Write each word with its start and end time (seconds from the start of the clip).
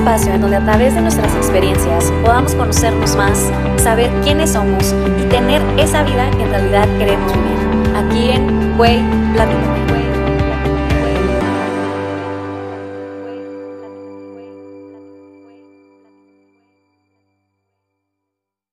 espacio 0.00 0.32
en 0.32 0.40
donde 0.40 0.56
a 0.56 0.64
través 0.64 0.94
de 0.94 1.02
nuestras 1.02 1.34
experiencias 1.36 2.10
podamos 2.24 2.54
conocernos 2.54 3.14
más, 3.16 3.38
saber 3.76 4.10
quiénes 4.22 4.54
somos 4.54 4.94
y 5.20 5.28
tener 5.28 5.60
esa 5.78 6.02
vida 6.04 6.30
que 6.30 6.42
en 6.42 6.48
realidad 6.48 6.88
queremos 6.98 7.30
vivir. 7.34 7.96
Aquí 7.96 8.30
en 8.30 8.78
Güey 8.78 8.98
Platícame. 9.34 10.00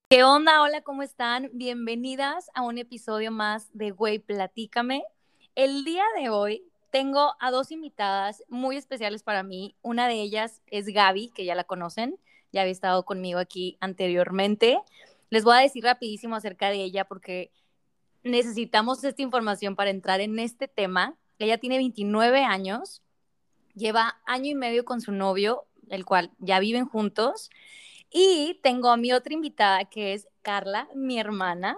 ¿Qué 0.09 0.23
onda? 0.23 0.61
Hola, 0.61 0.81
¿cómo 0.81 1.03
están? 1.03 1.49
Bienvenidas 1.51 2.49
a 2.53 2.61
un 2.61 2.77
episodio 2.77 3.31
más 3.31 3.67
de 3.73 3.91
Güey 3.91 4.19
Platícame. 4.19 5.03
El 5.55 5.83
día 5.83 6.05
de 6.17 6.29
hoy 6.29 6.63
tengo 6.89 7.35
a 7.39 7.51
dos 7.51 7.71
invitadas 7.71 8.43
muy 8.47 8.77
especiales 8.77 9.23
para 9.23 9.43
mí. 9.43 9.75
Una 9.81 10.07
de 10.07 10.21
ellas 10.21 10.61
es 10.67 10.87
Gaby, 10.87 11.29
que 11.29 11.45
ya 11.45 11.55
la 11.55 11.63
conocen, 11.63 12.17
ya 12.51 12.61
había 12.61 12.71
estado 12.71 13.05
conmigo 13.05 13.39
aquí 13.39 13.77
anteriormente. 13.79 14.79
Les 15.29 15.43
voy 15.43 15.57
a 15.57 15.61
decir 15.61 15.83
rapidísimo 15.83 16.35
acerca 16.35 16.69
de 16.69 16.83
ella 16.83 17.05
porque 17.05 17.51
necesitamos 18.23 19.03
esta 19.03 19.21
información 19.21 19.75
para 19.75 19.89
entrar 19.89 20.21
en 20.21 20.39
este 20.39 20.67
tema. 20.67 21.15
Ella 21.39 21.57
tiene 21.57 21.77
29 21.77 22.43
años, 22.43 23.01
lleva 23.75 24.19
año 24.25 24.51
y 24.51 24.55
medio 24.55 24.85
con 24.85 25.01
su 25.01 25.11
novio, 25.11 25.65
el 25.89 26.05
cual 26.05 26.31
ya 26.39 26.59
viven 26.59 26.85
juntos. 26.85 27.49
Y 28.09 28.59
tengo 28.63 28.89
a 28.89 28.97
mi 28.97 29.11
otra 29.11 29.33
invitada 29.33 29.85
que 29.85 30.13
es 30.13 30.27
Carla, 30.41 30.87
mi 30.95 31.19
hermana. 31.19 31.77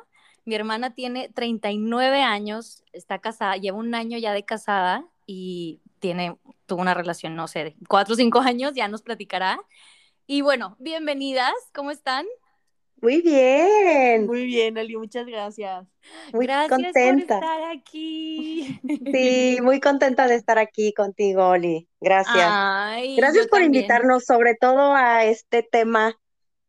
Mi 0.49 0.55
hermana 0.55 0.95
tiene 0.95 1.29
39 1.29 2.23
años, 2.23 2.83
está 2.91 3.19
casada, 3.19 3.55
lleva 3.57 3.77
un 3.77 3.93
año 3.93 4.17
ya 4.17 4.33
de 4.33 4.43
casada 4.43 5.05
y 5.27 5.79
tiene, 5.99 6.37
tuvo 6.65 6.81
una 6.81 6.95
relación, 6.95 7.35
no 7.35 7.47
sé, 7.47 7.65
de 7.65 7.75
4 7.87 8.15
o 8.15 8.17
5 8.17 8.39
años, 8.39 8.73
ya 8.73 8.87
nos 8.87 9.03
platicará. 9.03 9.59
Y 10.25 10.41
bueno, 10.41 10.75
bienvenidas, 10.79 11.53
¿cómo 11.71 11.91
están? 11.91 12.25
Muy 12.99 13.21
bien. 13.21 14.25
Muy 14.25 14.45
bien, 14.45 14.75
Ali, 14.79 14.97
muchas 14.97 15.27
gracias. 15.27 15.85
Muy 16.33 16.47
Gracias 16.47 16.81
contenta. 16.81 17.35
por 17.35 17.43
estar 17.43 17.63
aquí. 17.71 18.79
Sí, 19.13 19.59
muy 19.61 19.79
contenta 19.79 20.27
de 20.27 20.33
estar 20.33 20.57
aquí 20.57 20.93
contigo, 20.95 21.47
Oli. 21.49 21.87
Gracias. 22.01 22.47
Ay, 22.49 23.15
Gracias 23.17 23.45
por 23.49 23.59
también. 23.59 23.75
invitarnos, 23.83 24.25
sobre 24.25 24.55
todo 24.55 24.95
a 24.95 25.25
este 25.25 25.61
tema, 25.61 26.19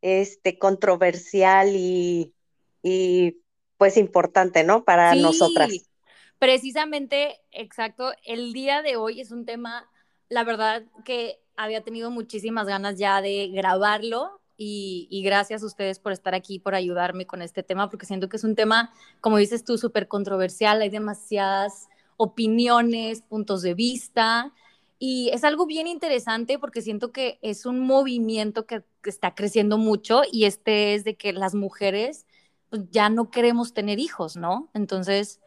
este 0.02 0.58
controversial 0.58 1.70
y, 1.74 2.34
y 2.82 3.38
pues 3.80 3.96
importante, 3.96 4.62
¿no? 4.62 4.84
Para 4.84 5.14
Sí, 5.14 5.22
nosotras. 5.22 5.90
Precisamente, 6.38 7.40
exacto, 7.50 8.12
el 8.24 8.52
día 8.52 8.82
de 8.82 8.96
hoy 8.98 9.22
es 9.22 9.30
un 9.30 9.46
tema, 9.46 9.88
la 10.28 10.44
verdad 10.44 10.84
que 11.06 11.40
había 11.56 11.82
tenido 11.82 12.10
muchísimas 12.10 12.66
ganas 12.66 12.98
ya 12.98 13.22
de 13.22 13.48
grabarlo 13.48 14.42
y, 14.58 15.08
y 15.10 15.22
gracias 15.22 15.62
a 15.62 15.66
ustedes 15.66 15.98
por 15.98 16.12
estar 16.12 16.34
aquí, 16.34 16.58
por 16.58 16.74
ayudarme 16.74 17.26
con 17.26 17.40
este 17.40 17.62
tema, 17.62 17.88
porque 17.88 18.04
siento 18.04 18.28
que 18.28 18.36
es 18.36 18.44
un 18.44 18.54
tema, 18.54 18.92
como 19.22 19.38
dices 19.38 19.64
tú, 19.64 19.78
súper 19.78 20.08
controversial, 20.08 20.82
hay 20.82 20.90
demasiadas 20.90 21.88
opiniones, 22.18 23.22
puntos 23.22 23.62
de 23.62 23.72
vista 23.72 24.52
y 24.98 25.30
es 25.32 25.44
algo 25.44 25.66
bien 25.66 25.86
interesante 25.86 26.58
porque 26.58 26.82
siento 26.82 27.12
que 27.12 27.38
es 27.42 27.64
un 27.64 27.80
movimiento 27.80 28.66
que, 28.66 28.82
que 29.02 29.10
está 29.10 29.34
creciendo 29.34 29.78
mucho 29.78 30.22
y 30.30 30.44
este 30.44 30.94
es 30.94 31.04
de 31.04 31.16
que 31.16 31.32
las 31.32 31.54
mujeres 31.54 32.26
pues, 32.70 32.82
ya 32.90 33.10
no 33.10 33.30
queremos 33.30 33.74
tener 33.74 33.98
hijos, 33.98 34.36
¿no? 34.36 34.70
Entonces 34.74 35.40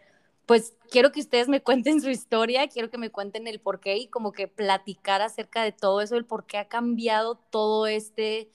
pues 0.46 0.74
quiero 0.90 1.12
que 1.12 1.22
ustedes 1.22 1.48
me 1.48 1.62
cuenten 1.64 2.02
su 2.02 2.10
historia, 2.10 2.68
quiero 2.68 2.90
que 2.90 2.98
me 2.98 3.10
cuenten 3.10 3.48
el 3.48 3.60
por 3.60 3.80
qué 3.80 3.98
y 3.98 4.08
como 4.08 4.32
que 4.32 4.48
platicar 4.48 5.22
acerca 5.22 5.64
de 5.64 5.72
todo 5.72 6.02
eso, 6.02 6.16
el 6.16 6.26
por 6.26 6.46
qué 6.46 6.58
ha 6.58 6.68
cambiado 6.68 7.36
todo 7.50 7.88
este 7.88 8.50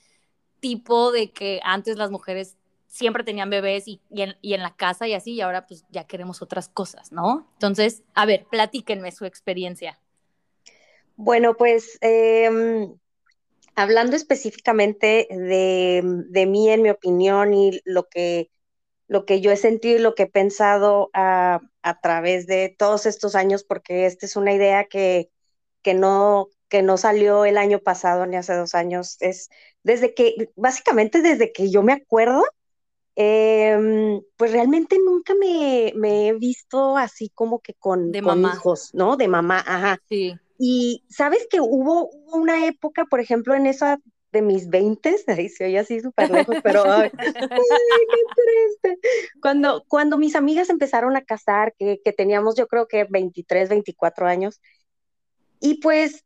tipo 0.59 1.11
de 1.11 1.31
que 1.31 1.61
antes 1.63 1.97
las 1.97 2.11
mujeres 2.11 2.57
siempre 2.87 3.23
tenían 3.23 3.49
bebés 3.49 3.87
y, 3.87 4.01
en 4.11 4.61
la 4.61 4.75
casa 4.75 5.07
y 5.07 5.13
así, 5.13 5.33
y 5.33 5.41
ahora 5.41 5.67
pues 5.67 5.85
ya 5.89 6.05
queremos 6.05 6.41
otras 6.41 6.67
cosas, 6.69 7.11
¿no? 7.11 7.47
Entonces, 7.53 8.01
a 8.15 8.25
ver, 8.25 8.45
platíquenme 8.49 9.11
su 9.11 9.25
experiencia. 9.25 9.99
Bueno, 11.15 11.55
pues 11.55 11.99
em, 12.01 12.95
hablando 13.75 14.15
específicamente 14.15 15.27
de, 15.29 16.01
de 16.03 16.45
mí, 16.47 16.69
en 16.69 16.81
mi 16.81 16.89
opinión, 16.89 17.53
y 17.53 17.79
lo 17.85 18.07
que, 18.09 18.49
lo 19.09 19.25
que 19.25 19.41
yo 19.41 19.51
he 19.51 19.57
sentido 19.57 19.97
y 19.99 20.01
lo 20.01 20.15
que 20.15 20.23
he 20.23 20.27
pensado 20.27 21.11
a, 21.13 21.61
a 21.83 21.99
través 22.01 22.47
de 22.47 22.73
todos 22.79 23.05
estos 23.07 23.35
años, 23.35 23.65
porque 23.65 24.05
esta 24.07 24.25
es 24.27 24.37
una 24.37 24.53
idea 24.53 24.85
que, 24.85 25.29
que, 25.81 25.95
no, 25.95 26.47
que 26.69 26.83
no 26.83 26.97
salió 26.97 27.45
el 27.45 27.57
año 27.57 27.79
pasado 27.79 28.25
ni 28.27 28.37
hace 28.37 28.53
dos 28.55 28.75
años, 28.75 29.17
es 29.19 29.49
desde 29.83 30.13
que, 30.13 30.51
básicamente 30.55 31.21
desde 31.21 31.51
que 31.51 31.71
yo 31.71 31.83
me 31.83 31.93
acuerdo, 31.93 32.43
em, 33.15 34.21
pues 34.37 34.51
realmente 34.51 34.97
nunca 35.03 35.33
me, 35.35 35.91
me 35.95 36.29
he 36.29 36.33
visto 36.33 36.97
así 36.97 37.29
como 37.33 37.59
que 37.59 37.73
con, 37.73 38.11
De 38.11 38.21
con 38.21 38.37
mamá. 38.39 38.53
hijos, 38.53 38.91
¿no? 38.93 39.17
De 39.17 39.27
mamá, 39.27 39.63
ajá. 39.65 39.99
Sí. 40.07 40.37
Y 40.57 41.03
sabes 41.09 41.47
que 41.49 41.59
hubo, 41.61 42.09
hubo 42.11 42.37
una 42.37 42.65
época, 42.67 43.05
por 43.05 43.19
ejemplo, 43.19 43.55
en 43.55 43.65
esa 43.65 43.99
de 44.31 44.41
mis 44.41 44.69
veintes, 44.69 45.27
ahí 45.27 45.49
se 45.49 45.65
oye 45.65 45.79
así 45.79 46.01
súper 46.01 46.29
lejos, 46.31 46.57
pero 46.63 46.83
ay, 46.89 47.09
ay, 47.49 48.07
qué 48.11 48.17
triste. 48.35 48.99
Cuando, 49.41 49.83
cuando 49.87 50.17
mis 50.17 50.35
amigas 50.35 50.69
empezaron 50.69 51.15
a 51.17 51.23
casar, 51.23 51.73
que, 51.77 51.99
que 52.03 52.13
teníamos 52.13 52.55
yo 52.55 52.67
creo 52.67 52.87
que 52.87 53.05
23, 53.05 53.69
24 53.69 54.27
años, 54.27 54.61
y 55.59 55.75
pues 55.81 56.23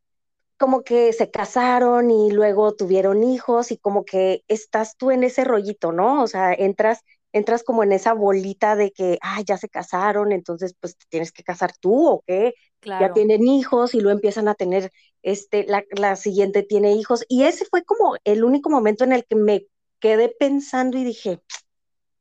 como 0.57 0.83
que 0.83 1.13
se 1.13 1.31
casaron 1.31 2.11
y 2.11 2.31
luego 2.31 2.75
tuvieron 2.75 3.23
hijos 3.23 3.71
y 3.71 3.77
como 3.77 4.05
que 4.05 4.43
estás 4.47 4.97
tú 4.97 5.11
en 5.11 5.23
ese 5.23 5.43
rollito, 5.43 5.91
¿no? 5.91 6.23
O 6.23 6.27
sea, 6.27 6.53
entras, 6.53 7.01
entras 7.33 7.63
como 7.63 7.83
en 7.83 7.91
esa 7.91 8.13
bolita 8.13 8.75
de 8.75 8.91
que, 8.91 9.17
ah, 9.21 9.41
ya 9.45 9.57
se 9.57 9.69
casaron, 9.69 10.31
entonces 10.31 10.75
pues 10.79 10.97
te 10.97 11.05
tienes 11.09 11.31
que 11.33 11.43
casar 11.43 11.73
tú 11.79 12.07
o 12.07 12.23
qué, 12.27 12.53
Claro. 12.79 13.07
ya 13.07 13.13
tienen 13.13 13.47
hijos 13.47 13.93
y 13.95 13.99
luego 14.01 14.17
empiezan 14.17 14.47
a 14.47 14.55
tener, 14.55 14.91
este, 15.23 15.65
la, 15.67 15.83
la 15.91 16.15
siguiente 16.17 16.63
tiene 16.63 16.93
hijos. 16.93 17.25
Y 17.29 17.45
ese 17.45 17.65
fue 17.65 17.83
como 17.83 18.17
el 18.25 18.43
único 18.45 18.69
momento 18.69 19.03
en 19.05 19.13
el 19.13 19.25
que 19.25 19.35
me 19.37 19.67
quedé 19.99 20.29
pensando 20.29 20.97
y 20.97 21.05
dije, 21.05 21.41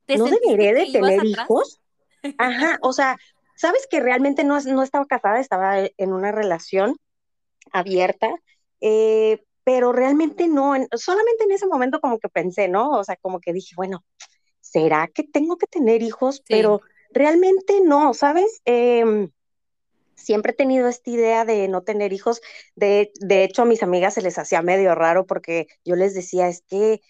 ¿Te 0.06 0.18
¿no 0.18 0.28
deberé 0.28 0.74
de 0.74 0.86
tener 0.86 1.24
hijos? 1.24 1.80
Ajá, 2.38 2.78
o 2.82 2.92
sea, 2.92 3.18
sabes 3.56 3.86
que 3.90 4.00
realmente 4.00 4.44
no, 4.44 4.60
no 4.60 4.82
estaba 4.82 5.06
casada, 5.06 5.40
estaba 5.40 5.78
en 5.80 6.12
una 6.12 6.32
relación 6.32 6.96
abierta, 7.72 8.34
eh, 8.80 9.44
pero 9.64 9.92
realmente 9.92 10.48
no, 10.48 10.74
en- 10.76 10.88
solamente 10.96 11.44
en 11.44 11.52
ese 11.52 11.66
momento 11.66 12.00
como 12.00 12.18
que 12.18 12.28
pensé, 12.28 12.68
¿no? 12.68 12.92
O 12.92 13.04
sea, 13.04 13.16
como 13.16 13.40
que 13.40 13.52
dije, 13.52 13.74
bueno, 13.76 14.04
¿será 14.60 15.08
que 15.08 15.24
tengo 15.24 15.56
que 15.58 15.66
tener 15.68 16.02
hijos? 16.02 16.42
Sí. 16.48 16.54
Pero 16.56 16.82
realmente 17.12 17.80
no, 17.82 18.14
¿sabes? 18.14 18.62
Em, 18.66 19.30
siempre 20.24 20.52
he 20.52 20.54
tenido 20.56 20.88
esta 20.88 21.10
idea 21.10 21.44
de 21.44 21.68
no 21.68 21.82
tener 21.82 22.12
hijos. 22.12 22.40
De, 22.76 23.12
de 23.20 23.44
hecho, 23.44 23.62
a 23.62 23.64
mis 23.66 23.82
amigas 23.82 24.14
se 24.14 24.22
les 24.22 24.38
hacía 24.38 24.62
medio 24.62 24.94
raro 24.94 25.26
porque 25.26 25.66
yo 25.84 25.96
les 25.96 26.14
decía, 26.14 26.48
es 26.48 26.62
que, 26.62 27.00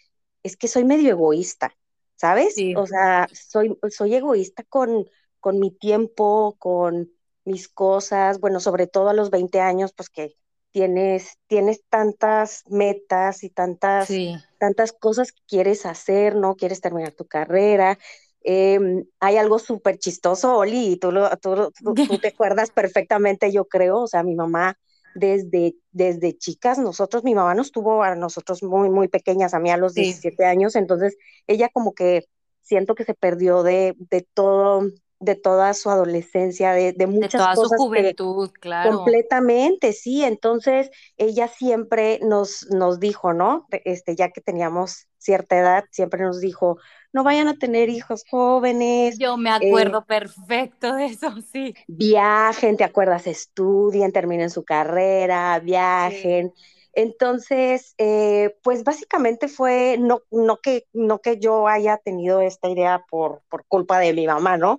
es 0.42 0.56
que 0.56 0.68
soy 0.68 0.84
medio 0.84 1.10
egoísta, 1.10 1.76
¿sabes? 2.16 2.54
Sí. 2.56 2.74
O 2.74 2.86
sea, 2.86 3.28
soy, 3.32 3.78
soy 3.90 4.14
egoísta 4.14 4.64
con, 4.64 5.06
con 5.40 5.58
mi 5.58 5.70
tiempo, 5.70 6.56
con 6.58 7.10
mis 7.44 7.68
cosas, 7.68 8.40
bueno, 8.40 8.60
sobre 8.60 8.86
todo 8.86 9.08
a 9.08 9.14
los 9.14 9.30
20 9.30 9.60
años, 9.60 9.92
pues 9.92 10.10
que 10.10 10.36
tienes, 10.70 11.38
tienes 11.46 11.82
tantas 11.88 12.62
metas 12.68 13.42
y 13.44 13.50
tantas, 13.50 14.08
Sí. 14.08 14.36
tantas 14.58 14.92
cosas 14.92 15.32
que 15.32 15.42
quieres 15.46 15.86
hacer, 15.86 16.36
¿no? 16.36 16.56
Quieres 16.56 16.80
terminar 16.80 17.12
tu 17.12 17.26
carrera. 17.26 17.98
Em, 18.44 19.04
hay 19.20 19.36
algo 19.36 19.58
súper 19.58 19.98
chistoso, 19.98 20.56
Oli, 20.58 20.92
y 20.92 20.96
tú, 20.96 21.12
lo- 21.12 21.30
tú, 21.38 21.72
tú, 21.82 22.00
tú 22.06 22.18
te 22.18 22.28
acuerdas 22.28 22.70
perfectamente, 22.70 23.52
yo 23.52 23.66
creo, 23.66 24.00
o 24.00 24.06
sea, 24.06 24.22
mi 24.22 24.34
mamá 24.34 24.76
desde, 25.14 25.76
desde 25.90 26.36
chicas, 26.38 26.78
nosotros, 26.78 27.22
mi 27.24 27.34
mamá 27.34 27.54
nos 27.54 27.70
tuvo 27.70 28.02
a 28.02 28.14
nosotros 28.14 28.62
muy, 28.62 28.88
muy 28.90 29.08
pequeñas, 29.08 29.54
a 29.54 29.60
mí 29.60 29.70
a 29.70 29.76
los 29.76 29.94
Sí. 29.94 30.02
17 30.02 30.44
años, 30.44 30.74
entonces 30.76 31.16
ella 31.46 31.68
como 31.68 31.94
que 31.94 32.24
siento 32.62 32.94
que 32.94 33.04
se 33.04 33.14
perdió 33.14 33.62
de, 33.62 33.94
de 33.98 34.26
todo, 34.34 34.82
de 35.20 35.34
toda 35.36 35.74
su 35.74 35.90
adolescencia, 35.90 36.72
de, 36.72 36.92
de 36.92 37.06
De 37.06 37.06
muchas 37.06 37.42
toda 37.42 37.56
su 37.56 37.68
que 37.68 37.76
juventud, 37.76 38.50
claro. 38.60 38.90
completamente, 38.90 39.92
sí, 39.92 40.24
entonces 40.24 40.90
ella 41.16 41.48
siempre 41.48 42.18
nos, 42.22 42.66
nos 42.70 42.98
dijo, 42.98 43.32
¿no? 43.32 43.66
Este, 43.84 44.16
ya 44.16 44.30
que 44.30 44.40
teníamos 44.40 45.06
cierta 45.22 45.58
edad, 45.58 45.84
siempre 45.90 46.22
nos 46.24 46.40
dijo, 46.40 46.78
no 47.12 47.24
vayan 47.24 47.48
a 47.48 47.58
tener 47.58 47.88
hijos 47.88 48.24
jóvenes, 48.30 49.18
Yo 49.18 49.36
me 49.36 49.50
eh, 49.50 49.54
acuerdo 49.54 50.04
perfecto 50.04 50.94
de 50.94 51.06
eso, 51.06 51.30
sí. 51.52 51.74
viajen, 51.86 52.76
¿te 52.76 52.84
acuerdas? 52.84 53.26
Estudien, 53.26 54.12
terminen 54.12 54.50
su 54.50 54.64
carrera, 54.64 55.60
Sí. 55.60 55.64
viajen. 55.64 56.52
Entonces, 56.94 57.94
eh, 57.98 58.54
pues 58.62 58.84
básicamente 58.84 59.48
fue, 59.48 59.96
no, 59.98 60.20
no, 60.30 60.58
que, 60.58 60.86
no 60.92 61.20
que 61.20 61.38
yo 61.38 61.66
haya 61.68 61.98
tenido 61.98 62.40
esta 62.42 62.68
idea 62.68 63.04
por, 63.10 63.42
por 63.48 63.64
culpa 63.66 63.98
de 63.98 64.12
mi 64.12 64.26
mamá, 64.26 64.58
¿no? 64.58 64.78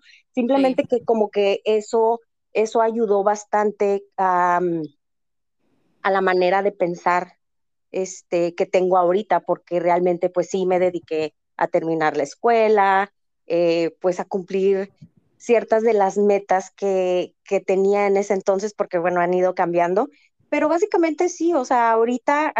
Sí. 0.53 0.75
Simplemente 0.75 0.85
que 0.85 1.03
como 1.03 1.31
que 1.31 1.61
eso, 1.65 2.21
eso 2.53 2.81
ayudó 2.81 3.23
bastante 3.23 4.03
a, 4.17 4.59
a 6.01 6.11
la 6.11 6.21
manera 6.21 6.61
de 6.61 6.71
pensar 6.71 7.37
este, 7.93 8.53
que 8.55 8.65
tengo 8.65 8.97
ahorita, 8.97 9.39
porque 9.39 9.79
realmente 9.79 10.29
pues 10.29 10.49
sí 10.49 10.65
me 10.65 10.79
dediqué 10.79 11.33
a 11.55 11.67
terminar 11.67 12.17
la 12.17 12.23
escuela, 12.23 13.13
eh, 13.47 13.95
pues 14.01 14.19
a 14.19 14.25
cumplir 14.25 14.91
ciertas 15.37 15.83
de 15.83 15.93
las 15.93 16.17
metas 16.17 16.71
que, 16.71 17.35
que 17.43 17.61
tenía 17.61 18.07
en 18.07 18.17
ese 18.17 18.33
entonces, 18.33 18.73
porque 18.73 18.97
bueno, 18.97 19.21
han 19.21 19.33
ido 19.33 19.55
cambiando, 19.55 20.09
pero 20.49 20.69
básicamente 20.69 21.29
sí, 21.29 21.53
o 21.53 21.65
sea, 21.65 21.91
ahorita, 21.91 22.53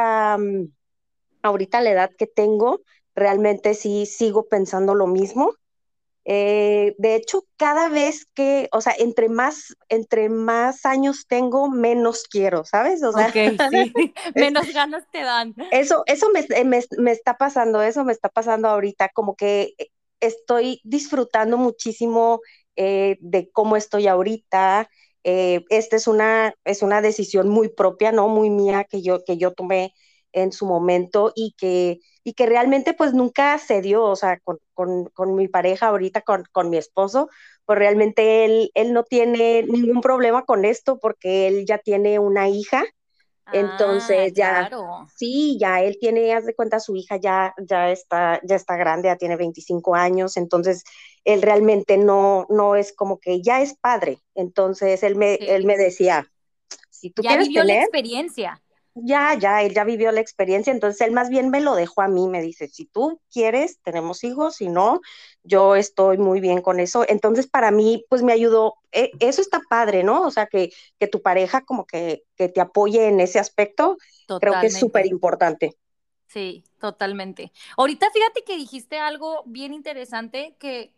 ahorita 1.44 1.82
la 1.82 1.92
edad 1.92 2.12
que 2.18 2.26
tengo, 2.26 2.82
realmente 3.14 3.76
sí 3.76 4.08
sigo 4.08 4.48
pensando 4.48 4.96
lo 4.96 5.06
mismo. 5.06 5.54
Eh, 6.26 6.96
de 6.98 7.16
hecho, 7.16 7.46
cada 7.58 7.90
vez 7.90 8.26
que, 8.34 8.70
o 8.72 8.80
sea, 8.80 8.94
entre 8.98 9.28
más, 9.28 9.76
entre 9.90 10.30
más 10.30 10.86
años 10.86 11.26
tengo, 11.28 11.70
menos 11.70 12.24
quiero, 12.30 12.64
¿sabes? 12.64 13.04
O 13.04 13.12
sea, 13.12 13.32
sí. 13.32 13.94
menos 14.36 14.72
ganas 14.74 15.04
te 15.12 15.22
dan. 15.22 15.54
Eso, 15.72 16.04
eso 16.06 16.30
me, 16.30 16.46
me, 16.64 17.12
está 17.12 17.38
pasando, 17.38 17.82
eso 17.82 18.06
me 18.06 18.14
está 18.14 18.30
pasando 18.30 18.70
ahorita, 18.70 19.10
como 19.10 19.36
que 19.36 19.74
estoy 20.22 20.80
disfrutando 20.84 21.58
muchísimo 21.58 22.40
eh, 22.76 23.18
de 23.20 23.50
cómo 23.52 23.76
estoy 23.76 24.08
ahorita. 24.08 24.90
Eh, 25.26 25.66
esta 25.70 25.96
es 25.98 26.08
una, 26.08 26.54
es 26.64 26.82
una 26.82 27.02
decisión 27.02 27.50
muy 27.50 27.70
propia, 27.70 28.12
¿no? 28.12 28.30
Muy 28.30 28.50
mía 28.50 28.86
que 28.86 29.02
yo, 29.02 29.24
que 29.24 29.38
yo 29.38 29.54
tomé 29.54 29.94
en 30.34 30.52
su 30.52 30.66
momento 30.66 31.32
y 31.36 31.54
que, 31.58 32.00
y 32.24 32.34
que 32.34 32.46
realmente 32.46 32.94
pues 32.94 33.14
nunca 33.14 33.58
se 33.60 33.82
dio, 33.82 34.04
o 34.04 34.16
sea, 34.16 34.40
con, 34.44 34.58
con, 34.74 35.06
con 35.06 35.36
mi 35.36 35.48
pareja 35.48 35.88
ahorita, 35.88 36.22
con, 36.22 36.44
con, 36.52 36.70
mi 36.70 36.78
esposo, 36.78 37.30
pues 37.66 37.80
realmente 37.80 38.44
él, 38.46 38.72
él 38.74 38.94
no 38.94 39.04
tiene 39.04 39.64
ningún 39.64 40.02
problema 40.02 40.44
con 40.44 40.66
esto 40.66 41.00
porque 41.00 41.48
él 41.48 41.66
ya 41.66 41.78
tiene 41.78 42.20
una 42.20 42.50
hija, 42.50 42.84
entonces 43.52 44.32
ah, 44.32 44.34
ya, 44.34 44.68
claro. 44.68 45.08
sí, 45.16 45.58
ya 45.60 45.82
él 45.82 45.98
tiene, 46.00 46.34
haz 46.34 46.46
de 46.46 46.56
cuenta, 46.56 46.80
su 46.80 46.96
hija 46.96 47.18
ya, 47.18 47.54
ya, 47.58 47.92
está, 47.92 48.40
ya 48.44 48.56
está 48.56 48.76
grande, 48.78 49.10
ya 49.10 49.18
tiene 49.18 49.36
25 49.36 49.96
años, 49.96 50.38
entonces 50.38 50.84
él 51.26 51.42
realmente 51.42 51.98
no, 51.98 52.46
no 52.50 52.76
es 52.76 52.94
como 52.94 53.20
que 53.20 53.42
ya 53.42 53.62
es 53.62 53.76
padre, 53.76 54.20
entonces 54.34 55.04
él 55.04 55.16
me, 55.16 55.36
él 55.36 55.66
me 55.66 55.78
decía, 55.78 56.26
si 56.90 57.12
tú 57.12 57.22
ya 57.22 57.30
quieres 57.30 57.50
vivió 57.50 57.62
tener, 57.62 57.78
la 57.78 57.84
experiencia 57.84 58.64
ya, 58.96 59.34
ya, 59.36 59.62
él 59.64 59.74
ya 59.74 59.84
vivió 59.84 60.12
la 60.12 60.22
experiencia, 60.22 60.72
entonces 60.72 61.02
él 61.02 61.12
más 61.14 61.30
bien 61.30 61.50
me 61.50 61.62
lo 61.62 61.76
dejó 61.76 62.02
a 62.02 62.08
mí, 62.08 62.28
me 62.28 62.42
dice, 62.42 62.68
si 62.68 62.86
tú 62.86 63.20
quieres, 63.32 63.80
tenemos 63.84 64.24
hijos, 64.24 64.56
si 64.58 64.70
no, 64.70 65.02
yo 65.44 65.76
estoy 65.76 66.18
muy 66.18 66.40
bien 66.40 66.62
con 66.62 66.80
eso. 66.80 67.06
Entonces 67.08 67.48
para 67.48 67.72
mí, 67.72 68.06
pues 68.10 68.24
me 68.24 68.34
ayudó, 68.34 68.76
eh, 68.92 69.12
eso 69.20 69.42
está 69.42 69.62
padre, 69.70 70.04
¿no? 70.04 70.24
O 70.26 70.32
sea, 70.32 70.48
que, 70.48 70.72
que 71.00 71.08
tu 71.08 71.22
pareja 71.22 71.62
como 71.62 71.86
que, 71.86 72.24
que 72.36 72.50
te 72.50 72.62
apoye 72.62 73.08
en 73.08 73.20
ese 73.20 73.40
aspecto, 73.40 73.98
creo 74.40 74.54
que 74.60 74.68
es 74.68 74.78
súper 74.80 75.06
importante. 75.08 75.76
Sí, 76.28 76.64
totalmente. 76.80 77.52
Ahorita 77.78 78.08
fíjate 78.12 78.44
que 78.44 78.58
dijiste 78.58 78.98
algo 78.98 79.44
bien 79.46 79.74
interesante 79.74 80.56
que 80.60 80.96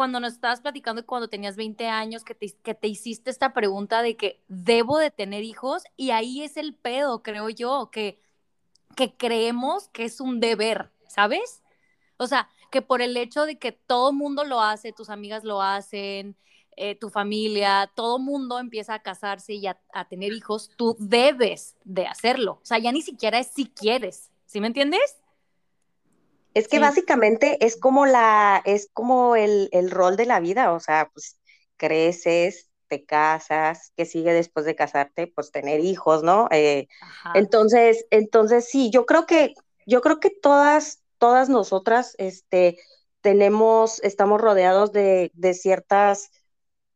cuando 0.00 0.18
nos 0.18 0.32
estabas 0.32 0.62
platicando 0.62 1.04
cuando 1.04 1.28
tenías 1.28 1.56
20 1.56 1.86
años, 1.86 2.24
que 2.24 2.34
te, 2.34 2.50
que 2.62 2.74
te 2.74 2.88
hiciste 2.88 3.28
esta 3.28 3.52
pregunta 3.52 4.00
de 4.00 4.16
que 4.16 4.42
debo 4.48 4.96
de 4.96 5.10
tener 5.10 5.44
hijos, 5.44 5.82
y 5.94 6.10
ahí 6.10 6.42
es 6.42 6.56
el 6.56 6.74
pedo, 6.74 7.22
creo 7.22 7.50
yo, 7.50 7.90
que, 7.92 8.18
que 8.96 9.14
creemos 9.14 9.88
que 9.88 10.06
es 10.06 10.22
un 10.22 10.40
deber, 10.40 10.90
¿sabes? 11.06 11.62
O 12.16 12.26
sea, 12.26 12.48
que 12.70 12.80
por 12.80 13.02
el 13.02 13.14
hecho 13.14 13.44
de 13.44 13.58
que 13.58 13.72
todo 13.72 14.14
mundo 14.14 14.44
lo 14.44 14.62
hace, 14.62 14.94
tus 14.94 15.10
amigas 15.10 15.44
lo 15.44 15.60
hacen, 15.60 16.34
eh, 16.76 16.94
tu 16.94 17.10
familia, 17.10 17.92
todo 17.94 18.18
mundo 18.18 18.58
empieza 18.58 18.94
a 18.94 19.02
casarse 19.02 19.52
y 19.52 19.66
a, 19.66 19.78
a, 19.92 20.08
tener 20.08 20.32
hijos, 20.32 20.70
tú 20.76 20.96
debes 20.98 21.76
de 21.84 22.06
hacerlo. 22.06 22.52
O 22.62 22.64
sea, 22.64 22.78
ya 22.78 22.90
ni 22.90 23.02
siquiera 23.02 23.38
es 23.38 23.48
si 23.48 23.66
quieres, 23.66 24.30
¿sí 24.46 24.62
me 24.62 24.68
entiendes? 24.68 25.19
Es 26.54 26.68
que 26.68 26.76
sí. 26.76 26.82
básicamente 26.82 27.64
es 27.64 27.76
como 27.76 28.06
la, 28.06 28.62
es 28.64 28.88
como 28.92 29.36
el, 29.36 29.68
el, 29.72 29.90
rol 29.90 30.16
de 30.16 30.26
la 30.26 30.40
vida, 30.40 30.72
o 30.72 30.80
sea, 30.80 31.10
pues 31.12 31.38
creces, 31.76 32.70
te 32.88 33.04
casas, 33.04 33.92
que 33.96 34.04
sigue 34.04 34.32
después 34.32 34.66
de 34.66 34.74
casarte, 34.74 35.28
pues 35.28 35.52
tener 35.52 35.80
hijos, 35.80 36.22
¿no? 36.22 36.48
Eh, 36.50 36.88
entonces, 37.34 38.04
entonces 38.10 38.68
sí, 38.68 38.90
yo 38.90 39.06
creo 39.06 39.26
que, 39.26 39.54
yo 39.86 40.00
creo 40.00 40.18
que 40.18 40.30
todas, 40.30 41.02
todas 41.18 41.48
nosotras, 41.48 42.14
este, 42.18 42.78
tenemos, 43.20 44.02
estamos 44.02 44.40
rodeados 44.40 44.92
de, 44.92 45.30
de 45.34 45.54
ciertas 45.54 46.30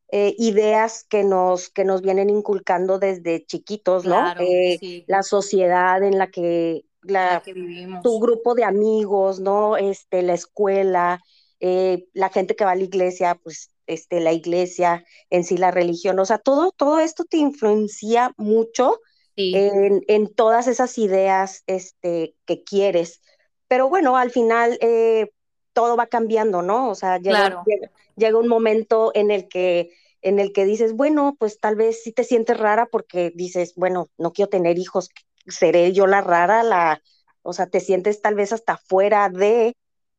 eh, 0.09 0.35
ideas 0.39 1.05
que 1.09 1.25
nos, 1.25 1.71
que 1.71 1.85
nos 1.85 2.03
vienen 2.03 2.31
inculcando 2.31 2.99
desde 2.99 3.45
chiquitos, 3.47 4.05
¿no? 4.05 4.17
Claro, 4.17 4.41
eh, 4.43 4.77
sí. 4.79 5.05
La 5.07 5.23
sociedad 5.23 6.03
en 6.03 6.19
la 6.19 6.31
que 6.31 6.85
la, 7.05 7.35
la 7.35 7.43
que 7.43 7.53
vivimos. 7.53 8.03
tu 8.03 8.19
grupo 8.21 8.55
de 8.55 8.65
amigos, 8.65 9.41
¿no? 9.41 9.77
Este, 9.77 10.23
la 10.23 10.35
escuela, 10.35 11.23
eh, 11.61 12.07
la 12.13 12.31
gente 12.31 12.57
que 12.57 12.65
va 12.65 12.73
a 12.73 12.77
la 12.77 12.83
iglesia, 12.83 13.35
pues 13.43 13.71
este, 13.87 14.21
la 14.21 14.33
iglesia, 14.33 15.05
en 15.31 15.45
sí 15.45 15.57
la 15.57 15.71
religión, 15.71 16.19
o 16.19 16.25
sea, 16.25 16.39
todo, 16.39 16.73
todo 16.73 17.01
esto 17.01 17.25
te 17.25 17.37
influencia 17.37 18.33
mucho 18.37 19.01
sí. 19.37 19.53
en, 19.55 20.03
en, 20.09 20.33
todas 20.35 20.67
esas 20.67 20.97
ideas 20.99 21.63
este, 21.67 22.35
que 22.47 22.65
quieres. 22.65 23.21
Pero 23.69 23.89
bueno, 23.89 24.17
al 24.17 24.31
final 24.31 24.79
eh, 24.81 25.31
todo 25.73 25.97
va 25.97 26.07
cambiando, 26.07 26.63
¿no? 26.63 26.91
O 26.91 26.95
sea, 26.95 27.19
llega, 27.19 27.37
claro. 27.37 27.63
llega, 27.67 27.91
llega, 28.17 28.39
un 28.39 28.49
momento 28.49 29.13
en 29.15 29.31
el 29.31 29.49
que 29.49 29.91
en 30.25 30.39
el 30.39 30.53
que 30.55 30.65
dices, 30.65 30.95
bueno, 30.95 31.37
pues 31.39 31.61
tal 31.61 31.77
vez 31.77 32.03
sí 32.03 32.11
te 32.11 32.25
sientes 32.25 32.57
rara 32.57 32.87
porque 32.87 33.31
dices, 33.35 33.75
bueno, 33.77 34.09
no 34.17 34.33
quiero 34.33 34.49
tener 34.49 34.79
hijos, 34.79 35.11
seré 35.47 35.93
yo 35.93 36.07
la 36.07 36.21
rara, 36.21 36.63
la, 36.63 37.03
o 37.43 37.53
sea, 37.53 37.67
te 37.67 37.81
sientes 37.81 38.23
tal 38.23 38.35
vez 38.35 38.53
hasta 38.53 38.77
fuera 38.77 39.29
de, 39.29 39.77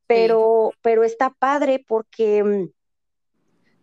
pero, 0.07 0.69
sí. 0.71 0.79
pero 0.81 1.03
está 1.03 1.31
padre 1.31 1.83
porque 1.87 2.43
mm, 2.43 2.69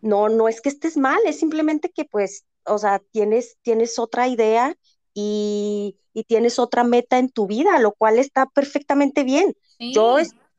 no, 0.02 0.28
no 0.28 0.48
es 0.48 0.60
que 0.60 0.68
estés 0.68 0.96
mal, 0.96 1.20
es 1.26 1.38
simplemente 1.38 1.90
que 1.90 2.04
pues, 2.04 2.44
o 2.64 2.78
sea, 2.78 3.00
tienes, 3.10 3.56
tienes 3.62 3.98
otra 3.98 4.28
idea 4.28 4.74
y, 5.14 5.96
y 6.14 6.24
tienes 6.24 6.58
otra 6.58 6.84
meta 6.84 7.18
en 7.18 7.30
tu 7.30 7.46
vida, 7.46 7.78
lo 7.78 7.92
cual 7.92 8.18
está 8.18 8.46
perfectamente 8.46 9.24
bien. 9.24 9.54
Sí. 9.78 9.92
Yo, 9.92 10.16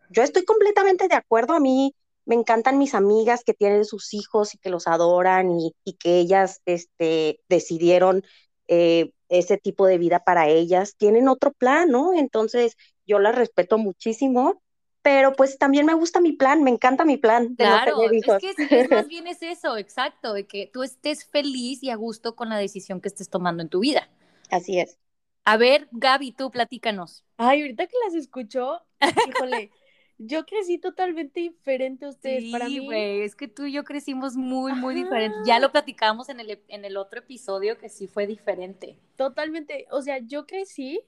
yo 0.10 0.24
estoy 0.24 0.44
completamente 0.44 1.08
de 1.08 1.16
acuerdo, 1.16 1.54
a 1.54 1.60
mí 1.60 1.96
me 2.26 2.36
encantan 2.36 2.78
mis 2.78 2.94
amigas 2.94 3.44
que 3.44 3.54
tienen 3.54 3.86
sus 3.86 4.14
hijos 4.14 4.54
y 4.54 4.58
que 4.58 4.70
los 4.70 4.88
adoran 4.88 5.52
y, 5.60 5.76
y 5.84 5.94
que 5.94 6.20
ellas 6.20 6.62
este, 6.66 7.42
decidieron 7.50 8.24
eh, 8.68 9.12
ese 9.30 9.58
tipo 9.58 9.88
de 9.88 9.98
vida 9.98 10.24
para 10.24 10.48
ellas, 10.48 10.96
tienen 10.98 11.28
otro 11.28 11.52
plan, 11.52 11.90
¿no? 11.90 12.14
Entonces 12.14 12.78
yo 13.06 13.20
las 13.20 13.36
respeto 13.36 13.78
muchísimo, 13.78 14.62
pero 15.02 15.34
pues 15.34 15.58
también 15.58 15.86
me 15.86 15.94
gusta 15.94 16.22
mi 16.22 16.32
plan, 16.32 16.64
me 16.64 16.72
encanta 16.72 17.04
mi 17.04 17.18
plan. 17.18 17.50
De 17.50 17.66
claro, 17.66 17.98
no 17.98 18.10
es 18.10 18.24
que 18.40 18.82
es, 18.82 18.90
más 18.90 19.08
bien 19.08 19.28
es 19.28 19.42
eso, 19.42 19.78
exacto, 19.78 20.34
de 20.34 20.48
que 20.48 20.70
tú 20.72 20.84
estés 20.84 21.26
feliz 21.26 21.84
y 21.84 21.90
a 21.90 21.96
gusto 21.96 22.36
con 22.36 22.50
la 22.50 22.58
decisión 22.58 23.02
que 23.02 23.10
estés 23.10 23.30
tomando 23.30 23.64
en 23.64 23.70
tu 23.70 23.80
vida. 23.80 24.10
Así 24.50 24.80
es. 24.80 24.98
A 25.46 25.58
ver, 25.58 25.90
Gaby, 25.92 26.32
tú 26.32 26.52
platícanos. 26.52 27.26
Ay, 27.38 27.62
ahorita 27.62 27.88
que 27.88 27.98
las 28.06 28.16
escucho, 28.16 28.82
híjole, 29.28 29.72
yo 30.18 30.46
crecí 30.46 30.78
totalmente 30.78 31.40
diferente 31.40 32.06
a 32.06 32.10
ustedes. 32.10 32.44
Sí, 32.44 32.52
para 32.52 32.68
mí, 32.68 32.80
güey, 32.80 33.22
es 33.22 33.36
que 33.36 33.48
tú 33.48 33.66
y 33.66 33.74
yo 33.74 33.84
crecimos 33.84 34.36
muy, 34.36 34.74
muy 34.74 34.96
diferentes. 34.96 35.42
Ya 35.46 35.60
lo 35.60 35.72
platicamos 35.72 36.30
en 36.30 36.40
el, 36.40 36.62
en 36.68 36.86
el 36.86 36.98
otro 36.98 37.20
episodio 37.20 37.78
que 37.78 37.90
sí 37.90 38.08
fue 38.08 38.28
diferente. 38.28 38.98
Totalmente, 39.16 39.88
o 39.92 40.02
sea, 40.02 40.20
yo 40.20 40.46
crecí 40.46 41.02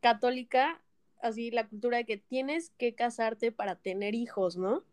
católica, 0.00 0.80
así 1.20 1.50
la 1.50 1.66
cultura 1.66 1.98
de 1.98 2.04
que 2.04 2.16
tienes 2.16 2.70
que 2.78 2.94
casarte 2.94 3.52
para 3.52 3.76
tener 3.76 4.14
hijos, 4.14 4.56
¿no? 4.56 4.84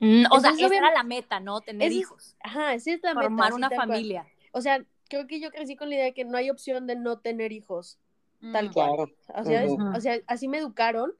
Mm, 0.00 0.24
o 0.30 0.36
Entonces, 0.36 0.56
sea, 0.56 0.66
esa 0.66 0.76
era 0.76 0.92
la 0.92 1.02
meta, 1.02 1.40
¿no? 1.40 1.60
Tener 1.60 1.88
es, 1.88 1.94
hijos. 1.94 2.36
Ajá, 2.40 2.74
esa 2.74 2.92
es 2.92 3.02
la 3.02 3.12
Formar 3.14 3.30
meta. 3.30 3.50
Formar 3.50 3.52
una 3.54 3.70
familia. 3.70 4.22
Cual. 4.22 4.50
O 4.52 4.60
sea, 4.60 4.84
creo 5.08 5.26
que 5.26 5.40
yo 5.40 5.50
crecí 5.50 5.76
con 5.76 5.88
la 5.88 5.96
idea 5.96 6.04
de 6.04 6.14
que 6.14 6.24
no 6.24 6.36
hay 6.36 6.50
opción 6.50 6.86
de 6.86 6.96
no 6.96 7.18
tener 7.18 7.52
hijos, 7.52 7.98
Mm, 8.44 8.52
tal 8.52 8.72
cual. 8.72 8.90
O 9.34 9.44
sea, 9.44 9.64
uh 9.64 9.76
-huh. 9.78 9.96
o 9.96 10.00
sea, 10.00 10.18
así 10.26 10.48
me 10.48 10.58
educaron 10.58 11.12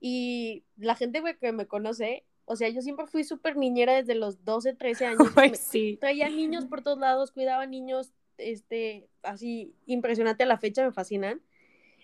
y 0.00 0.64
la 0.76 0.94
gente 0.94 1.22
que 1.40 1.52
me 1.52 1.66
conoce, 1.66 2.24
o 2.44 2.56
sea, 2.56 2.68
yo 2.68 2.80
siempre 2.82 3.06
fui 3.06 3.24
súper 3.24 3.56
niñera 3.56 3.94
desde 3.94 4.14
los 4.14 4.44
12, 4.44 4.74
13 4.74 5.06
años. 5.06 5.28
Ay, 5.36 5.54
sí. 5.54 5.98
Traía 6.00 6.28
niños 6.28 6.66
por 6.66 6.82
todos 6.82 6.98
lados, 6.98 7.32
cuidaba 7.32 7.66
niños, 7.66 8.12
este, 8.38 9.08
así, 9.22 9.74
impresionante 9.86 10.44
a 10.44 10.46
la 10.46 10.58
fecha, 10.58 10.84
me 10.84 10.92
fascinan. 10.92 11.40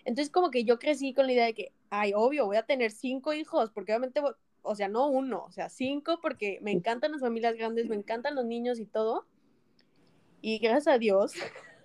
Entonces, 0.05 0.31
como 0.31 0.51
que 0.51 0.65
yo 0.65 0.79
crecí 0.79 1.13
con 1.13 1.27
la 1.27 1.33
idea 1.33 1.45
de 1.45 1.53
que, 1.53 1.71
ay, 1.89 2.11
obvio, 2.15 2.45
voy 2.45 2.57
a 2.57 2.63
tener 2.63 2.91
cinco 2.91 3.33
hijos, 3.33 3.71
porque 3.71 3.93
obviamente, 3.93 4.21
o 4.61 4.75
sea, 4.75 4.89
no 4.89 5.07
uno, 5.07 5.45
o 5.45 5.51
sea, 5.51 5.69
cinco, 5.69 6.19
porque 6.21 6.59
me 6.61 6.71
encantan 6.71 7.13
las 7.13 7.21
familias 7.21 7.55
grandes, 7.55 7.87
me 7.87 7.95
encantan 7.95 8.35
los 8.35 8.45
niños 8.45 8.79
y 8.79 8.85
todo. 8.85 9.25
Y 10.41 10.57
gracias 10.57 10.93
a 10.93 10.97
Dios, 10.97 11.33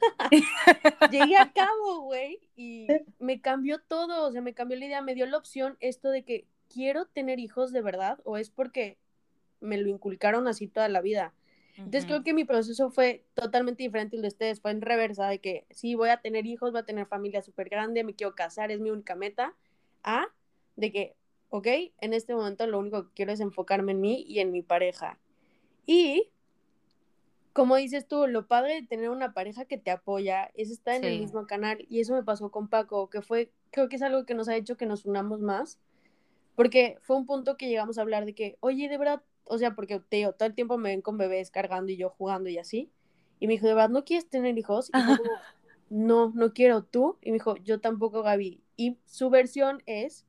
llegué 1.10 1.36
a 1.36 1.52
cabo, 1.54 2.02
güey, 2.02 2.40
y 2.56 2.86
me 3.18 3.40
cambió 3.40 3.80
todo, 3.80 4.26
o 4.26 4.32
sea, 4.32 4.40
me 4.40 4.54
cambió 4.54 4.78
la 4.78 4.86
idea, 4.86 5.02
me 5.02 5.14
dio 5.14 5.26
la 5.26 5.38
opción 5.38 5.76
esto 5.80 6.10
de 6.10 6.24
que 6.24 6.46
quiero 6.68 7.06
tener 7.06 7.38
hijos 7.38 7.72
de 7.72 7.82
verdad 7.82 8.20
o 8.24 8.36
es 8.36 8.50
porque 8.50 8.98
me 9.60 9.78
lo 9.78 9.88
inculcaron 9.88 10.48
así 10.48 10.68
toda 10.68 10.88
la 10.88 11.00
vida. 11.00 11.34
Entonces 11.76 12.06
creo 12.06 12.24
que 12.24 12.34
mi 12.34 12.44
proceso 12.44 12.90
fue 12.90 13.24
totalmente 13.34 13.84
diferente 13.84 14.16
al 14.16 14.22
de 14.22 14.28
ustedes, 14.28 14.60
fue 14.60 14.72
en 14.72 14.80
reversa, 14.80 15.28
de 15.28 15.38
que 15.38 15.64
sí, 15.70 15.94
voy 15.94 16.08
a 16.08 16.20
tener 16.20 16.44
hijos, 16.44 16.72
voy 16.72 16.80
a 16.80 16.84
tener 16.84 17.06
familia 17.06 17.40
súper 17.40 17.68
grande, 17.68 18.02
me 18.02 18.14
quiero 18.14 18.34
casar, 18.34 18.72
es 18.72 18.80
mi 18.80 18.90
única 18.90 19.14
meta, 19.14 19.54
a 20.02 20.26
de 20.74 20.90
que, 20.90 21.14
ok, 21.50 21.68
en 22.00 22.14
este 22.14 22.34
momento 22.34 22.66
lo 22.66 22.80
único 22.80 23.04
que 23.04 23.14
quiero 23.14 23.32
es 23.32 23.38
enfocarme 23.38 23.92
en 23.92 24.00
mí 24.00 24.24
y 24.26 24.40
en 24.40 24.50
mi 24.50 24.62
pareja. 24.62 25.20
Y, 25.86 26.30
como 27.58 27.74
dices 27.74 28.06
tú, 28.06 28.28
lo 28.28 28.46
padre 28.46 28.74
de 28.74 28.86
tener 28.86 29.10
una 29.10 29.32
pareja 29.32 29.64
que 29.64 29.78
te 29.78 29.90
apoya 29.90 30.48
es 30.54 30.70
estar 30.70 30.94
en 30.94 31.02
el 31.02 31.18
mismo 31.18 31.44
canal, 31.48 31.84
y 31.90 31.98
eso 31.98 32.14
me 32.14 32.22
pasó 32.22 32.52
con 32.52 32.68
Paco, 32.68 33.10
que 33.10 33.20
fue, 33.20 33.50
creo 33.72 33.88
que 33.88 33.96
es 33.96 34.02
algo 34.02 34.24
que 34.24 34.34
nos 34.34 34.48
ha 34.48 34.54
hecho 34.54 34.76
que 34.76 34.86
nos 34.86 35.04
unamos 35.04 35.40
más, 35.40 35.80
porque 36.54 36.98
fue 37.00 37.16
un 37.16 37.26
punto 37.26 37.56
que 37.56 37.68
llegamos 37.68 37.98
a 37.98 38.02
hablar 38.02 38.26
de 38.26 38.34
que, 38.36 38.58
oye, 38.60 38.88
de 38.88 38.96
verdad, 38.96 39.22
o 39.42 39.58
sea, 39.58 39.74
porque 39.74 39.98
te 39.98 40.18
digo, 40.18 40.34
todo 40.34 40.46
el 40.46 40.54
tiempo 40.54 40.78
me 40.78 40.90
ven 40.90 41.02
con 41.02 41.18
bebés 41.18 41.50
cargando 41.50 41.90
y 41.90 41.96
yo 41.96 42.10
jugando 42.10 42.48
y 42.48 42.58
así. 42.58 42.92
Y 43.40 43.48
me 43.48 43.54
dijo, 43.54 43.66
¿de 43.66 43.74
verdad 43.74 43.90
no 43.90 44.04
quieres 44.04 44.28
tener 44.28 44.56
hijos? 44.56 44.90
Y 44.94 45.02
fue 45.02 45.16
como, 45.16 45.30
no, 45.90 46.30
no 46.36 46.52
quiero 46.52 46.84
tú. 46.84 47.18
Y 47.22 47.30
me 47.32 47.38
dijo, 47.38 47.56
yo 47.56 47.80
tampoco, 47.80 48.22
Gaby. 48.22 48.60
Y 48.76 48.98
su 49.04 49.30
versión 49.30 49.82
es, 49.86 50.26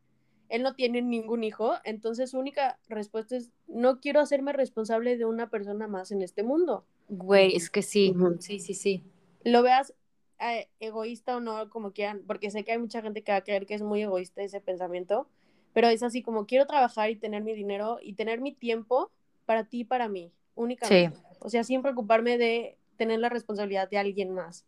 él 0.50 0.64
no 0.64 0.74
tiene 0.74 1.04
ningún 1.04 1.44
hijo, 1.44 1.76
entonces 1.84 2.32
su 2.32 2.40
única 2.40 2.80
respuesta 2.88 3.36
es, 3.36 3.52
no 3.68 4.00
quiero 4.00 4.20
hacerme 4.20 4.52
responsable 4.52 5.16
de 5.16 5.26
una 5.26 5.52
persona 5.52 5.88
más 5.88 6.12
en 6.12 6.24
este 6.24 6.42
mundo. 6.42 6.88
Güey, 7.10 7.56
es 7.56 7.70
que 7.70 7.82
sí, 7.82 8.14
sí, 8.40 8.60
sí, 8.60 8.74
sí. 8.74 9.04
Lo 9.44 9.64
veas 9.64 9.94
eh, 10.40 10.70
egoísta 10.80 11.38
o 11.38 11.40
no, 11.40 11.70
como 11.70 11.92
quieran, 11.92 12.24
porque 12.26 12.52
sé 12.52 12.64
que 12.64 12.72
hay 12.72 12.78
mucha 12.78 13.02
gente 13.02 13.24
que 13.24 13.32
va 13.32 13.40
a 13.40 13.44
creer 13.44 13.66
que 13.66 13.74
es 13.74 13.82
muy 13.82 14.04
egoísta 14.04 14.42
ese 14.42 14.62
pensamiento, 14.62 15.28
pero 15.74 15.88
es 15.88 16.04
así 16.04 16.22
como 16.22 16.46
quiero 16.46 16.66
trabajar 16.66 17.10
y 17.10 17.16
tener 17.16 17.44
mi 17.44 17.54
dinero 17.54 17.98
y 18.02 18.14
tener 18.14 18.42
mi 18.42 18.54
tiempo 18.54 19.12
para 19.46 19.64
ti 19.66 19.82
y 19.82 19.84
para 19.86 20.08
mí, 20.08 20.32
únicamente. 20.56 21.18
O 21.40 21.50
sea, 21.50 21.64
sin 21.64 21.82
preocuparme 21.82 22.38
de 22.38 22.78
tener 22.98 23.20
la 23.20 23.30
responsabilidad 23.30 23.90
de 23.90 23.98
alguien 23.98 24.32
más. 24.32 24.66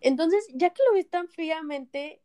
Entonces, 0.00 0.46
ya 0.52 0.70
que 0.70 0.82
lo 0.88 0.94
ves 0.94 1.08
tan 1.08 1.28
fríamente, 1.28 2.20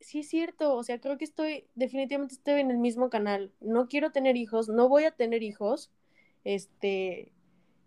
sí 0.00 0.20
es 0.20 0.28
cierto, 0.28 0.74
o 0.74 0.82
sea, 0.84 1.00
creo 1.00 1.16
que 1.18 1.24
estoy, 1.24 1.66
definitivamente 1.74 2.34
estoy 2.34 2.60
en 2.60 2.70
el 2.70 2.78
mismo 2.78 3.08
canal. 3.08 3.52
No 3.60 3.88
quiero 3.88 4.12
tener 4.12 4.36
hijos, 4.36 4.68
no 4.68 4.88
voy 4.88 5.04
a 5.04 5.10
tener 5.10 5.42
hijos, 5.42 5.90
este, 6.44 7.32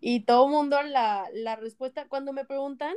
y 0.00 0.20
todo 0.20 0.46
el 0.46 0.52
mundo 0.52 0.82
la, 0.82 1.28
la 1.32 1.56
respuesta, 1.56 2.06
cuando 2.08 2.32
me 2.32 2.44
preguntan, 2.44 2.94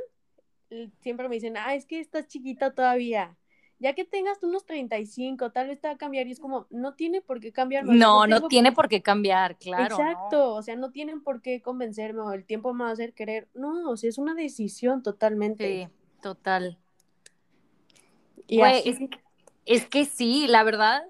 siempre 1.00 1.28
me 1.28 1.36
dicen, 1.36 1.56
ah, 1.56 1.74
es 1.74 1.86
que 1.86 2.00
estás 2.00 2.26
chiquita 2.26 2.74
todavía. 2.74 3.36
Ya 3.80 3.92
que 3.94 4.04
tengas 4.04 4.42
unos 4.42 4.64
35, 4.64 5.50
tal 5.50 5.68
vez 5.68 5.80
te 5.80 5.88
va 5.88 5.94
a 5.94 5.98
cambiar. 5.98 6.26
Y 6.26 6.30
es 6.32 6.40
como, 6.40 6.66
no 6.70 6.94
tiene 6.94 7.20
por 7.20 7.40
qué 7.40 7.52
sea, 7.52 7.82
No, 7.82 8.26
no 8.26 8.36
tengo 8.36 8.48
tiene 8.48 8.70
por- 8.70 8.88
qué 8.88 9.02
cambiar, 9.02 9.58
claro. 9.58 9.98
¿no? 9.98 10.02
Exacto, 10.02 10.54
o 10.54 10.62
sea, 10.62 10.76
no 10.76 10.90
tienen 10.90 11.22
por 11.22 11.42
qué 11.42 11.60
convencerme 11.60 12.20
o 12.20 12.32
el 12.32 12.44
tiempo 12.46 12.72
me 12.72 12.84
va 12.84 12.90
a 12.90 12.92
hacer 12.92 13.12
querer. 13.12 13.48
No, 13.52 13.90
o 13.90 13.96
sea, 13.96 14.08
es 14.08 14.16
una 14.16 14.34
decisión 14.34 15.02
totalmente. 15.02 15.88
Sí, 15.88 15.88
total. 16.22 16.78
Y 18.46 18.58
Güey, 18.58 18.78
así, 18.78 18.88
es, 18.90 18.98
es 19.82 19.86
que 19.88 20.04
sí, 20.04 20.46
la 20.46 20.62
verdad, 20.62 21.02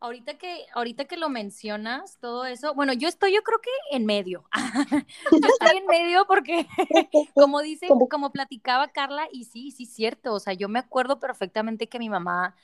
ahorita 0.00 0.38
que, 0.38 0.66
ahorita 0.74 1.04
que 1.06 1.16
lo 1.16 1.28
mencionas, 1.28 2.18
todo 2.20 2.46
eso, 2.46 2.74
bueno, 2.74 2.92
yo 2.92 3.08
estoy, 3.08 3.34
yo 3.34 3.42
creo 3.42 3.60
que 3.60 3.70
en 3.96 4.06
medio. 4.06 4.44
Yo 5.32 5.48
estoy 5.48 5.78
en 5.78 5.86
medio 5.86 6.26
porque, 6.26 6.66
como 7.34 7.60
dice, 7.62 7.88
Como- 7.88 8.32
platicaba 8.32 8.88
Carla, 8.88 9.28
y 9.32 9.44
sí, 9.44 9.70
sí, 9.70 9.86
cierto, 9.86 10.34
o 10.34 10.40
sea, 10.40 10.52
yo 10.52 10.68
me 10.68 10.78
acuerdo 10.78 11.18
perfectamente 11.20 11.88
que 11.88 11.98
mi 11.98 12.08
mamá, 12.08 12.54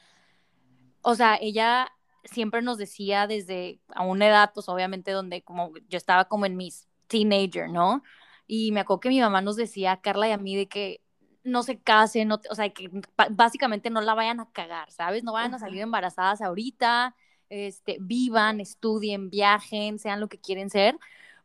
o 1.03 1.15
sea, 1.15 1.37
ella 1.41 1.89
siempre 2.25 2.63
nos 2.63 2.79
decía 2.79 3.27
desde 3.27 3.81
a 3.89 4.05
una 4.05 4.29
edad, 4.29 4.53
pues 4.55 4.69
obviamente 4.69 5.11
donde 5.11 5.43
como 5.43 5.73
yo 5.89 5.99
estaba 5.99 6.27
como 6.27 6.47
en 6.47 6.57
mis 6.57 6.89
teenager, 7.09 7.69
¿no? 7.69 8.03
Y 8.47 8.73
me 8.73 8.81
acuerdo 8.81 9.01
que 9.01 9.09
mi 9.09 9.21
mamá 9.21 9.41
nos 9.43 9.57
decía 9.57 9.93
a 9.93 10.01
Carla 10.01 10.29
y 10.29 10.33
a 10.33 10.39
mí 10.39 10.57
de 10.57 10.69
que 10.69 11.02
no 11.45 11.63
se 11.63 11.79
casen, 11.81 12.29
no 12.29 12.41
o 12.51 12.55
sea, 12.55 12.69
que 12.71 12.91
básicamente 13.31 13.91
no 13.91 14.01
la 14.01 14.15
vayan 14.15 14.41
a 14.41 14.51
cagar, 14.51 14.91
¿sabes? 14.91 15.25
No 15.25 15.33
vayan 15.33 15.55
a 15.55 15.59
salir 15.59 15.81
embarazadas 15.81 16.41
ahorita, 16.41 17.17
este, 17.49 17.99
vivan, 18.01 18.61
estudien, 18.61 19.31
viajen, 19.31 19.99
sean 19.99 20.21
lo 20.21 20.29
que 20.29 20.39
quieren 20.39 20.71
ser, 20.71 20.99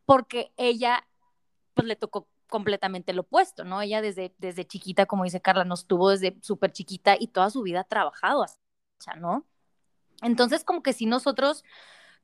porque 0.05 0.51
ella, 0.57 1.05
pues 1.73 1.87
le 1.87 1.95
tocó 1.95 2.27
completamente 2.49 3.13
lo 3.13 3.21
opuesto, 3.21 3.63
¿no? 3.65 3.81
Ella 3.81 4.01
desde, 4.01 4.33
desde 4.37 4.65
chiquita, 4.65 5.05
como 5.05 5.23
dice 5.23 5.41
Carla, 5.41 5.65
nos 5.65 5.85
tuvo 5.85 6.09
desde 6.09 6.37
súper 6.41 6.71
chiquita 6.71 7.15
y 7.19 7.27
toda 7.27 7.49
su 7.49 7.61
vida 7.61 7.81
ha 7.81 7.83
trabajado, 7.83 8.43
hasta 8.43 9.15
¿no? 9.17 9.45
Entonces, 10.21 10.63
como 10.63 10.81
que 10.81 10.93
si 10.93 11.05
nosotros 11.05 11.63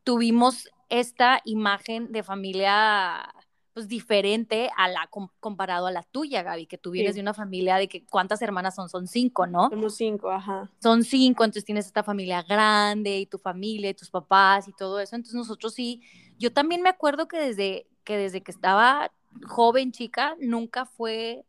tuvimos 0.03 0.69
esta 0.89 1.41
imagen 1.43 2.11
de 2.11 2.23
familia 2.23 3.33
pues 3.73 3.87
diferente 3.87 4.69
a 4.77 4.87
la 4.87 5.07
com- 5.09 5.29
comparado 5.39 5.87
a 5.87 5.91
la 5.91 6.03
tuya, 6.03 6.43
Gaby, 6.43 6.67
que 6.67 6.77
tú 6.77 6.91
vienes 6.91 7.13
Sí. 7.13 7.17
de 7.17 7.21
una 7.21 7.33
familia 7.33 7.77
de 7.77 7.87
que 7.87 8.05
cuántas 8.05 8.41
hermanas 8.41 8.75
son, 8.75 8.87
son 8.89 9.07
cinco, 9.07 9.47
¿no? 9.47 9.69
somos 9.69 9.95
cinco, 9.95 10.29
ajá. 10.29 10.69
Son 10.81 11.03
cinco, 11.03 11.43
entonces 11.43 11.65
tienes 11.65 11.85
esta 11.87 12.03
familia 12.03 12.43
grande 12.43 13.19
y 13.19 13.25
tu 13.25 13.37
familia 13.39 13.89
y 13.89 13.93
tus 13.95 14.09
papás 14.11 14.67
y 14.67 14.73
todo 14.73 14.99
eso. 14.99 15.15
Entonces 15.15 15.35
nosotros 15.35 15.73
sí, 15.73 16.01
yo 16.37 16.53
también 16.53 16.81
me 16.81 16.89
acuerdo 16.89 17.27
que 17.27 17.37
desde 17.39 17.87
que 18.03 18.17
desde 18.17 18.41
que 18.41 18.51
estaba 18.51 19.11
joven, 19.47 19.91
chica, 19.91 20.35
nunca 20.39 20.85
fue, 20.85 21.45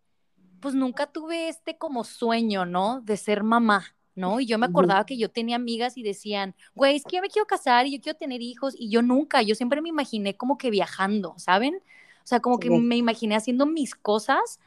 pues 0.60 0.74
nunca 0.74 1.06
tuve 1.06 1.48
este 1.48 1.76
como 1.76 2.04
sueño, 2.04 2.64
¿no? 2.64 3.00
De 3.02 3.16
ser 3.18 3.42
mamá, 3.42 3.84
¿no? 4.14 4.40
Y 4.40 4.46
yo 4.46 4.56
me 4.56 4.66
acordaba 4.66 5.04
que 5.04 5.18
yo 5.18 5.28
tenía 5.30 5.56
amigas 5.56 5.96
y 5.98 6.02
decían, 6.02 6.54
güey, 6.74 6.96
es 6.96 7.04
que 7.04 7.16
yo 7.16 7.22
me 7.22 7.28
quiero 7.28 7.46
casar 7.46 7.86
y 7.86 7.96
yo 7.96 8.00
quiero 8.00 8.16
tener 8.16 8.40
hijos 8.40 8.74
y 8.78 8.88
yo 8.88 9.02
nunca, 9.02 9.42
yo 9.42 9.54
siempre 9.56 9.82
me 9.82 9.88
imaginé 9.90 10.36
como 10.36 10.56
que 10.56 10.70
viajando, 10.70 11.34
¿saben? 11.36 11.82
O 12.24 12.26
sea, 12.26 12.40
como 12.40 12.58
que 12.58 12.68
Sí. 12.68 12.74
me 12.78 12.96
imaginé 12.96 13.36
haciendo 13.36 13.66
mis 13.66 13.94
cosas 13.94 14.58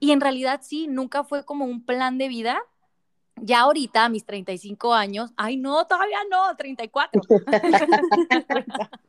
y 0.00 0.10
en 0.10 0.20
realidad 0.20 0.60
sí, 0.62 0.88
nunca 0.88 1.22
fue 1.24 1.44
como 1.44 1.64
un 1.64 1.84
plan 1.84 2.18
de 2.18 2.26
vida. 2.28 2.60
Ya 3.42 3.60
ahorita, 3.60 4.04
a 4.04 4.08
mis 4.08 4.26
35 4.26 4.92
años, 4.92 5.30
ay 5.36 5.56
no, 5.56 5.86
todavía 5.86 6.18
no, 6.30 6.54
34. 6.56 7.22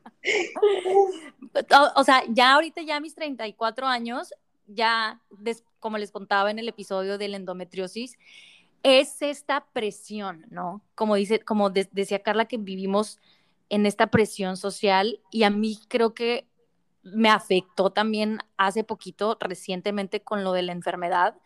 o, 1.70 2.00
o 2.00 2.04
sea, 2.04 2.22
ya 2.28 2.54
ahorita, 2.54 2.82
ya 2.82 2.96
a 2.96 3.00
mis 3.00 3.14
34 3.14 3.86
años, 3.86 4.32
ya, 4.66 5.20
des- 5.30 5.64
como 5.80 5.98
les 5.98 6.10
contaba 6.12 6.50
en 6.50 6.58
el 6.58 6.68
episodio 6.68 7.18
de 7.18 7.28
la 7.28 7.36
endometriosis, 7.36 8.16
es 8.82 9.22
esta 9.22 9.66
presión, 9.72 10.46
¿no? 10.50 10.80
Como, 10.94 11.14
dice, 11.16 11.40
como 11.40 11.70
de- 11.70 11.88
decía 11.92 12.22
Carla, 12.22 12.46
que 12.46 12.56
vivimos 12.56 13.18
en 13.68 13.86
esta 13.86 14.06
presión 14.08 14.56
social 14.56 15.20
y 15.30 15.42
a 15.44 15.50
mí 15.50 15.78
creo 15.88 16.14
que 16.14 16.46
me 17.02 17.28
afectó 17.30 17.90
también 17.90 18.38
hace 18.56 18.84
poquito, 18.84 19.36
recientemente, 19.40 20.22
con 20.22 20.44
lo 20.44 20.52
de 20.52 20.62
la 20.62 20.72
enfermedad. 20.72 21.36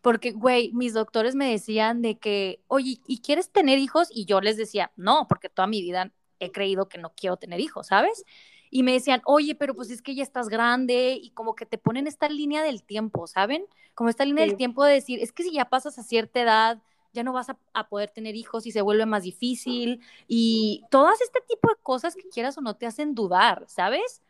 Porque, 0.00 0.32
güey, 0.32 0.72
mis 0.72 0.94
doctores 0.94 1.34
me 1.34 1.50
decían 1.50 2.02
de 2.02 2.18
que, 2.18 2.60
oye, 2.68 3.00
¿y 3.06 3.20
quieres 3.20 3.50
tener 3.50 3.78
hijos? 3.78 4.08
Y 4.10 4.24
yo 4.24 4.40
les 4.40 4.56
decía, 4.56 4.90
no, 4.96 5.26
porque 5.28 5.48
toda 5.48 5.68
mi 5.68 5.80
vida 5.80 6.12
he 6.40 6.50
creído 6.50 6.88
que 6.88 6.98
no 6.98 7.12
quiero 7.14 7.36
tener 7.36 7.60
hijos, 7.60 7.86
¿sabes? 7.88 8.24
Y 8.70 8.82
me 8.82 8.92
decían, 8.92 9.22
oye, 9.26 9.54
pero 9.54 9.74
pues 9.74 9.90
es 9.90 10.02
que 10.02 10.14
ya 10.14 10.22
estás 10.24 10.48
grande 10.48 11.18
y 11.22 11.30
como 11.30 11.54
que 11.54 11.66
te 11.66 11.78
ponen 11.78 12.06
esta 12.08 12.28
línea 12.28 12.62
del 12.64 12.82
tiempo, 12.82 13.26
¿saben? 13.28 13.64
Como 13.94 14.10
esta 14.10 14.24
línea 14.24 14.44
Sí. 14.44 14.50
del 14.50 14.56
tiempo 14.56 14.84
de 14.84 14.94
decir, 14.94 15.20
es 15.22 15.30
que 15.32 15.44
si 15.44 15.52
ya 15.52 15.66
pasas 15.66 15.98
a 15.98 16.02
cierta 16.02 16.40
edad, 16.40 16.82
ya 17.12 17.22
no 17.22 17.32
vas 17.32 17.50
a, 17.50 17.58
a 17.74 17.88
poder 17.88 18.10
tener 18.10 18.34
hijos 18.34 18.66
y 18.66 18.72
se 18.72 18.80
vuelve 18.82 19.06
más 19.06 19.22
difícil 19.22 20.00
y 20.26 20.82
todas 20.90 21.20
este 21.20 21.40
tipo 21.46 21.68
de 21.68 21.76
cosas 21.82 22.16
que 22.16 22.28
quieras 22.28 22.56
o 22.58 22.62
no 22.62 22.74
te 22.74 22.86
hacen 22.86 23.14
dudar, 23.14 23.64
¿sabes? 23.68 24.22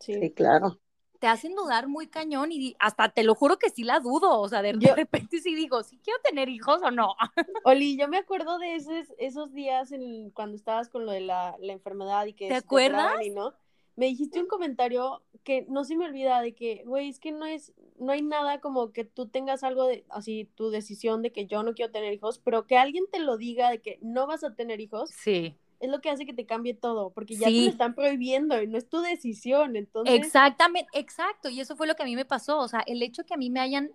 Sí. 0.00 0.14
Sí, 0.14 0.30
claro. 0.32 0.78
te 1.18 1.26
hacen 1.26 1.54
dudar 1.54 1.86
muy 1.86 2.06
cañón 2.08 2.50
y 2.50 2.74
hasta 2.78 3.10
te 3.10 3.22
lo 3.24 3.34
juro 3.34 3.58
que 3.58 3.68
sí 3.68 3.84
la 3.84 4.00
dudo, 4.00 4.40
o 4.40 4.48
sea, 4.48 4.62
de, 4.62 4.72
de 4.72 4.86
Yo- 4.86 4.94
repente 4.94 5.38
sí 5.40 5.54
digo, 5.54 5.82
¿sí 5.82 5.98
quiero 6.02 6.18
tener 6.22 6.48
hijos 6.48 6.80
o 6.82 6.90
no? 6.90 7.14
Oli, 7.64 7.98
yo 7.98 8.08
me 8.08 8.16
acuerdo 8.16 8.58
de 8.58 8.76
esos, 8.76 9.12
esos 9.18 9.52
días 9.52 9.92
en, 9.92 10.30
cuando 10.30 10.56
estabas 10.56 10.88
con 10.88 11.04
lo 11.04 11.12
de 11.12 11.20
la, 11.20 11.56
la 11.60 11.72
enfermedad 11.74 12.24
y 12.26 12.32
que 12.32 12.48
¿Te 12.48 12.54
si 12.54 12.58
acuerdas? 12.64 13.14
y 13.24 13.30
no. 13.30 13.52
Me 13.96 14.06
dijiste 14.06 14.40
un 14.40 14.46
comentario 14.46 15.22
que 15.44 15.66
no 15.68 15.84
se 15.84 15.94
me 15.94 16.06
olvida 16.06 16.40
de 16.40 16.54
que, 16.54 16.84
güey, 16.86 17.10
es 17.10 17.20
que 17.20 17.32
no 17.32 17.44
es, 17.44 17.74
no 17.98 18.12
hay 18.12 18.22
nada 18.22 18.58
como 18.60 18.92
que 18.92 19.04
tú 19.04 19.26
tengas 19.28 19.62
algo 19.62 19.84
de, 19.84 20.06
así, 20.08 20.48
tu 20.54 20.70
decisión 20.70 21.20
de 21.20 21.32
que 21.32 21.44
yo 21.46 21.62
no 21.62 21.74
quiero 21.74 21.92
tener 21.92 22.14
hijos, 22.14 22.38
pero 22.38 22.66
que 22.66 22.78
alguien 22.78 23.04
te 23.12 23.18
lo 23.18 23.36
diga 23.36 23.68
de 23.68 23.82
que 23.82 23.98
no 24.00 24.26
vas 24.26 24.42
a 24.42 24.54
tener 24.54 24.80
hijos, 24.80 25.10
Sí. 25.10 25.54
Es 25.80 25.90
lo 25.90 26.00
que 26.00 26.10
hace 26.10 26.26
que 26.26 26.34
te 26.34 26.46
cambie 26.46 26.74
todo, 26.74 27.10
porque 27.10 27.34
ya 27.36 27.46
te 27.46 27.52
lo 27.52 27.70
están 27.70 27.94
prohibiendo 27.94 28.62
y 28.62 28.66
no 28.66 28.76
es 28.76 28.88
tu 28.88 29.00
decisión, 29.00 29.76
entonces. 29.76 30.14
Exactamente, 30.14 30.90
exacto, 30.92 31.48
y 31.48 31.60
eso 31.60 31.74
fue 31.74 31.86
lo 31.86 31.94
que 31.94 32.02
a 32.02 32.06
mí 32.06 32.14
me 32.14 32.26
pasó, 32.26 32.58
o 32.58 32.68
sea, 32.68 32.80
el 32.86 33.02
hecho 33.02 33.24
que 33.24 33.34
a 33.34 33.38
mí 33.38 33.50
me 33.50 33.60
hayan 33.60 33.90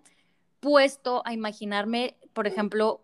puesto 0.60 1.22
a 1.24 1.32
imaginarme, 1.32 2.16
por 2.32 2.46
ejemplo, 2.46 3.02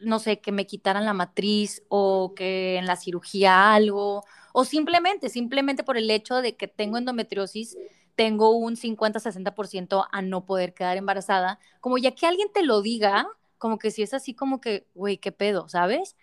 no 0.00 0.18
sé, 0.18 0.40
que 0.40 0.50
me 0.50 0.66
quitaran 0.66 1.04
la 1.04 1.12
matriz 1.12 1.82
o 1.88 2.32
que 2.34 2.76
en 2.76 2.86
la 2.86 2.96
cirugía 2.96 3.74
algo, 3.74 4.24
o 4.54 4.64
simplemente, 4.64 5.28
simplemente 5.28 5.84
por 5.84 5.96
el 5.98 6.10
hecho 6.10 6.40
de 6.40 6.56
que 6.56 6.68
tengo 6.68 6.96
endometriosis, 6.96 7.76
tengo 8.14 8.50
un 8.50 8.76
50-60% 8.76 10.06
a 10.10 10.22
no 10.22 10.44
poder 10.46 10.74
quedar 10.74 10.96
embarazada, 10.96 11.58
como 11.80 11.98
ya 11.98 12.14
que 12.14 12.26
alguien 12.26 12.48
te 12.52 12.62
lo 12.62 12.82
diga, 12.82 13.28
como 13.58 13.78
que 13.78 13.90
si 13.90 14.02
es 14.02 14.14
así 14.14 14.34
como 14.34 14.60
que, 14.60 14.86
güey, 14.94 15.18
qué 15.18 15.32
pedo, 15.32 15.68
¿sabes? 15.68 16.16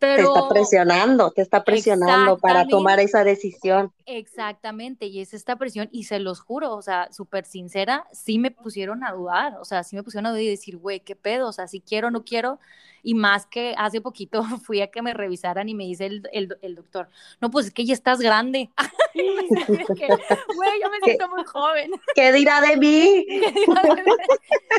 Te 0.00 0.22
está 0.22 0.48
presionando, 0.48 1.30
te 1.30 1.42
está 1.42 1.62
presionando 1.62 2.38
para 2.38 2.66
tomar 2.66 3.00
esa 3.00 3.22
decisión. 3.22 3.92
Exactamente, 4.12 5.06
y 5.06 5.20
es 5.20 5.34
esta 5.34 5.54
presión, 5.54 5.88
y 5.92 6.04
se 6.04 6.18
los 6.18 6.40
juro, 6.40 6.74
o 6.74 6.82
sea, 6.82 7.12
súper 7.12 7.44
sincera, 7.44 8.06
sí 8.12 8.40
me 8.40 8.50
pusieron 8.50 9.04
a 9.04 9.12
dudar, 9.12 9.56
o 9.60 9.64
sea, 9.64 9.84
sí 9.84 9.94
me 9.94 10.02
pusieron 10.02 10.26
a 10.26 10.30
dudar 10.30 10.42
y 10.42 10.48
decir, 10.48 10.78
güey, 10.78 10.98
¿qué 10.98 11.14
pedo? 11.14 11.46
O 11.46 11.52
sea, 11.52 11.68
si 11.68 11.80
quiero 11.80 12.08
o 12.08 12.10
no 12.10 12.24
quiero, 12.24 12.58
y 13.02 13.14
más 13.14 13.46
que 13.46 13.74
hace 13.78 14.00
poquito 14.00 14.42
fui 14.64 14.80
a 14.80 14.90
que 14.90 15.02
me 15.02 15.14
revisaran 15.14 15.68
y 15.68 15.74
me 15.74 15.84
dice 15.84 16.06
el, 16.06 16.22
el, 16.32 16.56
el 16.62 16.74
doctor, 16.74 17.08
no, 17.40 17.50
pues 17.50 17.66
es 17.66 17.72
que 17.72 17.84
ya 17.84 17.94
estás 17.94 18.18
grande. 18.18 18.70
Güey, 19.12 20.80
yo 20.80 20.90
me 20.90 20.98
siento 21.02 21.28
muy 21.28 21.44
joven. 21.44 21.90
¿Qué 22.14 22.32
dirá 22.32 22.60
de 22.60 22.76
mí? 22.76 23.26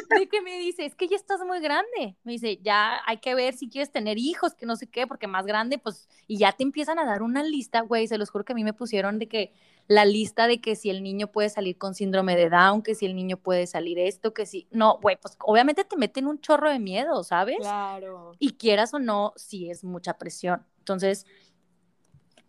de 0.10 0.28
que 0.30 0.42
me 0.42 0.58
dice, 0.58 0.86
es 0.86 0.96
que 0.96 1.08
ya 1.08 1.16
estás 1.16 1.42
muy 1.46 1.60
grande. 1.60 2.16
Me 2.24 2.34
dice, 2.34 2.58
ya 2.62 3.02
hay 3.06 3.18
que 3.18 3.36
ver 3.36 3.54
si 3.54 3.70
quieres 3.70 3.92
tener 3.92 4.18
hijos, 4.18 4.54
que 4.56 4.66
no 4.66 4.76
sé 4.76 4.88
qué, 4.88 5.06
porque 5.06 5.28
más 5.28 5.46
grande, 5.46 5.78
pues, 5.78 6.08
y 6.28 6.38
ya 6.38 6.54
te 6.54 6.64
empiezan 6.64 6.98
a 7.00 7.06
dar 7.06 7.22
una 7.24 7.44
lista, 7.44 7.82
güey, 7.82 8.08
se 8.08 8.18
los 8.18 8.30
juro 8.30 8.46
que 8.46 8.54
a 8.54 8.56
mí 8.56 8.64
me 8.64 8.74
pusieron 8.74 9.20
de 9.22 9.28
que 9.28 9.54
la 9.88 10.06
lista 10.06 10.48
de 10.48 10.62
que 10.62 10.76
si 10.76 10.90
el 10.90 11.04
niño 11.04 11.32
puede 11.32 11.50
salir 11.50 11.78
con 11.78 11.96
síndrome 11.96 12.36
de 12.36 12.50
Down, 12.50 12.82
que 12.82 12.96
si 12.96 13.06
el 13.06 13.16
niño 13.16 13.38
puede 13.38 13.68
salir 13.68 14.00
esto, 14.00 14.34
que 14.34 14.46
si, 14.46 14.68
no, 14.72 15.00
güey, 15.02 15.18
pues 15.18 15.38
obviamente 15.40 15.84
te 15.84 15.98
meten 15.98 16.28
un 16.28 16.40
chorro 16.40 16.70
de 16.70 16.80
miedo, 16.80 17.24
¿sabes? 17.24 17.58
Claro. 17.60 18.34
Y 18.40 18.54
quieras 18.54 18.94
o 18.94 19.00
no, 19.00 19.34
sí 19.36 19.70
es 19.70 19.84
mucha 19.84 20.18
presión. 20.18 20.66
Entonces, 20.80 21.26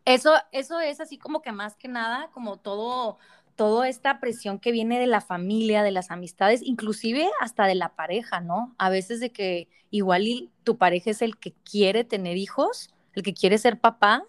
eso, 0.04 0.34
eso 0.52 0.80
es 0.80 1.00
así 1.00 1.18
como 1.18 1.42
que 1.42 1.52
más 1.52 1.76
que 1.76 1.88
nada, 1.88 2.30
como 2.32 2.58
todo, 2.58 3.18
toda 3.56 3.88
esta 3.88 4.20
presión 4.20 4.58
que 4.58 4.72
viene 4.72 4.98
de 4.98 5.06
la 5.06 5.20
familia, 5.20 5.82
de 5.82 5.90
las 5.90 6.10
amistades, 6.10 6.62
inclusive 6.62 7.28
hasta 7.40 7.66
de 7.66 7.74
la 7.74 7.94
pareja, 7.94 8.40
¿no? 8.40 8.74
A 8.78 8.88
veces 8.88 9.20
de 9.20 9.30
que 9.30 9.68
igual 9.90 10.50
tu 10.64 10.78
pareja 10.78 11.10
es 11.10 11.22
el 11.22 11.36
que 11.36 11.52
quiere 11.64 12.04
tener 12.04 12.36
hijos, 12.36 12.94
el 13.14 13.22
que 13.22 13.34
quiere 13.34 13.58
ser 13.58 13.80
papá, 13.80 14.24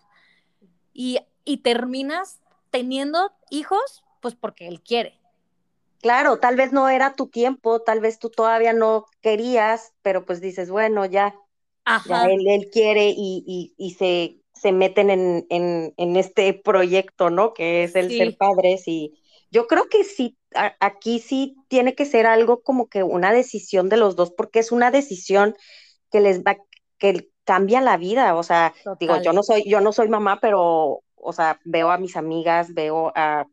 y, 0.93 1.19
y 1.45 1.57
terminas 1.57 2.39
teniendo 2.69 3.31
hijos, 3.49 4.03
pues 4.21 4.35
porque 4.35 4.67
él 4.67 4.81
quiere. 4.81 5.19
Claro, 6.01 6.37
tal 6.39 6.55
vez 6.55 6.73
no 6.73 6.89
era 6.89 7.15
tu 7.15 7.27
tiempo, 7.27 7.81
tal 7.81 8.01
vez 8.01 8.19
tú 8.19 8.29
todavía 8.29 8.73
no 8.73 9.05
querías, 9.21 9.93
pero 10.01 10.25
pues 10.25 10.41
dices, 10.41 10.69
bueno, 10.69 11.05
ya, 11.05 11.33
él, 12.29 12.47
él, 12.47 12.69
quiere 12.71 13.13
y, 13.15 13.73
y, 13.77 13.91
se, 13.91 14.41
se 14.53 14.71
meten 14.71 15.09
en, 15.09 15.45
en, 15.49 15.93
en, 15.95 16.15
este 16.17 16.53
proyecto, 16.53 17.29
¿no? 17.29 17.53
Que 17.53 17.83
es 17.83 17.95
el 17.95 18.09
ser 18.09 18.35
padres 18.37 18.87
y 18.87 19.13
yo 19.49 19.67
creo 19.67 19.87
que 19.87 20.03
sí, 20.03 20.37
aquí 20.79 21.19
sí 21.19 21.55
tiene 21.67 21.93
que 21.93 22.05
ser 22.05 22.25
algo 22.25 22.63
como 22.63 22.87
que 22.87 23.03
una 23.03 23.31
decisión 23.31 23.87
de 23.87 23.97
los 23.97 24.15
dos, 24.15 24.31
porque 24.31 24.59
es 24.59 24.71
una 24.71 24.91
decisión 24.91 25.55
que 26.11 26.21
les 26.21 26.41
va, 26.41 26.57
que 26.97 27.29
cambia 27.43 27.79
la 27.79 27.97
vida, 27.97 28.35
o 28.35 28.43
sea, 28.43 28.73
digo, 28.99 29.21
yo 29.21 29.31
no 29.31 29.43
soy, 29.43 29.63
yo 29.67 29.79
no 29.79 29.91
soy 29.91 30.07
mamá, 30.07 30.39
pero 30.41 31.02
o 31.23 31.33
sea, 31.33 31.59
veo 31.65 31.91
a 31.91 31.97
mis 31.97 32.15
amigas, 32.15 32.73
veo 32.73 33.11
a 33.15 33.47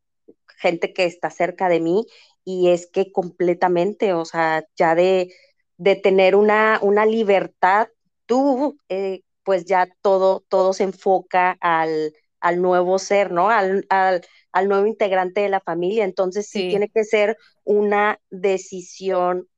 gente 0.58 0.92
que 0.92 1.04
está 1.04 1.30
cerca 1.30 1.68
de 1.68 1.80
mí 1.80 2.06
y 2.44 2.70
es 2.70 2.86
que 2.86 3.12
completamente, 3.12 4.12
o 4.12 4.24
sea, 4.24 4.64
ya 4.76 4.94
de, 4.94 5.32
de 5.76 5.96
tener 5.96 6.36
una, 6.36 6.78
una 6.82 7.06
libertad, 7.06 7.88
tú, 8.26 8.78
eh, 8.88 9.22
pues 9.42 9.64
ya 9.64 9.88
todo, 10.02 10.44
todo 10.48 10.72
se 10.72 10.84
enfoca 10.84 11.56
al, 11.60 12.12
al 12.40 12.62
nuevo 12.62 12.98
ser, 12.98 13.32
¿no? 13.32 13.50
Al, 13.50 13.86
al, 13.88 14.22
al, 14.52 14.68
nuevo 14.68 14.86
integrante 14.86 15.40
de 15.40 15.48
la 15.48 15.60
familia. 15.60 16.04
Entonces 16.04 16.48
sí. 16.48 16.68
tiene 16.68 16.88
que 16.88 17.04
ser 17.04 17.36
una 17.64 18.20
decisión, 18.30 19.48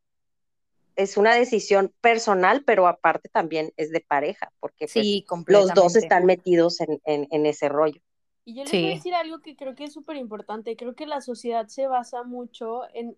es 0.96 1.16
una 1.16 1.34
decisión 1.34 1.92
personal, 2.00 2.62
pero 2.64 2.86
aparte 2.86 3.28
también 3.28 3.72
es 3.76 3.90
de 3.90 4.00
pareja, 4.00 4.52
porque 4.60 4.86
pues, 4.92 5.24
los 5.46 5.74
dos 5.74 5.96
están 5.96 6.26
metidos 6.26 6.80
en, 6.80 7.00
en, 7.04 7.28
en 7.30 7.46
ese 7.46 7.68
rollo. 7.68 8.00
Y 8.44 8.54
yo 8.54 8.64
les 8.64 8.72
voy 8.72 8.86
a 8.86 8.94
decir 8.94 9.14
algo 9.14 9.38
que 9.40 9.56
creo 9.56 9.74
que 9.74 9.84
es 9.84 9.92
súper 9.92 10.16
importante. 10.16 10.76
Creo 10.76 10.94
que 10.94 11.06
la 11.06 11.20
sociedad 11.20 11.68
se 11.68 11.86
basa 11.86 12.24
mucho 12.24 12.82
en. 12.92 13.16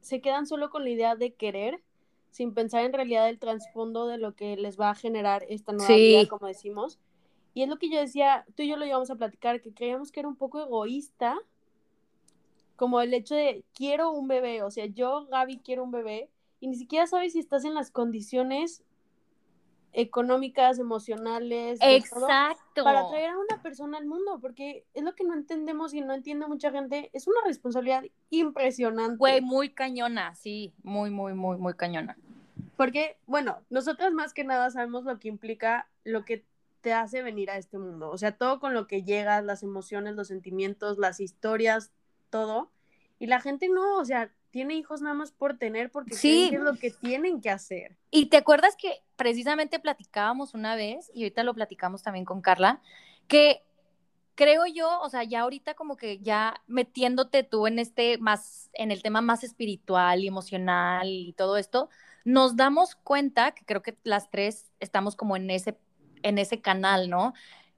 Se 0.00 0.20
quedan 0.20 0.46
solo 0.46 0.70
con 0.70 0.84
la 0.84 0.90
idea 0.90 1.16
de 1.16 1.34
querer, 1.34 1.82
sin 2.30 2.54
pensar 2.54 2.84
en 2.84 2.92
realidad 2.92 3.28
el 3.28 3.38
trasfondo 3.38 4.06
de 4.06 4.18
lo 4.18 4.34
que 4.34 4.56
les 4.56 4.78
va 4.78 4.90
a 4.90 4.94
generar 4.94 5.44
esta 5.48 5.72
nueva 5.72 5.94
vida, 5.94 6.28
como 6.28 6.46
decimos. 6.46 6.98
Y 7.54 7.62
es 7.62 7.68
lo 7.68 7.78
que 7.78 7.90
yo 7.90 8.00
decía, 8.00 8.44
tú 8.56 8.62
y 8.62 8.68
yo 8.68 8.76
lo 8.76 8.86
íbamos 8.86 9.10
a 9.10 9.16
platicar, 9.16 9.60
que 9.60 9.72
creíamos 9.72 10.10
que 10.10 10.20
era 10.20 10.28
un 10.28 10.36
poco 10.36 10.60
egoísta, 10.60 11.38
como 12.76 13.00
el 13.00 13.12
hecho 13.14 13.34
de 13.34 13.64
quiero 13.74 14.10
un 14.10 14.26
bebé, 14.26 14.62
o 14.62 14.70
sea, 14.70 14.86
yo, 14.86 15.26
Gaby, 15.26 15.58
quiero 15.58 15.84
un 15.84 15.90
bebé, 15.90 16.30
y 16.62 16.68
ni 16.68 16.76
siquiera 16.76 17.08
sabes 17.08 17.32
si 17.32 17.40
estás 17.40 17.64
en 17.64 17.74
las 17.74 17.90
condiciones 17.90 18.84
económicas, 19.92 20.78
emocionales, 20.78 21.80
Exacto. 21.82 22.84
para 22.84 23.08
traer 23.08 23.30
a 23.30 23.38
una 23.38 23.60
persona 23.60 23.98
al 23.98 24.06
mundo, 24.06 24.38
porque 24.40 24.86
es 24.94 25.02
lo 25.02 25.16
que 25.16 25.24
no 25.24 25.34
entendemos 25.34 25.92
y 25.92 26.02
no 26.02 26.14
entiende 26.14 26.46
mucha 26.46 26.70
gente, 26.70 27.10
es 27.12 27.26
una 27.26 27.40
responsabilidad 27.44 28.04
impresionante. 28.30 29.16
Güey, 29.16 29.40
muy 29.40 29.70
cañona, 29.70 30.36
sí, 30.36 30.72
muy, 30.84 31.10
muy, 31.10 31.34
muy, 31.34 31.58
muy 31.58 31.74
cañona. 31.74 32.16
Porque, 32.76 33.16
bueno, 33.26 33.58
nosotras 33.68 34.12
más 34.12 34.32
que 34.32 34.44
nada 34.44 34.70
sabemos 34.70 35.02
lo 35.02 35.18
que 35.18 35.26
implica 35.26 35.88
lo 36.04 36.24
que 36.24 36.44
te 36.80 36.92
hace 36.92 37.22
venir 37.22 37.50
a 37.50 37.56
este 37.56 37.76
mundo, 37.76 38.08
o 38.08 38.18
sea, 38.18 38.36
todo 38.36 38.60
con 38.60 38.72
lo 38.72 38.86
que 38.86 39.02
llegas, 39.02 39.44
las 39.44 39.64
emociones, 39.64 40.14
los 40.14 40.28
sentimientos, 40.28 40.96
las 40.96 41.18
historias, 41.18 41.90
todo. 42.30 42.70
Y 43.18 43.26
la 43.26 43.40
gente 43.40 43.68
no, 43.68 43.98
o 43.98 44.04
sea, 44.04 44.32
tiene 44.52 44.74
hijos 44.74 45.00
nada 45.00 45.14
más 45.14 45.32
por 45.32 45.56
tener 45.56 45.90
porque 45.90 46.14
sí. 46.14 46.50
es 46.52 46.60
lo 46.60 46.74
que 46.74 46.90
tienen 46.90 47.40
que 47.40 47.50
hacer. 47.50 47.96
Y 48.10 48.26
te 48.26 48.36
acuerdas 48.36 48.76
que 48.76 49.02
precisamente 49.16 49.80
platicábamos 49.80 50.54
una 50.54 50.76
vez, 50.76 51.10
y 51.14 51.22
ahorita 51.22 51.42
lo 51.42 51.54
platicamos 51.54 52.02
también 52.02 52.26
con 52.26 52.42
Carla, 52.42 52.80
que 53.26 53.64
creo 54.34 54.66
yo, 54.66 55.00
o 55.00 55.08
sea, 55.08 55.24
ya 55.24 55.40
ahorita 55.40 55.74
como 55.74 55.96
que 55.96 56.18
ya 56.18 56.62
metiéndote 56.66 57.42
tú 57.42 57.66
en 57.66 57.78
este 57.78 58.18
más, 58.18 58.70
en 58.74 58.90
el 58.90 59.02
tema 59.02 59.22
más 59.22 59.42
espiritual 59.42 60.20
y 60.22 60.28
emocional 60.28 61.08
y 61.08 61.32
todo 61.32 61.56
esto, 61.56 61.88
nos 62.24 62.54
damos 62.54 62.94
cuenta, 62.94 63.52
que 63.52 63.64
creo 63.64 63.82
que 63.82 63.96
las 64.04 64.30
tres 64.30 64.70
estamos 64.80 65.16
como 65.16 65.34
en 65.34 65.50
ese, 65.50 65.78
en 66.22 66.38
ese 66.38 66.60
canal, 66.60 67.08
¿no? 67.08 67.32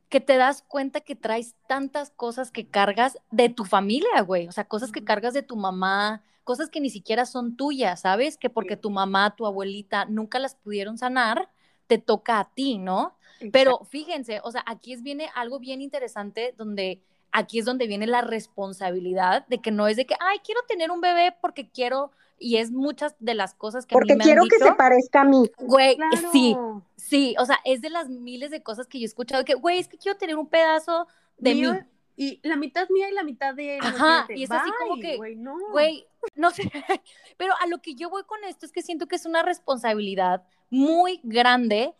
que 0.08 0.20
te 0.20 0.36
das 0.36 0.62
cuenta 0.62 1.00
que 1.00 1.16
traes 1.16 1.56
tantas 1.66 2.10
cosas 2.10 2.52
que 2.52 2.68
cargas 2.68 3.18
de 3.30 3.48
tu 3.48 3.64
familia, 3.64 4.20
güey, 4.22 4.46
o 4.46 4.52
sea, 4.52 4.64
cosas 4.64 4.92
que 4.92 5.02
cargas 5.02 5.34
de 5.34 5.42
tu 5.42 5.56
mamá, 5.56 6.22
cosas 6.44 6.70
que 6.70 6.80
ni 6.80 6.90
siquiera 6.90 7.26
son 7.26 7.56
tuyas, 7.56 8.02
¿sabes? 8.02 8.36
Que 8.36 8.50
porque 8.50 8.76
tu 8.76 8.90
mamá, 8.90 9.34
tu 9.34 9.46
abuelita 9.46 10.04
nunca 10.04 10.38
las 10.38 10.54
pudieron 10.54 10.98
sanar, 10.98 11.50
te 11.86 11.98
toca 11.98 12.38
a 12.38 12.50
ti, 12.54 12.78
¿no? 12.78 13.16
Pero 13.52 13.84
fíjense, 13.90 14.40
o 14.44 14.50
sea, 14.52 14.62
aquí 14.66 14.92
es, 14.92 15.02
viene 15.02 15.28
algo 15.34 15.58
bien 15.58 15.82
interesante 15.82 16.54
donde 16.56 17.02
aquí 17.32 17.58
es 17.58 17.64
donde 17.64 17.86
viene 17.86 18.06
la 18.06 18.22
responsabilidad 18.22 19.46
de 19.48 19.60
que 19.60 19.72
no 19.72 19.88
es 19.88 19.96
de 19.96 20.06
que, 20.06 20.14
ay, 20.20 20.38
quiero 20.44 20.60
tener 20.68 20.90
un 20.90 21.00
bebé 21.00 21.36
porque 21.40 21.68
quiero, 21.68 22.12
y 22.38 22.56
es 22.56 22.70
muchas 22.70 23.16
de 23.18 23.34
las 23.34 23.54
cosas 23.54 23.86
que 23.86 23.92
porque 23.92 24.12
a 24.12 24.16
mí 24.16 24.18
me 24.18 24.24
quiero 24.24 24.44
que 24.44 24.58
se 24.58 24.72
parezca 24.72 25.22
a 25.22 25.24
mí. 25.24 25.50
Güey, 25.58 25.98
sí, 26.32 26.56
sí, 26.96 27.34
o 27.38 27.44
sea, 27.44 27.58
es 27.64 27.82
de 27.82 27.90
las 27.90 28.08
miles 28.08 28.50
de 28.50 28.62
cosas 28.62 28.86
que 28.86 29.00
yo 29.00 29.04
he 29.04 29.06
escuchado 29.06 29.44
que, 29.44 29.54
güey, 29.54 29.80
es 29.80 29.88
que 29.88 29.98
quiero 29.98 30.16
tener 30.16 30.36
un 30.36 30.46
pedazo 30.46 31.08
de 31.36 31.54
mí. 31.54 31.66
Y 32.16 32.40
la 32.42 32.56
mitad 32.56 32.88
mía 32.90 33.10
y 33.10 33.12
la 33.12 33.24
mitad 33.24 33.54
de 33.54 33.76
él. 33.76 33.80
Ajá, 33.82 34.26
y 34.28 34.44
es 34.44 34.50
así 34.50 34.70
como 34.78 35.00
que, 35.00 35.16
güey, 35.16 35.34
no. 35.34 35.56
no 36.36 36.50
sé, 36.50 36.62
pero 37.36 37.54
a 37.60 37.66
lo 37.66 37.82
que 37.82 37.94
yo 37.94 38.08
voy 38.08 38.22
con 38.24 38.44
esto 38.44 38.66
es 38.66 38.72
que 38.72 38.82
siento 38.82 39.06
que 39.08 39.16
es 39.16 39.26
una 39.26 39.42
responsabilidad 39.42 40.44
muy 40.70 41.20
grande 41.24 41.94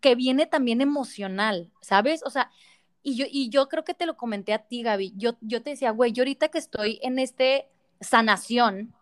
que 0.00 0.14
viene 0.14 0.46
también 0.46 0.80
emocional, 0.80 1.70
¿sabes? 1.80 2.22
O 2.24 2.30
sea, 2.30 2.50
y 3.02 3.16
yo, 3.16 3.26
y 3.30 3.48
yo 3.50 3.68
creo 3.68 3.84
que 3.84 3.94
te 3.94 4.06
lo 4.06 4.16
comenté 4.16 4.52
a 4.52 4.66
ti, 4.66 4.82
Gaby, 4.82 5.12
yo, 5.16 5.36
yo 5.40 5.62
te 5.62 5.70
decía, 5.70 5.92
güey, 5.92 6.12
yo 6.12 6.22
ahorita 6.22 6.48
que 6.48 6.58
estoy 6.58 6.98
en 7.02 7.20
este 7.20 7.68
sanación, 8.00 8.92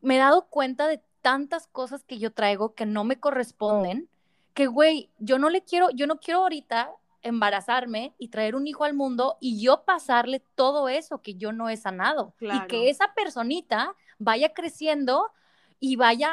me 0.00 0.16
he 0.16 0.18
dado 0.18 0.46
cuenta 0.46 0.86
de 0.86 1.02
tantas 1.20 1.66
cosas 1.66 2.04
que 2.04 2.18
yo 2.18 2.32
traigo 2.32 2.74
que 2.74 2.86
no 2.86 3.02
me 3.04 3.18
corresponden, 3.18 4.08
que, 4.54 4.66
güey, 4.66 5.10
yo 5.18 5.38
no 5.38 5.50
le 5.50 5.62
quiero, 5.62 5.90
yo 5.90 6.06
no 6.06 6.20
quiero 6.20 6.40
ahorita 6.40 6.92
embarazarme 7.22 8.14
y 8.18 8.28
traer 8.28 8.54
un 8.54 8.66
hijo 8.66 8.84
al 8.84 8.94
mundo 8.94 9.36
y 9.40 9.62
yo 9.62 9.84
pasarle 9.84 10.42
todo 10.54 10.88
eso 10.88 11.22
que 11.22 11.34
yo 11.34 11.52
no 11.52 11.68
he 11.68 11.76
sanado 11.76 12.34
y 12.40 12.66
que 12.66 12.90
esa 12.90 13.14
personita 13.14 13.94
vaya 14.18 14.52
creciendo 14.54 15.30
y 15.78 15.96
vaya 15.96 16.30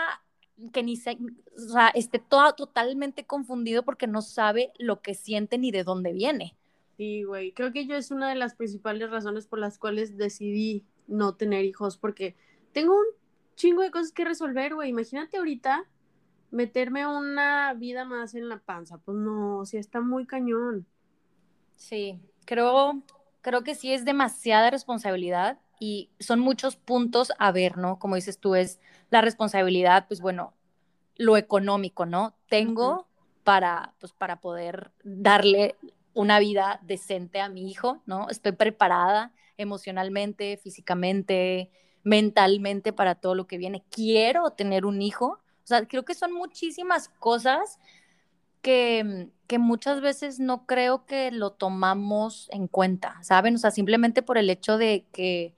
que 0.73 0.84
ni 0.84 0.95
se, 0.95 1.17
o 1.56 1.69
sea, 1.71 1.89
esté 1.89 2.19
todo, 2.19 2.54
totalmente 2.54 3.26
confundido 3.26 3.84
porque 3.84 4.08
no 4.08 4.21
sabe 4.21 4.71
lo 4.80 5.02
que 5.02 5.13
siente 5.13 5.58
ni 5.58 5.71
de 5.71 5.84
dónde 5.84 6.13
viene. 6.13 6.56
Sí, 6.97 7.23
güey, 7.23 7.52
creo 7.52 7.71
que 7.71 7.86
yo 7.86 7.95
es 7.95 8.10
una 8.10 8.30
de 8.30 8.36
las 8.36 8.56
principales 8.56 9.10
razones 9.12 9.45
por 9.45 9.60
las 9.60 9.78
cuales 9.78 10.17
decidí 10.17 10.84
no 11.08 11.36
tener 11.36 11.63
hijos 11.63 11.97
porque 11.97 12.36
tengo 12.71 12.97
un 12.97 13.06
chingo 13.56 13.84
de 13.84 13.91
cosas 13.91 14.12
que 14.12 14.26
resolver, 14.26 14.73
güey. 14.73 14.89
Imagínate 14.89 15.38
ahorita 15.38 15.86
meterme 16.51 17.05
una 17.07 17.73
vida 17.73 18.05
más 18.05 18.36
en 18.36 18.49
la 18.49 18.60
panza, 18.60 18.97
pues 18.97 19.17
no, 19.17 19.60
o 19.60 19.65
sea, 19.65 19.79
está 19.79 20.01
muy 20.01 20.25
cañón. 20.25 20.86
Sí, 21.75 22.19
creo, 22.45 23.01
creo 23.41 23.63
que 23.63 23.75
sí 23.75 23.93
es 23.93 24.05
demasiada 24.05 24.69
responsabilidad 24.69 25.60
y 25.79 26.10
son 26.19 26.39
muchos 26.39 26.75
puntos 26.75 27.31
a 27.38 27.51
ver, 27.51 27.77
¿no? 27.77 27.99
Como 27.99 28.15
dices 28.15 28.39
tú, 28.39 28.55
es 28.55 28.79
la 29.10 29.21
responsabilidad, 29.21 30.07
pues 30.07 30.21
bueno, 30.21 30.53
lo 31.15 31.38
económico, 31.38 32.05
¿no? 32.05 32.36
Tengo 32.49 33.07
para, 33.43 33.93
pues, 33.99 34.13
para 34.13 34.41
poder 34.41 34.91
darle 35.03 35.75
una 36.13 36.39
vida 36.39 36.79
decente 36.83 37.41
a 37.41 37.49
mi 37.49 37.69
hijo, 37.69 38.01
¿no? 38.05 38.29
Estoy 38.29 38.53
preparada 38.53 39.31
emocionalmente, 39.57 40.57
físicamente, 40.57 41.71
mentalmente 42.03 42.93
para 42.93 43.15
todo 43.15 43.36
lo 43.36 43.47
que 43.47 43.57
viene. 43.57 43.83
Quiero 43.89 44.51
tener 44.51 44.86
un 44.86 45.01
hijo. 45.01 45.39
O 45.67 45.69
sea, 45.69 45.86
creo 45.86 46.06
que 46.06 46.15
son 46.15 46.32
muchísimas 46.32 47.10
cosas 47.10 47.77
que, 48.62 49.27
que 49.47 49.60
muchas 49.60 49.99
veces 49.99 50.39
no 50.39 50.65
creo 50.65 51.06
que 51.06 51.30
lo 51.30 51.51
tomamos 51.51 52.47
en 52.53 52.69
cuenta, 52.69 53.21
¿saben? 53.21 53.56
O 53.56 53.58
sea, 53.58 53.71
simplemente 53.71 54.21
por 54.21 54.38
el 54.38 54.49
hecho 54.49 54.77
de 54.77 55.06
que 55.12 55.53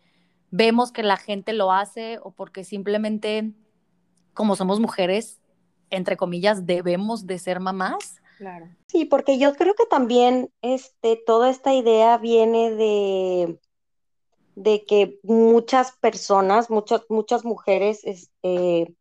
vemos 0.50 0.92
que 0.92 1.04
la 1.04 1.16
gente 1.16 1.54
lo 1.54 1.72
hace 1.72 2.18
o 2.24 2.32
porque 2.32 2.64
simplemente 2.64 3.52
como 4.34 4.56
somos 4.56 4.80
mujeres, 4.80 5.40
entre 5.92 6.18
comillas, 6.18 6.66
debemos 6.66 7.28
de 7.28 7.38
ser 7.38 7.60
mamás. 7.60 8.20
Claro. 8.40 8.68
Sí, 8.88 9.06
porque 9.06 9.38
yo 9.38 9.54
creo 9.54 9.76
que 9.76 9.86
también 9.86 10.50
este, 10.64 11.22
toda 11.24 11.52
esta 11.52 11.76
idea 11.76 12.18
viene 12.18 12.72
de, 12.72 13.60
de 14.56 14.86
que 14.86 15.20
muchas 15.22 15.92
personas, 15.98 16.72
muchas, 16.72 17.04
muchas 17.10 17.46
mujeres, 17.46 18.02
este, 18.06 18.96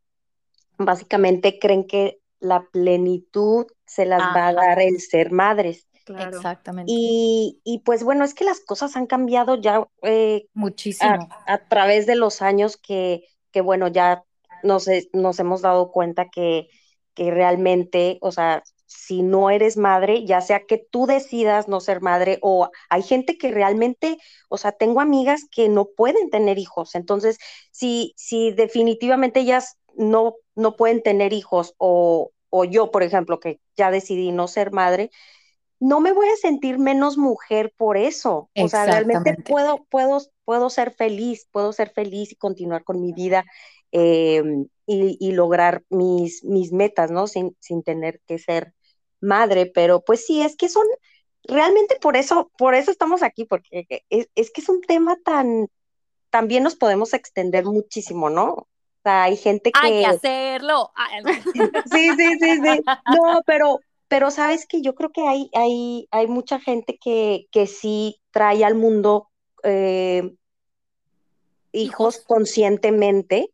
básicamente 0.79 1.59
creen 1.59 1.87
que 1.87 2.21
la 2.41 2.67
plenitud 2.73 3.67
se 3.85 4.07
las 4.07 4.21
va 4.21 4.49
a 4.49 4.53
dar 4.53 4.81
el 4.81 5.01
ser 5.01 5.33
madres. 5.33 5.89
Exactamente. 6.07 6.91
Y, 6.95 7.61
y, 7.65 7.81
pues 7.81 8.03
bueno, 8.03 8.25
es 8.25 8.33
que 8.33 8.45
las 8.45 8.61
cosas 8.61 8.97
han 8.97 9.07
cambiado 9.07 9.57
ya 9.57 9.87
eh, 10.03 10.47
muchísimo 10.55 11.29
a, 11.47 11.59
través 11.59 12.07
de 12.07 12.17
los 12.17 12.41
años 12.41 12.77
que, 12.79 13.25
que 13.51 13.61
bueno, 13.61 13.89
ya 13.89 14.25
nos, 14.63 14.89
nos 15.13 15.39
hemos 15.39 15.61
dado 15.61 15.91
cuenta 15.91 16.29
que, 16.31 16.69
que 17.15 17.31
realmente, 17.31 18.19
o 18.23 18.33
sea, 18.33 18.63
si 18.87 19.23
no 19.23 19.51
eres 19.51 19.77
madre, 19.77 20.25
ya 20.25 20.41
sea 20.41 20.65
que 20.65 20.79
tú 20.79 21.07
decidas 21.07 21.69
no 21.69 21.81
ser 21.81 22.01
madre 22.01 22.39
o 22.41 22.71
hay 22.89 23.03
gente 23.03 23.37
que 23.37 23.51
realmente, 23.51 24.17
o 24.49 24.57
sea, 24.57 24.73
tengo 24.73 25.03
amigas 25.03 25.43
que 25.51 25.69
no 25.69 25.89
pueden 25.95 26.31
tener 26.31 26.59
hijos. 26.59 26.95
Entonces, 26.95 27.39
si, 27.71 28.15
si 28.17 28.51
definitivamente 28.53 29.41
ellas 29.41 29.78
no, 29.99 30.37
no 30.55 30.77
pueden 30.77 31.03
tener 31.03 31.33
hijos 31.33 31.75
o, 31.77 32.31
o 32.51 32.65
yo, 32.65 32.91
por 32.91 33.03
ejemplo, 33.03 33.41
que 33.41 33.61
ya 33.77 33.91
decidí 33.91 34.33
no 34.33 34.49
ser 34.49 34.73
madre, 34.73 35.11
no 35.81 36.01
me 36.01 36.13
voy 36.13 36.29
a 36.29 36.37
sentir 36.37 36.79
menos 36.79 37.19
mujer 37.19 37.73
por 37.77 37.97
eso. 37.97 38.51
O 38.57 38.69
sea, 38.69 38.87
realmente 38.87 39.35
puedo, 39.35 39.85
puedo, 39.91 40.21
puedo 40.45 40.71
ser 40.71 40.93
feliz, 40.93 41.47
puedo 41.53 41.73
ser 41.73 41.91
feliz 41.91 42.33
y 42.33 42.37
continuar 42.37 42.85
con 42.85 43.01
mi 43.01 43.13
vida 43.13 43.45
eh, 43.93 44.43
y, 44.87 45.33
lograr 45.33 45.85
mis, 45.91 46.43
mis 46.45 46.73
metas, 46.73 47.11
¿no? 47.11 47.27
Sin, 47.27 47.57
sin 47.61 47.83
tener 47.83 48.21
que 48.27 48.39
ser 48.39 48.73
madre, 49.21 49.67
pero 49.67 50.03
pues 50.05 50.25
sí, 50.25 50.43
es 50.43 50.57
que 50.57 50.69
son, 50.69 50.87
realmente 51.45 51.97
por 52.01 52.17
eso, 52.17 52.51
por 52.57 52.75
eso 52.75 52.91
estamos 52.91 53.23
aquí, 53.23 53.45
porque 53.45 53.87
es, 54.09 54.29
es 54.35 54.51
que 54.51 54.61
es 54.61 54.69
un 54.69 54.81
tema 54.81 55.17
tan, 55.25 55.69
también 56.31 56.63
nos 56.63 56.77
podemos 56.77 57.15
extender 57.15 57.65
muchísimo, 57.65 58.31
¿no? 58.31 58.69
Sea, 59.09 59.23
hay 59.23 59.37
gente 59.37 59.73
que... 59.73 59.81
Hay 59.81 60.01
que 60.01 60.07
hacerlo. 60.07 60.93
sí, 61.93 62.11
sí, 62.17 62.39
sí, 62.41 62.61
sí. 62.63 62.83
No, 63.17 63.41
pero, 63.47 63.81
pero 64.09 64.31
sabes 64.31 64.67
que 64.67 64.83
yo 64.83 64.95
creo 64.95 65.11
que 65.13 65.27
hay, 65.27 65.51
hay, 65.55 66.09
hay 66.11 66.27
mucha 66.27 66.61
gente 66.61 66.99
que, 67.03 67.47
que 67.51 67.67
sí 67.67 68.21
trae 68.31 68.65
al 68.65 68.75
mundo 68.75 69.29
eh, 69.63 70.35
hijos 71.73 72.23
conscientemente 72.27 73.51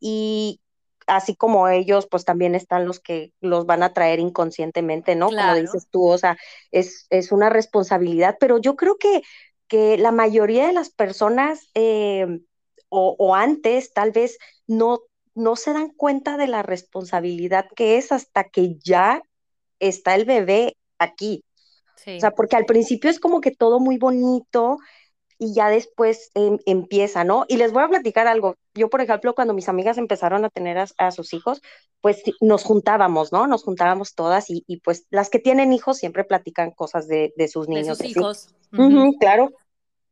y 0.00 0.60
así 1.06 1.36
como 1.36 1.68
ellos, 1.68 2.08
pues 2.10 2.24
también 2.24 2.56
están 2.56 2.86
los 2.86 2.98
que 2.98 3.32
los 3.40 3.64
van 3.66 3.82
a 3.82 3.92
traer 3.92 4.18
inconscientemente, 4.18 5.14
¿no? 5.14 5.28
Como 5.28 5.54
dices 5.54 5.86
tú, 5.88 6.08
o 6.08 6.18
sea, 6.18 6.36
es, 6.72 7.06
es 7.10 7.30
una 7.30 7.48
responsabilidad, 7.48 8.36
pero 8.40 8.58
yo 8.58 8.74
creo 8.74 8.98
que, 8.98 9.22
que 9.68 9.98
la 9.98 10.10
mayoría 10.10 10.66
de 10.66 10.72
las 10.72 10.90
personas 10.90 11.70
eh, 11.74 12.40
o, 12.88 13.34
antes 13.34 13.92
tal 13.92 14.12
vez 14.12 14.38
no, 14.66 15.00
no 15.34 15.56
se 15.56 15.72
dan 15.72 15.90
cuenta 15.90 16.36
de 16.36 16.46
la 16.46 16.62
responsabilidad 16.62 17.66
que 17.74 17.98
es 17.98 18.12
hasta 18.12 18.44
que 18.44 18.76
ya 18.76 19.22
está 19.80 20.14
el 20.14 20.24
bebé 20.24 20.76
aquí. 20.98 21.42
O 22.06 22.20
sea, 22.20 22.30
porque 22.30 22.56
al 22.56 22.66
principio 22.66 23.10
es 23.10 23.18
como 23.18 23.40
que 23.40 23.50
todo 23.50 23.80
muy 23.80 23.98
bonito, 23.98 24.78
y 25.38 25.54
ya 25.54 25.68
después 25.68 26.30
em, 26.34 26.58
empieza, 26.66 27.24
¿no? 27.24 27.44
Y 27.48 27.56
les 27.56 27.72
voy 27.72 27.82
a 27.82 27.88
platicar 27.88 28.26
algo. 28.26 28.56
Yo, 28.74 28.88
por 28.88 29.00
ejemplo, 29.00 29.34
cuando 29.34 29.54
mis 29.54 29.68
amigas 29.68 29.98
empezaron 29.98 30.44
a 30.44 30.50
tener 30.50 30.78
a, 30.78 31.10
sus 31.10 31.34
hijos, 31.34 31.60
pues 32.00 32.22
nos 32.40 32.64
juntábamos, 32.64 33.32
¿no? 33.32 33.46
Nos 33.46 33.62
juntábamos 33.62 34.14
todas 34.14 34.50
y, 34.50 34.64
y, 34.66 34.80
pues 34.80 35.06
las 35.10 35.28
que 35.28 35.38
tienen 35.38 35.72
hijos 35.72 35.98
siempre 35.98 36.24
platican 36.24 36.70
cosas 36.70 37.06
de, 37.06 37.34
de 37.36 37.48
sus 37.48 37.68
niños. 37.68 37.98
De 37.98 38.04
sus 38.04 38.16
hijos. 38.16 38.54
claro. 39.18 39.52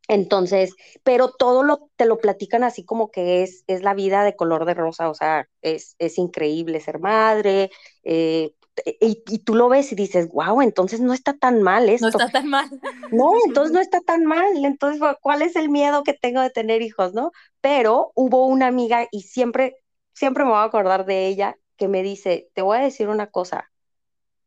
Entonces, 0.09 0.75
pero 1.03 1.31
todo 1.31 1.63
lo, 1.63 1.91
te 1.97 2.05
lo 2.05 2.19
platican 2.19 2.63
así 2.63 2.85
como 2.85 3.11
que 3.11 3.43
es, 3.43 3.65
es 3.67 3.83
la 3.83 3.95
vida 3.95 4.23
de 4.23 4.37
color 4.37 4.67
de 4.67 4.75
rosa, 4.75 5.09
o 5.09 5.15
sea, 5.15 5.49
es, 5.63 5.97
es 5.99 6.19
increíble 6.19 6.81
ser 6.81 6.99
madre, 6.99 7.71
eh, 8.03 8.55
y, 9.01 9.39
tú 9.39 9.55
lo 9.55 9.69
ves 9.69 9.93
y 9.93 9.95
dices, 9.95 10.29
wow, 10.29 10.61
entonces 10.61 11.01
no 11.01 11.13
está 11.13 11.35
tan 11.35 11.63
mal 11.63 11.89
esto. 11.89 12.07
No 12.07 12.11
está 12.11 12.29
tan 12.29 12.49
mal. 12.49 12.69
No, 13.13 13.33
entonces 13.47 13.73
no 13.73 13.81
está 13.81 14.01
tan 14.01 14.25
mal. 14.25 14.65
Entonces, 14.65 15.01
¿cuál 15.21 15.43
es 15.43 15.57
el 15.57 15.69
miedo 15.69 16.03
que 16.03 16.15
tengo 16.15 16.41
de 16.41 16.51
tener 16.51 16.83
hijos, 16.83 17.15
no? 17.15 17.31
Pero 17.61 18.13
hubo 18.15 18.47
una 18.47 18.67
amiga 18.67 19.07
y 19.11 19.23
siempre, 19.23 19.77
siempre 20.13 20.45
me 20.45 20.51
voy 20.51 20.59
a 20.59 20.65
acordar 20.65 21.07
de 21.07 21.29
ella 21.29 21.57
que 21.77 21.89
me 21.89 22.03
dice, 22.03 22.51
te 22.55 22.63
voy 22.63 22.79
a 22.79 22.83
decir 22.83 23.09
una 23.09 23.29
cosa, 23.29 23.71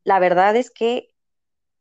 la 0.04 0.20
verdad 0.20 0.56
es 0.56 0.72
que 0.72 1.10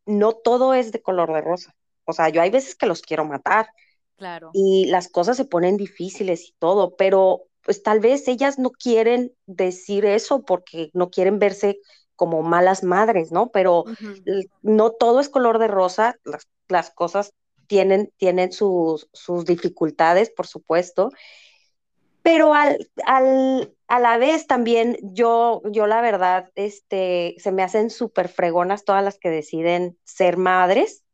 no 0.05 0.33
todo 0.33 0.75
es 0.75 0.93
de 0.93 1.03
color 1.03 1.33
de 1.33 1.41
rosa. 1.41 1.75
O 2.07 2.13
sea, 2.13 2.31
yo 2.31 2.41
hay 2.41 2.51
veces 2.51 2.75
que 2.75 2.87
los 2.87 3.03
quiero 3.03 3.25
matar. 3.25 3.69
Claro. 4.17 4.51
Y 4.55 4.87
las 4.87 5.09
cosas 5.09 5.37
se 5.37 5.45
ponen 5.45 5.77
difíciles 5.77 6.49
y 6.49 6.55
todo, 6.59 6.97
pero 6.97 7.43
pues 7.63 7.83
tal 7.83 8.01
vez 8.01 8.29
ellas 8.29 8.59
no 8.59 8.71
quieren 8.71 9.33
decir 9.47 10.07
eso 10.07 10.45
porque 10.45 10.89
no 10.95 11.11
quieren 11.11 11.39
verse 11.39 11.81
como 12.15 12.43
malas 12.43 12.83
madres, 12.83 13.33
¿no? 13.33 13.51
Pero 13.51 13.85
no 14.63 14.91
todo 14.93 15.21
es 15.21 15.29
color 15.29 15.59
de 15.59 15.69
rosa, 15.69 16.17
las, 16.69 16.91
cosas 16.91 17.33
tienen, 17.67 18.13
tienen 18.17 18.53
sus, 18.53 19.09
sus, 19.13 19.45
dificultades, 19.45 20.31
por 20.31 20.47
supuesto, 20.47 21.11
pero 22.23 22.55
al, 22.55 22.89
al, 23.05 23.75
a 23.87 24.01
la 24.01 24.19
vez 24.19 24.47
también 24.47 24.97
yo, 25.03 25.63
yo 25.71 25.87
la 25.87 26.01
verdad, 26.01 26.51
este, 26.55 27.37
se 27.39 27.53
me 27.53 27.63
hacen 27.63 27.91
súper 27.91 28.29
fregonas 28.29 28.85
todas 28.85 29.05
las 29.05 29.19
que 29.19 29.31
deciden 29.31 29.99
ser 30.05 30.37
madres, 30.37 31.05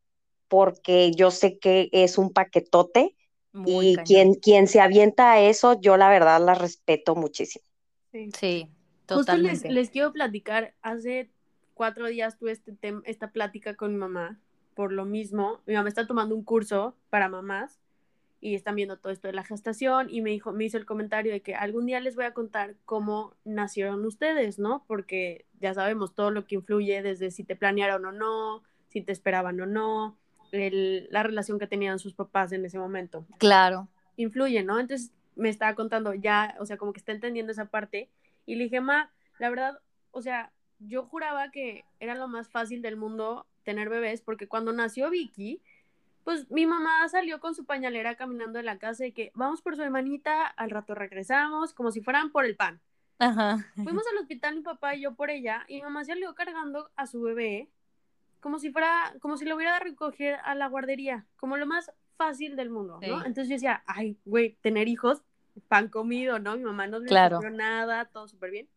porque 0.53 1.12
yo 1.12 1.31
sé 1.31 1.59
que 1.59 1.88
es 1.93 2.19
un 2.19 2.31
paquetote 2.31 3.17
y 3.65 3.97
quien, 4.05 4.35
quien 4.35 4.69
se 4.69 4.83
avienta 4.83 5.33
a 5.33 5.41
eso, 5.41 5.81
yo 5.81 5.97
la 5.97 6.11
verdad 6.11 6.45
la 6.45 6.55
respeto 6.55 7.15
muchísimo. 7.15 7.65
Sí. 8.12 8.31
sí. 8.38 8.69
Justo 9.09 9.35
les, 9.38 9.65
les, 9.65 9.88
quiero 9.88 10.12
platicar, 10.12 10.75
hace 10.83 11.31
cuatro 11.73 12.07
días 12.07 12.37
tuve 12.37 12.53
este 12.53 12.77
esta 13.05 13.31
plática 13.31 13.77
con 13.77 13.93
mi 13.93 13.97
mamá, 13.97 14.38
por 14.75 14.93
lo 14.93 15.07
mismo, 15.07 15.62
mi 15.65 15.73
mamá 15.73 15.88
está 15.88 16.07
tomando 16.07 16.35
un 16.35 16.45
curso 16.45 16.95
para 17.09 17.31
mamás 17.31 17.81
y 18.38 18.55
están 18.55 18.77
viendo 18.77 18.99
todo 18.99 19.11
esto 19.11 19.29
de 19.29 19.33
la 19.33 19.45
gestación 19.45 20.09
y 20.11 20.21
me 20.21 20.29
dijo, 20.29 20.53
me 20.53 20.65
hizo 20.65 20.77
el 20.77 20.85
comentario 20.85 21.33
de 21.33 21.41
que 21.41 21.55
algún 21.55 21.87
día 21.87 22.01
les 22.01 22.15
voy 22.15 22.27
a 22.27 22.35
contar 22.35 22.77
cómo 22.85 23.37
nacieron 23.47 24.05
ustedes, 24.05 24.59
¿no? 24.59 24.85
Porque 24.87 25.47
ya 25.61 25.73
sabemos 25.73 26.15
todo 26.15 26.31
lo 26.31 26.45
que 26.45 26.57
influye 26.57 27.01
desde 27.01 27.31
si 27.31 27.43
te 27.43 27.57
planearon 27.57 28.05
o 28.05 28.12
no, 28.12 28.62
si 28.88 29.01
te 29.01 29.12
esperaban 29.12 29.59
o 29.59 29.65
no, 29.65 30.19
la 30.53 31.23
relación 31.23 31.59
que 31.59 31.67
tenían 31.67 31.99
sus 31.99 32.15
papás 32.15 32.53
en 32.53 32.65
ese 32.65 32.79
momento. 32.79 33.27
Claro. 33.38 33.88
Influye, 34.17 34.62
¿no? 34.62 34.79
Entonces 34.79 35.12
me 35.35 35.49
estaba 35.49 35.75
contando 35.75 36.15
ya, 36.15 36.55
o 36.61 36.67
sea, 36.67 36.77
como 36.77 36.93
que 36.93 36.99
está 37.01 37.12
entendiendo 37.12 37.53
esa 37.53 37.67
parte 37.67 38.11
y 38.45 38.57
le 38.57 38.65
dije, 38.65 38.81
ma, 38.81 39.11
la 39.38 39.49
verdad, 39.51 39.79
o 40.11 40.21
sea, 40.21 40.53
yo 40.79 41.05
juraba 41.05 41.51
que 41.51 41.85
era 42.01 42.15
lo 42.15 42.29
más 42.29 42.51
fácil 42.51 42.83
del 42.83 42.97
mundo 42.97 43.47
tener 43.62 43.88
bebés, 43.88 44.21
porque 44.21 44.49
cuando 44.49 44.73
nació 44.73 45.09
Vicky, 45.11 45.62
pues 46.25 46.51
mi 46.51 46.67
mamá 46.67 47.09
salió 47.09 47.41
con 47.41 47.55
su 47.55 47.65
pañalera 47.65 48.17
caminando 48.17 48.59
de 48.59 48.65
la 48.65 48.79
casa 48.79 49.07
y 49.07 49.12
que 49.12 49.33
vamos 49.35 49.62
por 49.62 49.77
su 49.77 49.83
hermanita, 49.83 50.47
al 50.47 50.71
rato 50.71 50.95
regresamos, 50.95 51.73
como 51.73 51.91
si 51.91 52.01
fueran 52.01 52.31
por 52.31 52.45
el 52.45 52.57
pan. 52.57 52.81
Ajá. 53.19 53.65
Fuimos 53.75 54.05
al 54.11 54.19
hospital 54.19 54.57
mi 54.57 54.62
papá 54.62 54.97
y 54.97 55.03
yo 55.03 55.15
por 55.15 55.31
ella, 55.31 55.65
y 55.69 55.77
mi 55.77 55.83
mamá 55.83 56.05
salió 56.05 56.35
cargando 56.35 56.91
a 56.97 57.07
su 57.07 57.23
bebé 57.23 57.69
como 58.43 58.59
si 58.59 58.73
fuera, 58.73 59.15
como 59.21 59.37
si 59.37 59.45
lo 59.45 59.55
hubiera 59.55 59.75
de 59.75 59.85
recoger 59.85 60.35
a 60.45 60.57
la 60.57 60.67
guardería, 60.67 61.25
como 61.37 61.57
lo 61.57 61.65
más 61.65 61.93
fácil 62.17 62.57
del 62.57 62.71
mundo, 62.71 62.99
¿no? 63.01 63.25
Entonces 63.25 63.49
yo 63.49 63.55
decía, 63.55 63.85
ay, 63.87 64.19
güey, 64.25 64.59
tener 64.61 64.89
hijos 64.89 65.23
pan 65.69 65.89
comido, 65.89 66.41
¿no? 66.41 66.57
Mi 66.57 66.65
mamá 66.65 66.89
no 66.89 66.99
le 66.99 67.07
claro. 67.07 67.41
nada, 67.51 68.07
todo 68.07 68.27
súper 68.27 68.51
bien. 68.51 68.69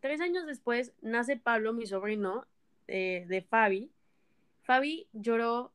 Tres 0.00 0.22
años 0.22 0.46
después 0.46 0.94
nace 1.02 1.36
Pablo, 1.36 1.74
mi 1.74 1.86
sobrino, 1.86 2.46
eh, 2.88 3.26
de 3.28 3.42
Fabi. 3.42 3.90
Fabi 4.62 5.08
lloró 5.12 5.72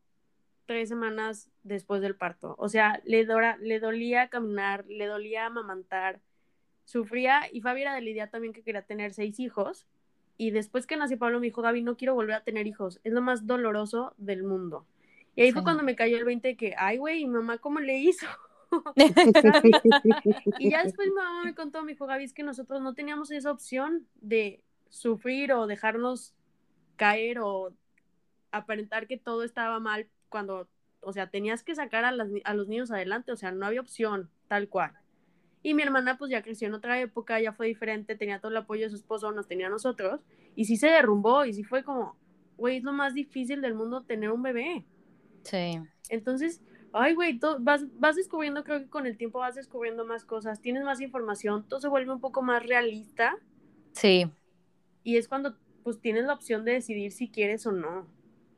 tres 0.66 0.90
semanas 0.90 1.52
después 1.62 2.02
del 2.02 2.16
parto. 2.16 2.56
O 2.58 2.70
sea, 2.70 3.04
le, 3.06 3.28
le 3.60 3.80
dolía 3.80 4.30
caminar, 4.30 4.84
le 4.88 5.06
dolía 5.06 5.46
amamantar, 5.46 6.22
sufría 6.86 7.44
y 7.52 7.62
Fabi 7.62 7.82
era 7.84 7.94
de 7.94 8.02
la 8.02 8.10
idea 8.10 8.32
también 8.32 8.52
que 8.52 8.64
quería 8.64 8.82
tener 8.82 9.14
seis 9.14 9.40
hijos. 9.40 9.86
Y 10.38 10.52
después 10.52 10.86
que 10.86 10.98
nació 10.98 11.18
Pablo 11.18 11.40
me 11.40 11.48
dijo, 11.48 11.62
Gaby, 11.62 11.82
no 11.82 11.98
quiero 11.98 12.14
volver 12.14 12.36
a 12.36 12.44
tener 12.44 12.68
hijos, 12.68 13.00
es 13.04 13.14
lo 13.14 13.22
más 13.22 13.48
doloroso 13.48 14.14
del 14.18 14.44
mundo. 14.44 14.86
Y 15.36 15.42
ahí 15.42 15.52
fue 15.52 15.64
cuando 15.64 15.84
me 15.84 15.96
cayó 15.96 16.18
el 16.18 16.24
20 16.24 16.48
de 16.48 16.56
que, 16.56 16.76
ay, 16.78 16.98
güey, 16.98 17.26
mamá, 17.26 17.58
¿cómo 17.58 17.80
le 17.80 17.98
hizo? 17.98 18.26
y 20.60 20.70
ya 20.70 20.84
después 20.84 21.10
mi 21.10 21.16
mamá 21.16 21.44
me 21.44 21.54
contó, 21.54 21.84
me 21.84 21.92
dijo, 21.92 22.08
Gaby, 22.08 22.24
es 22.24 22.34
que 22.34 22.44
nosotros 22.44 22.82
no 22.82 22.94
teníamos 22.94 23.32
esa 23.32 23.52
opción 23.52 24.08
de 24.22 24.62
sufrir 24.90 25.52
o 25.52 25.68
dejarnos 25.68 26.34
caer 26.96 27.40
o 27.40 27.74
aparentar 28.52 29.08
que 29.08 29.18
todo 29.18 29.44
estaba 29.44 29.80
mal 29.80 30.08
cuando, 30.30 30.70
o 31.02 31.12
sea, 31.12 31.30
tenías 31.30 31.64
que 31.64 31.76
sacar 31.76 32.06
a, 32.06 32.14
a 32.44 32.54
los 32.54 32.68
niños 32.68 32.92
adelante, 32.92 33.34
o 33.34 33.36
sea, 33.36 33.52
no 33.52 33.66
había 33.66 33.82
opción, 33.82 34.30
tal 34.48 34.70
cual. 34.70 34.94
Y 35.66 35.74
mi 35.74 35.82
hermana 35.82 36.16
pues 36.16 36.30
ya 36.30 36.44
creció 36.44 36.68
en 36.68 36.76
otra 36.76 37.02
época, 37.02 37.42
ya 37.42 37.52
fue 37.52 37.66
diferente, 37.66 38.16
tenía 38.16 38.40
todo 38.40 38.52
el 38.52 38.58
apoyo 38.58 38.84
de 38.84 38.92
su 38.92 38.98
esposo, 38.98 39.32
nos 39.32 39.48
tenía 39.48 39.66
a 39.66 39.72
nosotros, 39.72 40.22
y 40.56 40.66
sí 40.66 40.78
se 40.78 40.90
derrumbó, 40.90 41.44
y 41.44 41.54
sí 41.54 41.64
fue 41.64 41.84
como, 41.84 42.16
güey, 42.56 42.78
es 42.78 42.84
lo 42.84 42.94
más 42.94 43.16
difícil 43.16 43.62
del 43.62 43.74
mundo 43.74 44.04
tener 44.04 44.30
un 44.30 44.44
bebé. 44.44 44.86
Sí. 45.42 45.82
Entonces, 46.10 46.62
ay, 46.94 47.16
güey, 47.16 47.40
vas, 47.62 47.84
vas 48.00 48.16
descubriendo, 48.16 48.64
creo 48.64 48.82
que 48.82 48.90
con 48.90 49.08
el 49.08 49.18
tiempo 49.18 49.40
vas 49.40 49.56
descubriendo 49.56 50.06
más 50.06 50.24
cosas, 50.24 50.62
tienes 50.62 50.84
más 50.84 51.02
información, 51.02 51.68
todo 51.68 51.80
se 51.80 51.88
vuelve 51.88 52.14
un 52.14 52.22
poco 52.22 52.44
más 52.44 52.64
realista. 52.64 53.36
Sí. 53.94 54.30
Y 55.04 55.18
es 55.18 55.28
cuando 55.28 55.58
pues 55.82 56.00
tienes 56.00 56.26
la 56.26 56.34
opción 56.34 56.64
de 56.64 56.74
decidir 56.74 57.12
si 57.12 57.28
quieres 57.28 57.66
o 57.66 57.72
no. 57.72 58.06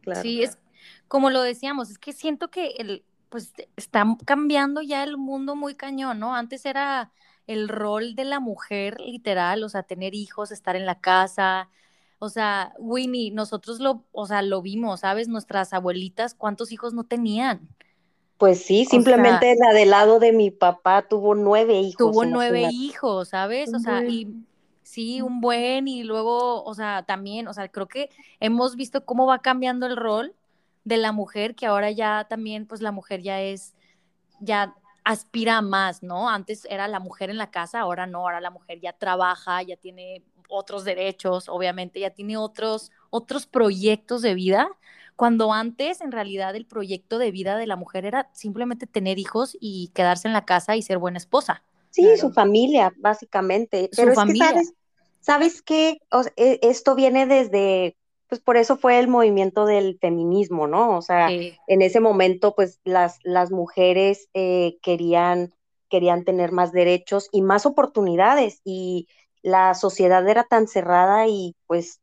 Claro. 0.01 0.21
Sí, 0.23 0.43
es 0.43 0.59
como 1.07 1.29
lo 1.29 1.41
decíamos, 1.41 1.89
es 1.89 1.99
que 1.99 2.11
siento 2.11 2.49
que 2.49 2.71
el, 2.79 3.05
pues 3.29 3.53
está 3.75 4.05
cambiando 4.25 4.81
ya 4.81 5.03
el 5.03 5.17
mundo 5.17 5.55
muy 5.55 5.75
cañón, 5.75 6.19
¿no? 6.19 6.35
Antes 6.35 6.65
era 6.65 7.11
el 7.45 7.69
rol 7.69 8.15
de 8.15 8.25
la 8.25 8.39
mujer 8.39 8.99
literal, 8.99 9.63
o 9.63 9.69
sea, 9.69 9.83
tener 9.83 10.13
hijos, 10.15 10.51
estar 10.51 10.75
en 10.75 10.85
la 10.85 10.99
casa, 10.99 11.69
o 12.19 12.29
sea, 12.29 12.73
Winnie, 12.79 13.31
nosotros 13.31 13.79
lo, 13.79 14.03
o 14.11 14.25
sea, 14.25 14.41
lo 14.41 14.61
vimos, 14.61 15.01
¿sabes? 15.01 15.27
Nuestras 15.27 15.73
abuelitas, 15.73 16.33
¿cuántos 16.33 16.71
hijos 16.71 16.93
no 16.93 17.03
tenían? 17.03 17.67
Pues 18.37 18.63
sí, 18.63 18.85
simplemente 18.85 19.55
la 19.59 19.73
del 19.73 19.91
lado 19.91 20.19
de 20.19 20.31
mi 20.31 20.51
papá 20.51 21.07
tuvo 21.07 21.35
nueve 21.35 21.79
hijos. 21.79 21.97
Tuvo 21.97 22.25
nueve 22.25 22.67
hijos, 22.71 23.29
¿sabes? 23.29 23.73
O 23.73 23.79
sea, 23.79 24.03
y 24.03 24.43
sí, 24.83 25.21
un 25.21 25.41
buen, 25.41 25.87
y 25.87 26.03
luego, 26.03 26.63
o 26.63 26.73
sea, 26.73 27.03
también, 27.03 27.47
o 27.47 27.53
sea, 27.53 27.67
creo 27.69 27.87
que 27.87 28.09
hemos 28.39 28.75
visto 28.75 29.05
cómo 29.05 29.25
va 29.25 29.39
cambiando 29.39 29.85
el 29.85 29.95
rol 29.95 30.35
de 30.87 30.95
la 30.97 31.11
mujer, 31.11 31.53
que 31.53 31.65
ahora 31.65 31.91
ya 31.91 32.25
también, 32.29 32.65
pues 32.65 32.81
la 32.81 32.93
mujer 32.93 33.21
ya 33.21 33.41
es, 33.41 33.75
ya 34.39 34.73
aspira 35.03 35.61
más, 35.61 36.01
¿no? 36.01 36.29
Antes 36.29 36.65
era 36.69 36.87
la 36.87 37.01
mujer 37.01 37.29
en 37.29 37.37
la 37.37 37.51
casa, 37.51 37.81
ahora 37.81 38.07
no, 38.07 38.19
ahora 38.19 38.39
la 38.39 38.51
mujer 38.51 38.79
ya 38.79 38.93
trabaja, 38.93 39.61
ya 39.63 39.75
tiene 39.75 40.23
otros 40.47 40.85
derechos, 40.85 41.49
obviamente, 41.49 41.99
ya 41.99 42.11
tiene 42.11 42.37
otros, 42.37 42.91
otros 43.09 43.47
proyectos 43.47 44.21
de 44.21 44.33
vida, 44.33 44.69
cuando 45.17 45.51
antes 45.51 45.99
en 45.99 46.13
realidad 46.13 46.55
el 46.55 46.65
proyecto 46.65 47.17
de 47.17 47.31
vida 47.31 47.57
de 47.57 47.67
la 47.67 47.75
mujer 47.75 48.05
era 48.05 48.29
simplemente 48.33 48.87
tener 48.87 49.19
hijos 49.19 49.57
y 49.59 49.89
quedarse 49.93 50.29
en 50.29 50.33
la 50.33 50.45
casa 50.45 50.77
y 50.77 50.83
ser 50.83 50.99
buena 50.99 51.17
esposa. 51.17 51.63
Sí, 51.89 52.15
su 52.17 52.31
familia, 52.31 52.93
básicamente. 52.97 53.89
Pero 53.93 54.11
su 54.11 54.15
familia. 54.15 54.47
sabes, 54.47 54.73
¿sabes 55.19 55.61
qué? 55.61 55.99
E, 56.37 56.59
esto 56.61 56.95
viene 56.95 57.25
desde 57.25 57.96
pues 58.27 58.41
por 58.41 58.57
eso 58.57 58.77
fue 58.77 58.99
el 58.99 59.07
movimiento 59.07 59.65
del 59.65 59.97
feminismo, 59.99 60.67
¿no? 60.67 60.97
O 60.97 61.01
sea, 61.01 61.29
en 61.31 61.81
ese 61.81 61.99
momento, 61.99 62.53
pues 62.55 62.79
las, 62.83 63.19
las 63.23 63.51
mujeres 63.51 64.27
eh, 64.33 64.77
querían, 64.81 65.53
querían 65.89 66.25
tener 66.25 66.51
más 66.51 66.71
derechos 66.73 67.29
y 67.31 67.41
más 67.41 67.65
oportunidades 67.65 68.59
y 68.65 69.07
la 69.41 69.73
sociedad 69.75 70.27
era 70.27 70.43
tan 70.43 70.67
cerrada 70.67 71.27
y 71.27 71.55
pues 71.67 72.01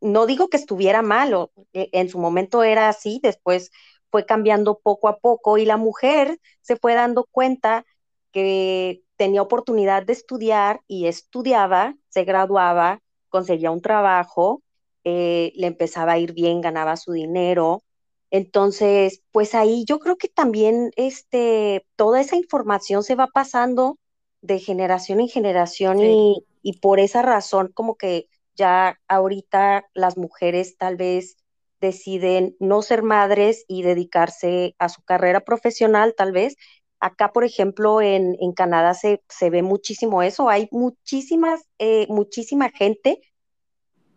no 0.00 0.26
digo 0.26 0.48
que 0.48 0.58
estuviera 0.58 1.00
mal, 1.00 1.48
e, 1.72 1.88
en 1.92 2.10
su 2.10 2.18
momento 2.18 2.62
era 2.62 2.90
así, 2.90 3.20
después 3.22 3.70
fue 4.10 4.26
cambiando 4.26 4.78
poco 4.78 5.08
a 5.08 5.18
poco 5.18 5.56
y 5.56 5.64
la 5.64 5.78
mujer 5.78 6.38
se 6.60 6.76
fue 6.76 6.94
dando 6.94 7.24
cuenta 7.30 7.86
que 8.32 9.02
tenía 9.16 9.40
oportunidad 9.40 10.02
de 10.04 10.12
estudiar 10.12 10.80
y 10.86 11.06
estudiaba, 11.06 11.96
se 12.10 12.24
graduaba, 12.24 13.00
conseguía 13.30 13.70
un 13.70 13.80
trabajo 13.80 14.62
eh, 15.04 15.52
le 15.56 15.66
empezaba 15.66 16.12
a 16.12 16.18
ir 16.18 16.32
bien, 16.32 16.60
ganaba 16.60 16.96
su 16.96 17.12
dinero. 17.12 17.82
Entonces, 18.30 19.22
pues 19.32 19.54
ahí 19.54 19.84
yo 19.86 20.00
creo 20.00 20.16
que 20.16 20.28
también 20.28 20.90
este, 20.96 21.86
toda 21.96 22.20
esa 22.20 22.36
información 22.36 23.04
se 23.04 23.14
va 23.14 23.28
pasando 23.28 23.98
de 24.42 24.58
generación 24.58 25.20
en 25.20 25.28
generación 25.28 26.00
y, 26.00 26.44
y 26.62 26.78
por 26.78 27.00
esa 27.00 27.22
razón 27.22 27.70
como 27.72 27.96
que 27.96 28.28
ya 28.56 28.98
ahorita 29.08 29.86
las 29.94 30.16
mujeres 30.16 30.76
tal 30.76 30.96
vez 30.96 31.36
deciden 31.80 32.56
no 32.60 32.82
ser 32.82 33.02
madres 33.02 33.64
y 33.68 33.82
dedicarse 33.82 34.74
a 34.78 34.88
su 34.88 35.02
carrera 35.02 35.40
profesional, 35.40 36.14
tal 36.16 36.32
vez. 36.32 36.56
Acá, 36.98 37.32
por 37.32 37.44
ejemplo, 37.44 38.00
en, 38.00 38.36
en 38.40 38.52
Canadá 38.52 38.94
se, 38.94 39.22
se, 39.28 39.50
ve 39.50 39.62
muchísimo 39.62 40.22
eso. 40.22 40.48
Hay 40.48 40.68
muchísimas, 40.70 41.60
eh, 41.78 42.06
muchísima 42.08 42.70
gente 42.70 43.20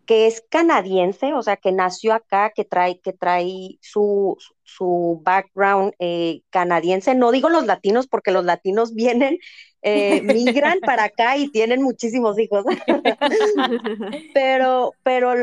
que 0.08 0.26
es 0.26 0.42
canadiense, 0.48 1.34
o 1.34 1.42
sea, 1.42 1.58
que 1.58 1.70
nació 1.70 2.14
acá, 2.14 2.50
que 2.56 2.64
trae, 2.64 2.98
que 2.98 3.12
trae 3.12 3.78
su, 3.82 4.38
su 4.62 5.20
background 5.22 5.92
eh, 5.98 6.40
canadiense. 6.48 7.14
No 7.14 7.30
digo 7.30 7.50
los 7.50 7.66
latinos 7.66 8.06
porque 8.06 8.30
los 8.30 8.42
latinos 8.42 8.94
vienen, 8.94 9.38
eh, 9.82 10.22
migran 10.22 10.80
para 10.80 11.04
acá 11.04 11.36
y 11.36 11.50
tienen 11.50 11.82
muchísimos 11.82 12.38
hijos. 12.38 12.64
pero 14.32 14.92
pero 15.02 15.34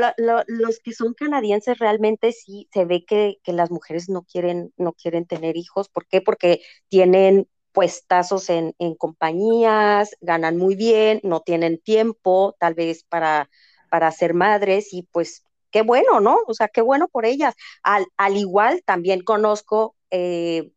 los 0.47 0.80
que 0.80 0.93
son 0.93 1.13
canadienses 1.13 1.78
realmente 1.78 2.32
sí 2.32 2.67
se 2.73 2.86
ve 2.86 3.06
que, 3.06 3.38
que, 3.43 3.54
las 3.54 3.69
mujeres 3.69 4.10
no 4.10 4.23
quieren, 4.23 4.73
no 4.78 4.93
quieren 4.93 5.28
tener 5.28 5.58
hijos. 5.58 5.89
¿Por 5.89 6.08
qué? 6.08 6.21
Porque 6.21 6.62
tienen 6.89 7.47
puestazos 7.71 8.49
en, 8.49 8.73
en 8.80 8.95
compañías, 8.95 10.17
ganan 10.21 10.58
muy 10.58 10.73
bien, 10.73 11.19
no 11.21 11.41
tienen 11.41 11.78
tiempo 11.78 12.56
tal 12.60 12.73
vez 12.73 13.04
para 13.04 13.47
para 13.95 14.12
ser 14.12 14.34
madres 14.34 14.91
y 14.91 15.03
pues 15.03 15.45
qué 15.71 15.81
bueno, 15.81 16.19
¿no? 16.19 16.39
O 16.47 16.53
sea, 16.53 16.67
qué 16.67 16.81
bueno 16.81 17.08
por 17.08 17.25
ellas. 17.25 17.55
Al, 17.81 18.05
al 18.17 18.36
igual 18.36 18.81
también 18.84 19.21
conozco 19.21 19.95
eh, 20.12 20.69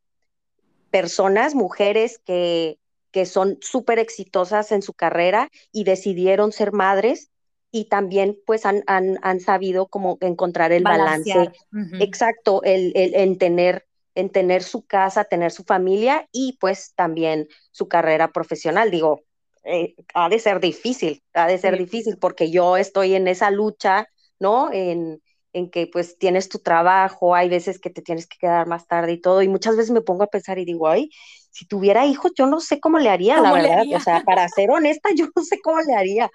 personas, 0.92 1.57
mujeres 1.57 2.20
que, 2.24 2.78
que 3.11 3.26
son 3.26 3.59
súper 3.61 3.98
exitosas 3.98 4.70
en 4.70 4.83
su 4.83 4.94
carrera 4.94 5.50
y 5.72 5.83
decidieron 5.83 6.52
ser 6.52 6.70
madres 6.70 7.33
y 7.72 7.87
también 7.87 8.38
pues 8.46 8.64
han, 8.64 8.85
han, 8.87 9.18
han 9.22 9.40
sabido 9.40 9.88
como 9.88 10.16
encontrar 10.20 10.70
el 10.70 10.85
balance 10.85 11.50
exacto, 11.98 12.62
el, 12.62 12.92
el, 12.94 13.16
en 13.16 13.37
tener 13.37 13.85
en 14.14 14.31
tener 14.31 14.62
su 14.62 14.87
casa, 14.87 15.24
tener 15.24 15.50
su 15.50 15.64
familia 15.64 16.28
y 16.31 16.57
pues 16.61 16.94
también 16.94 17.48
su 17.72 17.88
carrera 17.88 18.31
profesional. 18.31 18.92
Digo, 18.92 19.24
eh, 19.68 19.94
ha 20.14 20.28
de 20.28 20.38
ser 20.38 20.61
difícil, 20.61 21.22
ha 21.35 21.46
de 21.46 21.59
ser 21.59 21.78
difícil 21.78 22.16
porque 22.18 22.50
yo 22.50 22.76
estoy 22.76 23.14
en 23.14 23.28
esa 23.28 23.50
lucha, 23.50 24.09
¿no? 24.38 24.72
En, 24.72 25.22
en 25.52 25.70
que 25.70 25.87
pues 25.87 26.18
tienes 26.18 26.48
tu 26.48 26.59
trabajo, 26.59 27.35
hay 27.35 27.48
veces 27.48 27.78
que 27.78 27.90
te 27.90 28.02
tienes 28.02 28.26
que 28.26 28.38
quedar 28.38 28.66
más 28.66 28.87
tarde 28.87 29.12
y 29.12 29.20
todo, 29.20 29.42
y 29.42 29.48
muchas 29.48 29.76
veces 29.76 29.90
me 29.90 30.00
pongo 30.00 30.24
a 30.24 30.28
pensar 30.28 30.59
y 30.59 30.64
digo, 30.64 30.88
ay, 30.88 31.11
si 31.50 31.66
tuviera 31.66 32.07
hijos, 32.07 32.33
yo 32.37 32.46
no 32.46 32.61
sé 32.61 32.81
cómo 32.81 32.98
le 32.98 33.11
haría, 33.11 33.40
la 33.40 33.52
verdad, 33.52 33.85
o 33.94 34.00
sea, 34.00 34.22
para 34.24 34.48
ser 34.48 34.70
honesta, 34.70 35.11
yo 35.14 35.26
no 35.35 35.42
sé 35.42 35.61
cómo 35.61 35.81
le 35.81 35.94
haría. 35.94 36.31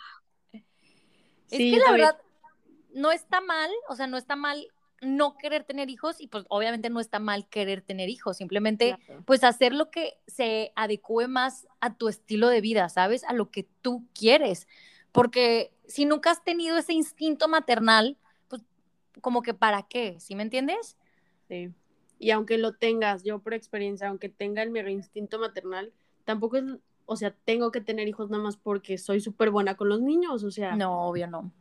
Es 1.50 1.58
que 1.58 1.78
la 1.78 1.92
verdad, 1.92 2.18
no 2.94 3.12
está 3.12 3.42
mal, 3.42 3.72
o 3.90 3.96
sea, 3.96 4.08
no 4.08 4.18
está 4.18 4.36
mal 4.36 4.68
no 5.04 5.38
querer 5.38 5.64
tener 5.64 5.90
hijos 5.90 6.20
y 6.20 6.28
pues 6.28 6.46
obviamente 6.50 6.90
no 6.90 7.00
está 7.00 7.20
mal 7.20 7.48
querer 7.48 7.82
tener 7.82 8.10
hijos, 8.10 8.38
simplemente 8.38 8.98
pues 9.26 9.44
hacer 9.44 9.74
lo 9.74 9.92
que 9.92 10.18
se 10.28 10.72
adecue 10.76 11.28
más 11.28 11.68
a 11.80 11.96
tu 11.96 12.08
estilo 12.08 12.50
de 12.50 12.62
vida, 12.62 12.90
¿sabes? 12.90 13.24
A 13.26 13.34
lo 13.34 13.52
que 13.52 13.68
tú 13.82 14.06
quieres, 14.14 14.68
porque 15.12 15.74
si 15.88 16.06
nunca 16.06 16.32
has 16.32 16.44
tenido 16.44 16.78
ese 16.78 16.94
instinto 16.94 17.48
maternal, 17.48 18.18
pues 18.48 18.64
como 19.22 19.42
que 19.42 19.54
para 19.54 19.84
qué, 19.84 20.20
¿sí 20.20 20.36
me 20.36 20.44
entiendes? 20.44 20.98
Sí. 21.48 21.72
Y 22.20 22.32
aunque 22.32 22.58
lo 22.58 22.74
tengas, 22.74 23.24
yo 23.24 23.40
por 23.40 23.54
experiencia, 23.54 24.08
aunque 24.08 24.30
tenga 24.30 24.64
el 24.64 24.72
mi 24.72 24.80
instinto 24.80 25.40
maternal, 25.40 25.92
tampoco 26.24 26.58
es, 26.58 26.64
o 27.06 27.16
sea, 27.16 27.36
tengo 27.44 27.72
que 27.72 27.82
tener 27.82 28.08
hijos 28.08 28.30
nada 28.30 28.44
más 28.44 28.58
porque 28.58 28.98
soy 28.98 29.20
súper 29.20 29.52
buena 29.52 29.76
con 29.76 29.90
los 29.90 30.02
niños, 30.02 30.44
o 30.44 30.52
sea. 30.52 30.76
No, 30.76 31.08
obvio 31.08 31.28
no. 31.28 31.52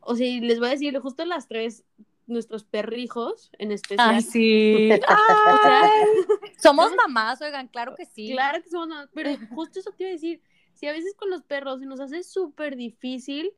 O 0.00 0.14
sea, 0.14 0.40
les 0.40 0.58
voy 0.58 0.68
a 0.68 0.72
decir, 0.72 0.98
justo 0.98 1.24
las 1.24 1.48
tres 1.48 1.84
nuestros 2.32 2.64
perrijos 2.64 3.50
en 3.58 3.72
especial. 3.72 4.16
Ah, 4.16 4.20
sí. 4.20 4.90
somos 6.62 6.92
mamás, 6.96 7.40
oigan, 7.42 7.68
claro 7.68 7.94
que 7.94 8.06
sí. 8.06 8.32
Claro 8.32 8.62
que 8.62 8.68
somos 8.68 8.88
mamás, 8.88 9.08
pero 9.14 9.30
justo 9.54 9.78
eso 9.78 9.90
te 9.92 10.04
iba 10.04 10.10
a 10.10 10.12
decir, 10.12 10.40
si 10.74 10.86
a 10.86 10.92
veces 10.92 11.14
con 11.16 11.30
los 11.30 11.42
perros 11.42 11.80
se 11.80 11.86
nos 11.86 12.00
hace 12.00 12.22
súper 12.22 12.76
difícil 12.76 13.52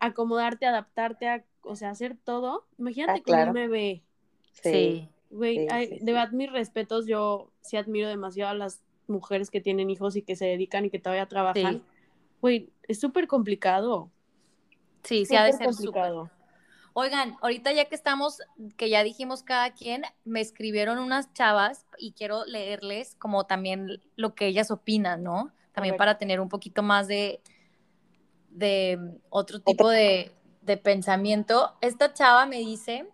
acomodarte, 0.00 0.66
adaptarte, 0.66 1.28
a, 1.28 1.44
o 1.62 1.76
sea, 1.76 1.90
hacer 1.90 2.16
todo, 2.22 2.66
imagínate 2.78 3.20
ah, 3.20 3.22
con 3.24 3.48
un 3.48 3.54
bebé. 3.54 4.02
Sí. 4.62 5.08
Güey, 5.30 5.66
de 5.66 6.12
verdad, 6.12 6.30
mis 6.32 6.50
respetos, 6.50 7.06
yo 7.06 7.50
sí 7.60 7.76
admiro 7.76 8.08
demasiado 8.08 8.50
a 8.50 8.54
las 8.54 8.82
mujeres 9.06 9.50
que 9.50 9.60
tienen 9.60 9.90
hijos 9.90 10.16
y 10.16 10.22
que 10.22 10.36
se 10.36 10.46
dedican 10.46 10.84
y 10.86 10.90
que 10.90 10.98
todavía 10.98 11.26
trabajan. 11.26 11.82
Güey, 12.40 12.70
es 12.84 13.00
súper 13.00 13.26
complicado. 13.26 14.10
Sí, 15.02 15.26
sí 15.26 15.36
ha 15.36 15.44
de 15.44 15.52
ser 15.52 15.66
complicado. 15.66 16.30
Oigan, 16.92 17.36
ahorita 17.40 17.72
ya 17.72 17.84
que 17.86 17.94
estamos, 17.94 18.38
que 18.76 18.90
ya 18.90 19.04
dijimos 19.04 19.42
cada 19.42 19.72
quien, 19.72 20.02
me 20.24 20.40
escribieron 20.40 20.98
unas 20.98 21.32
chavas 21.32 21.86
y 21.98 22.12
quiero 22.12 22.44
leerles 22.44 23.14
como 23.16 23.46
también 23.46 24.00
lo 24.16 24.34
que 24.34 24.46
ellas 24.46 24.70
opinan, 24.70 25.22
¿no? 25.22 25.52
También 25.72 25.96
para 25.96 26.18
tener 26.18 26.40
un 26.40 26.48
poquito 26.48 26.82
más 26.82 27.06
de, 27.06 27.40
de 28.50 28.98
otro 29.30 29.60
tipo 29.60 29.88
de, 29.88 30.32
de 30.62 30.76
pensamiento. 30.76 31.76
Esta 31.80 32.12
chava 32.12 32.46
me 32.46 32.58
dice, 32.58 33.06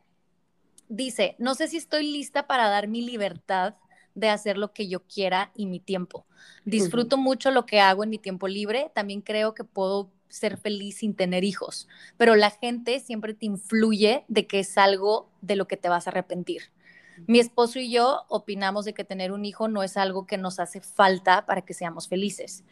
dice, 0.88 1.36
no 1.38 1.54
sé 1.54 1.68
si 1.68 1.76
estoy 1.76 2.10
lista 2.10 2.46
para 2.46 2.68
dar 2.68 2.88
mi 2.88 3.02
libertad 3.02 3.74
de 4.14 4.28
hacer 4.28 4.56
lo 4.56 4.72
que 4.72 4.88
yo 4.88 5.00
quiera 5.06 5.50
y 5.54 5.66
mi 5.66 5.80
tiempo. 5.80 6.26
Disfruto 6.64 7.16
mucho 7.16 7.50
lo 7.50 7.66
que 7.66 7.80
hago 7.80 8.04
en 8.04 8.10
mi 8.10 8.18
tiempo 8.18 8.48
libre, 8.48 8.90
también 8.94 9.20
creo 9.20 9.54
que 9.54 9.64
puedo 9.64 10.10
ser 10.28 10.56
feliz 10.56 10.98
sin 10.98 11.14
tener 11.14 11.44
hijos, 11.44 11.88
pero 12.16 12.34
la 12.36 12.50
gente 12.50 13.00
siempre 13.00 13.34
te 13.34 13.46
influye 13.46 14.24
de 14.28 14.46
que 14.46 14.60
es 14.60 14.76
algo 14.78 15.30
de 15.40 15.56
lo 15.56 15.66
que 15.66 15.76
te 15.76 15.88
vas 15.88 16.06
a 16.06 16.10
arrepentir. 16.10 16.72
Mi 17.26 17.38
esposo 17.38 17.78
y 17.78 17.90
yo 17.90 18.24
opinamos 18.28 18.84
de 18.84 18.94
que 18.94 19.04
tener 19.04 19.32
un 19.32 19.44
hijo 19.44 19.68
no 19.68 19.82
es 19.82 19.96
algo 19.96 20.26
que 20.26 20.38
nos 20.38 20.58
hace 20.58 20.80
falta 20.80 21.46
para 21.46 21.62
que 21.62 21.74
seamos 21.74 22.08
felices. 22.08 22.64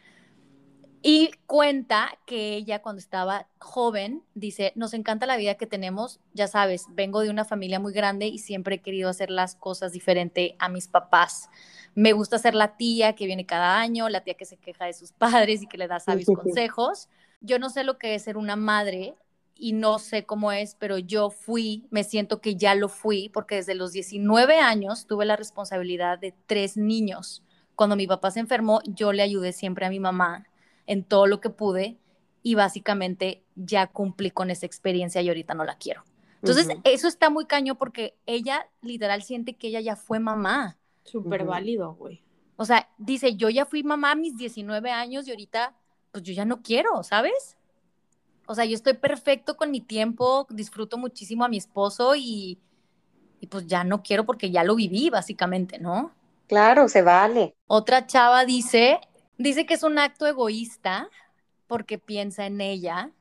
Y 1.05 1.31
cuenta 1.47 2.17
que 2.25 2.55
ella 2.55 2.81
cuando 2.81 2.99
estaba 2.99 3.49
joven 3.59 4.23
dice, 4.35 4.71
nos 4.75 4.93
encanta 4.93 5.25
la 5.25 5.35
vida 5.35 5.55
que 5.55 5.67
tenemos, 5.67 6.21
ya 6.33 6.47
sabes, 6.47 6.85
vengo 6.91 7.19
de 7.19 7.29
una 7.29 7.43
familia 7.43 7.77
muy 7.77 7.91
grande 7.91 8.27
y 8.27 8.37
siempre 8.37 8.75
he 8.75 8.81
querido 8.81 9.09
hacer 9.09 9.29
las 9.29 9.55
cosas 9.55 9.91
diferente 9.91 10.55
a 10.59 10.69
mis 10.69 10.87
papás. 10.87 11.49
Me 11.93 12.13
gusta 12.13 12.39
ser 12.39 12.55
la 12.55 12.77
tía 12.77 13.15
que 13.15 13.25
viene 13.25 13.45
cada 13.45 13.79
año, 13.79 14.07
la 14.07 14.21
tía 14.21 14.35
que 14.35 14.45
se 14.45 14.55
queja 14.55 14.85
de 14.85 14.93
sus 14.93 15.11
padres 15.11 15.61
y 15.61 15.67
que 15.67 15.77
le 15.77 15.89
da 15.89 15.99
sabios 15.99 16.27
consejos. 16.27 17.09
Yo 17.43 17.59
no 17.59 17.69
sé 17.69 17.83
lo 17.83 17.99
que 17.99 18.15
es 18.15 18.23
ser 18.23 18.37
una 18.37 18.55
madre 18.55 19.13
y 19.55 19.73
no 19.73 19.99
sé 19.99 20.25
cómo 20.25 20.51
es, 20.51 20.75
pero 20.75 20.97
yo 20.97 21.29
fui, 21.29 21.85
me 21.91 22.03
siento 22.03 22.41
que 22.41 22.55
ya 22.55 22.73
lo 22.73 22.89
fui, 22.89 23.29
porque 23.29 23.55
desde 23.55 23.75
los 23.75 23.91
19 23.91 24.59
años 24.59 25.05
tuve 25.05 25.25
la 25.25 25.35
responsabilidad 25.35 26.17
de 26.17 26.33
tres 26.47 26.75
niños. 26.75 27.43
Cuando 27.75 27.95
mi 27.95 28.07
papá 28.07 28.31
se 28.31 28.39
enfermó, 28.39 28.81
yo 28.85 29.13
le 29.13 29.21
ayudé 29.21 29.53
siempre 29.53 29.85
a 29.85 29.91
mi 29.91 29.99
mamá 29.99 30.47
en 30.87 31.03
todo 31.03 31.27
lo 31.27 31.39
que 31.39 31.51
pude 31.51 31.97
y 32.41 32.55
básicamente 32.55 33.43
ya 33.55 33.87
cumplí 33.87 34.31
con 34.31 34.49
esa 34.49 34.65
experiencia 34.65 35.21
y 35.21 35.27
ahorita 35.27 35.53
no 35.53 35.63
la 35.63 35.77
quiero. 35.77 36.03
Entonces, 36.41 36.67
eso 36.83 37.07
está 37.07 37.29
muy 37.29 37.45
caño 37.45 37.75
porque 37.75 38.17
ella 38.25 38.67
literal 38.81 39.23
siente 39.23 39.55
que 39.55 39.67
ella 39.67 39.79
ya 39.79 39.95
fue 39.95 40.19
mamá. 40.19 40.77
Súper 41.05 41.45
válido, 41.45 41.93
güey. 41.93 42.21
O 42.57 42.65
sea, 42.65 42.89
dice, 42.97 43.35
yo 43.35 43.49
ya 43.49 43.65
fui 43.65 43.81
mamá 43.83 44.11
a 44.11 44.15
mis 44.15 44.35
19 44.35 44.91
años 44.91 45.25
y 45.25 45.31
ahorita, 45.31 45.73
pues 46.13 46.23
yo 46.23 46.33
ya 46.33 46.45
no 46.45 46.61
quiero, 46.61 47.03
¿sabes? 47.03 47.57
O 48.47 48.55
sea, 48.55 48.63
yo 48.63 48.75
estoy 48.75 48.93
perfecto 48.93 49.57
con 49.57 49.71
mi 49.71 49.81
tiempo, 49.81 50.47
disfruto 50.49 50.97
muchísimo 50.97 51.43
a 51.43 51.49
mi 51.49 51.57
esposo 51.57 52.15
y, 52.15 52.57
y 53.41 53.47
pues 53.47 53.67
ya 53.67 53.83
no 53.83 54.03
quiero 54.03 54.25
porque 54.25 54.51
ya 54.51 54.63
lo 54.63 54.75
viví, 54.75 55.09
básicamente, 55.09 55.79
¿no? 55.79 56.13
Claro, 56.47 56.87
se 56.87 57.01
vale. 57.01 57.53
Otra 57.67 58.07
chava 58.07 58.45
dice, 58.45 59.01
Dice 59.37 59.65
que 59.65 59.73
es 59.73 59.83
un 59.83 59.97
acto 59.97 60.27
egoísta 60.27 61.09
porque 61.67 61.97
piensa 61.97 62.45
en 62.45 62.61
ella, 62.61 63.11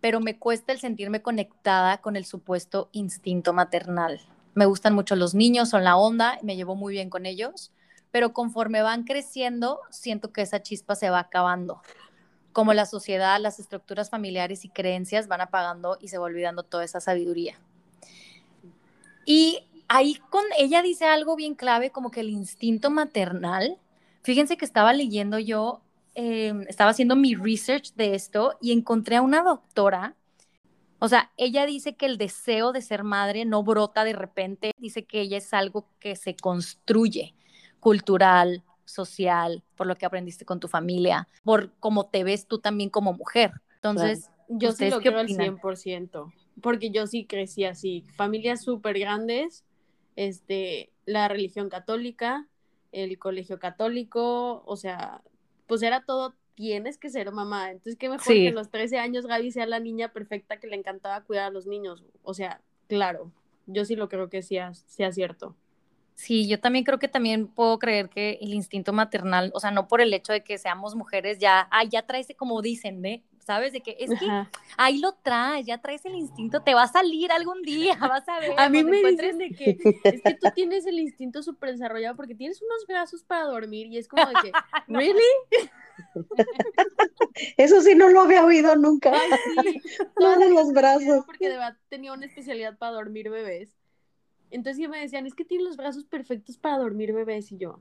pero 0.00 0.20
me 0.20 0.38
cuesta 0.38 0.72
el 0.72 0.80
sentirme 0.80 1.22
conectada 1.22 1.98
con 1.98 2.14
el 2.14 2.26
supuesto 2.26 2.90
instinto 2.92 3.52
maternal. 3.52 4.20
Me 4.54 4.66
gustan 4.66 4.94
mucho 4.94 5.16
los 5.16 5.34
niños, 5.34 5.70
son 5.70 5.82
la 5.82 5.96
onda, 5.96 6.38
me 6.42 6.56
llevo 6.56 6.76
muy 6.76 6.92
bien 6.92 7.08
con 7.08 7.24
ellos, 7.24 7.72
pero 8.10 8.32
conforme 8.32 8.82
van 8.82 9.04
creciendo, 9.04 9.80
siento 9.90 10.32
que 10.32 10.42
esa 10.42 10.62
chispa 10.62 10.94
se 10.94 11.10
va 11.10 11.20
acabando. 11.20 11.80
Como 12.52 12.72
la 12.74 12.86
sociedad, 12.86 13.40
las 13.40 13.58
estructuras 13.58 14.10
familiares 14.10 14.64
y 14.64 14.68
creencias 14.68 15.28
van 15.28 15.40
apagando 15.40 15.98
y 16.00 16.08
se 16.08 16.18
va 16.18 16.24
olvidando 16.24 16.62
toda 16.62 16.84
esa 16.84 17.00
sabiduría. 17.00 17.58
Y 19.24 19.66
ahí 19.88 20.16
con 20.30 20.44
ella 20.58 20.82
dice 20.82 21.06
algo 21.06 21.36
bien 21.36 21.54
clave, 21.54 21.90
como 21.90 22.10
que 22.10 22.20
el 22.20 22.30
instinto 22.30 22.90
maternal 22.90 23.78
Fíjense 24.22 24.56
que 24.56 24.64
estaba 24.64 24.92
leyendo 24.92 25.38
yo, 25.38 25.80
em, 26.14 26.62
estaba 26.68 26.90
haciendo 26.90 27.16
mi 27.16 27.34
research 27.34 27.94
de 27.94 28.14
esto 28.14 28.56
y 28.60 28.72
encontré 28.72 29.16
a 29.16 29.22
una 29.22 29.42
doctora. 29.42 30.14
O 30.98 31.08
sea, 31.08 31.32
ella 31.38 31.64
dice 31.64 31.94
que 31.96 32.06
el 32.06 32.18
deseo 32.18 32.72
de 32.72 32.82
ser 32.82 33.04
madre 33.04 33.46
no 33.46 33.62
brota 33.62 34.04
de 34.04 34.12
repente, 34.12 34.72
dice 34.78 35.04
que 35.04 35.22
ella 35.22 35.38
es 35.38 35.54
algo 35.54 35.86
que 35.98 36.16
se 36.16 36.36
construye, 36.36 37.34
cultural, 37.80 38.62
social, 38.90 39.62
por 39.76 39.86
lo 39.86 39.96
que 39.96 40.06
aprendiste 40.06 40.44
con 40.44 40.60
tu 40.60 40.68
familia, 40.68 41.28
por 41.44 41.72
cómo 41.80 42.06
te 42.06 42.24
ves 42.24 42.46
tú 42.46 42.58
también 42.58 42.90
como 42.90 43.12
mujer. 43.12 43.52
Entonces, 43.76 44.30
yo 44.48 44.72
sí 44.72 44.90
lo 44.90 45.00
creo 45.00 45.18
al 45.18 45.28
100%, 45.28 46.32
porque 46.60 46.90
yo 46.90 47.06
sí 47.06 47.24
crecí 47.24 47.64
así, 47.64 48.04
familias 48.16 48.62
súper 48.62 48.98
grandes, 48.98 49.64
este, 50.16 50.90
la 51.06 51.28
religión 51.28 51.68
católica, 51.68 52.46
el 52.92 53.18
colegio 53.18 53.58
católico, 53.58 54.62
o 54.66 54.76
sea, 54.76 55.22
pues 55.66 55.82
era 55.82 56.04
todo, 56.04 56.34
tienes 56.54 56.98
que 56.98 57.10
ser 57.10 57.32
mamá. 57.32 57.70
Entonces, 57.70 57.96
qué 57.96 58.08
mejor 58.08 58.26
que 58.26 58.48
a 58.48 58.52
los 58.52 58.70
13 58.70 58.98
años 58.98 59.26
Gaby 59.26 59.52
sea 59.52 59.66
la 59.66 59.80
niña 59.80 60.12
perfecta 60.12 60.58
que 60.58 60.66
le 60.66 60.76
encantaba 60.76 61.22
cuidar 61.22 61.46
a 61.46 61.50
los 61.50 61.66
niños. 61.66 62.04
O 62.22 62.34
sea, 62.34 62.60
claro, 62.88 63.32
yo 63.66 63.84
sí 63.84 63.96
lo 63.96 64.08
creo 64.08 64.28
que 64.28 64.42
sea, 64.42 64.74
sea 64.74 65.12
cierto. 65.12 65.56
Sí, 66.20 66.46
yo 66.46 66.60
también 66.60 66.84
creo 66.84 66.98
que 66.98 67.08
también 67.08 67.46
puedo 67.46 67.78
creer 67.78 68.10
que 68.10 68.38
el 68.42 68.52
instinto 68.52 68.92
maternal, 68.92 69.50
o 69.54 69.58
sea, 69.58 69.70
no 69.70 69.88
por 69.88 70.02
el 70.02 70.12
hecho 70.12 70.34
de 70.34 70.44
que 70.44 70.58
seamos 70.58 70.94
mujeres, 70.94 71.38
ya, 71.38 71.66
ay, 71.70 71.88
ya 71.88 72.02
traes, 72.02 72.28
como 72.36 72.60
dicen, 72.60 73.02
¿eh? 73.06 73.22
¿sabes? 73.38 73.72
De 73.72 73.80
que 73.80 73.96
es 73.98 74.10
que 74.10 74.26
ahí 74.76 74.98
lo 74.98 75.14
traes, 75.14 75.64
ya 75.64 75.78
traes 75.78 76.04
el 76.04 76.14
instinto, 76.14 76.60
te 76.60 76.74
va 76.74 76.82
a 76.82 76.88
salir 76.88 77.32
algún 77.32 77.62
día, 77.62 77.94
vas 78.00 78.28
a 78.28 78.38
ver. 78.38 78.52
A 78.58 78.68
mí 78.68 78.84
me 78.84 78.98
dicen 78.98 79.38
de 79.38 79.48
que 79.48 79.78
es 80.04 80.22
que 80.22 80.34
tú 80.34 80.48
tienes 80.54 80.84
el 80.84 80.98
instinto 80.98 81.42
súper 81.42 81.70
desarrollado 81.72 82.16
porque 82.16 82.34
tienes 82.34 82.60
unos 82.60 82.86
brazos 82.86 83.24
para 83.24 83.44
dormir 83.44 83.86
y 83.86 83.96
es 83.96 84.06
como 84.06 84.26
de 84.26 84.34
que, 84.42 84.52
¿really? 84.88 85.22
Eso 87.56 87.80
sí 87.80 87.94
no 87.94 88.10
lo 88.10 88.20
había 88.20 88.44
oído 88.44 88.76
nunca. 88.76 89.10
Ay, 89.10 89.30
sí. 89.64 89.80
Todos 90.18 90.50
los 90.50 90.70
brazos. 90.74 91.24
Porque 91.24 91.48
de 91.48 91.54
verdad 91.54 91.78
tenía 91.88 92.12
una 92.12 92.26
especialidad 92.26 92.76
para 92.76 92.92
dormir 92.92 93.30
bebés. 93.30 93.79
Entonces 94.50 94.88
me 94.88 95.00
decían, 95.00 95.26
es 95.26 95.34
que 95.34 95.44
tiene 95.44 95.64
los 95.64 95.76
brazos 95.76 96.04
perfectos 96.04 96.58
para 96.58 96.78
dormir 96.78 97.12
bebés 97.12 97.52
y 97.52 97.58
yo, 97.58 97.80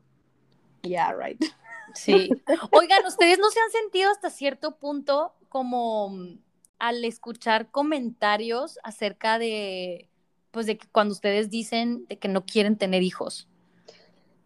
yeah, 0.83 1.13
right. 1.13 1.39
Sí. 1.95 2.29
Oigan, 2.71 3.03
¿ustedes 3.07 3.39
no 3.39 3.49
se 3.49 3.59
han 3.59 3.71
sentido 3.71 4.11
hasta 4.11 4.29
cierto 4.29 4.77
punto 4.77 5.33
como 5.49 6.09
mm, 6.09 6.39
al 6.77 7.03
escuchar 7.03 7.71
comentarios 7.71 8.77
acerca 8.83 9.39
de, 9.39 10.07
pues 10.51 10.67
de 10.67 10.77
que 10.77 10.87
cuando 10.91 11.13
ustedes 11.13 11.49
dicen 11.49 12.05
de 12.07 12.19
que 12.19 12.27
no 12.27 12.45
quieren 12.45 12.77
tener 12.77 13.01
hijos? 13.01 13.47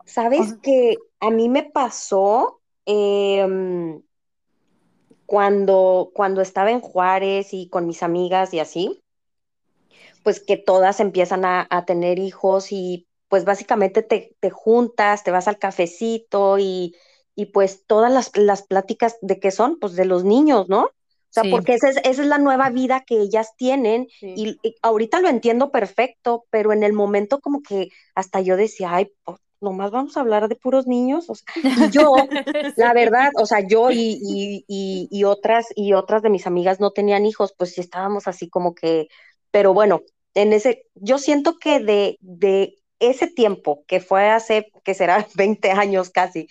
Sabes 0.06 0.56
que 0.62 0.98
a 1.20 1.32
mí 1.32 1.50
me 1.50 1.64
pasó 1.64 2.62
em, 2.86 4.02
cuando, 5.26 6.12
cuando 6.14 6.42
estaba 6.42 6.72
en 6.72 6.82
Juárez 6.82 7.54
y 7.54 7.68
con 7.68 7.88
mis 7.88 8.04
amigas 8.04 8.54
y 8.54 8.60
así, 8.60 9.03
pues 10.24 10.40
que 10.40 10.58
todas 10.58 11.00
empiezan 11.00 11.46
a, 11.46 11.68
a 11.70 11.86
tener 11.86 12.20
hijos 12.20 12.72
y 12.72 13.08
pues 13.34 13.46
básicamente 13.46 14.04
te, 14.04 14.36
te, 14.40 14.50
juntas, 14.52 15.24
te 15.24 15.32
vas 15.32 15.48
al 15.48 15.58
cafecito 15.58 16.60
y, 16.60 16.96
y 17.36 17.48
pues 17.48 17.84
todas 17.88 18.12
las, 18.12 18.32
las, 18.38 18.62
pláticas 18.62 19.18
de 19.22 19.40
qué 19.40 19.50
son, 19.50 19.80
pues 19.80 19.94
de 19.96 20.06
los 20.06 20.24
niños, 20.24 20.70
¿no? 20.70 20.84
O 20.84 20.92
sea, 21.34 21.44
porque 21.50 21.74
esa 21.74 21.90
es, 21.90 21.98
esa 22.04 22.22
es, 22.22 22.28
la 22.28 22.38
nueva 22.38 22.70
vida 22.70 23.04
que 23.08 23.20
ellas 23.20 23.56
tienen 23.58 24.08
y, 24.22 24.60
ahorita 24.84 25.20
lo 25.20 25.30
entiendo 25.30 25.72
perfecto, 25.72 26.46
pero 26.52 26.74
en 26.74 26.84
el 26.84 26.94
momento 26.94 27.40
como 27.40 27.64
que 27.64 27.90
hasta 28.14 28.40
yo 28.40 28.56
decía, 28.56 28.94
ay, 28.94 29.12
pues, 29.24 29.40
nomás 29.60 29.90
vamos 29.90 30.16
a 30.16 30.20
hablar 30.20 30.48
de 30.48 30.56
puros 30.56 30.86
niños, 30.86 31.28
o 31.28 31.34
sea, 31.34 31.48
y 31.64 31.90
yo, 31.90 32.14
la 32.78 32.94
verdad, 32.94 33.32
o 33.42 33.48
sea, 33.48 33.62
yo 33.62 33.90
y, 33.90 34.20
y, 34.22 35.08
y, 35.10 35.24
otras 35.24 35.68
y 35.76 35.94
otras 35.94 36.22
de 36.22 36.30
mis 36.30 36.46
amigas 36.46 36.80
no 36.80 36.92
tenían 36.92 37.26
hijos, 37.26 37.56
pues 37.58 37.74
sí 37.74 37.82
estábamos 37.82 38.28
así 38.28 38.48
como 38.48 38.76
que, 38.76 39.08
pero 39.54 39.72
bueno, 39.72 40.02
en 40.34 40.52
ese, 40.52 40.88
yo 40.96 41.20
siento 41.20 41.60
que 41.60 41.80
de, 41.80 42.18
de 42.22 42.76
ese 42.98 43.28
tiempo, 43.28 43.84
que 43.86 44.00
fue 44.00 44.28
hace, 44.32 44.72
que 44.84 44.96
será 44.96 45.28
20 45.36 45.70
años 45.70 46.10
casi, 46.10 46.48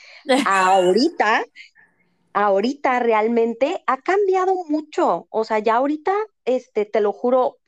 ahorita, 0.47 1.45
ahorita 2.33 3.01
realmente 3.01 3.83
ha 3.89 3.97
cambiado 3.97 4.55
mucho. 4.69 5.27
O 5.31 5.43
sea, 5.43 5.59
ya 5.59 5.75
ahorita, 5.75 6.15
este, 6.45 6.85
te 6.85 7.01
lo 7.01 7.13
juro, 7.13 7.59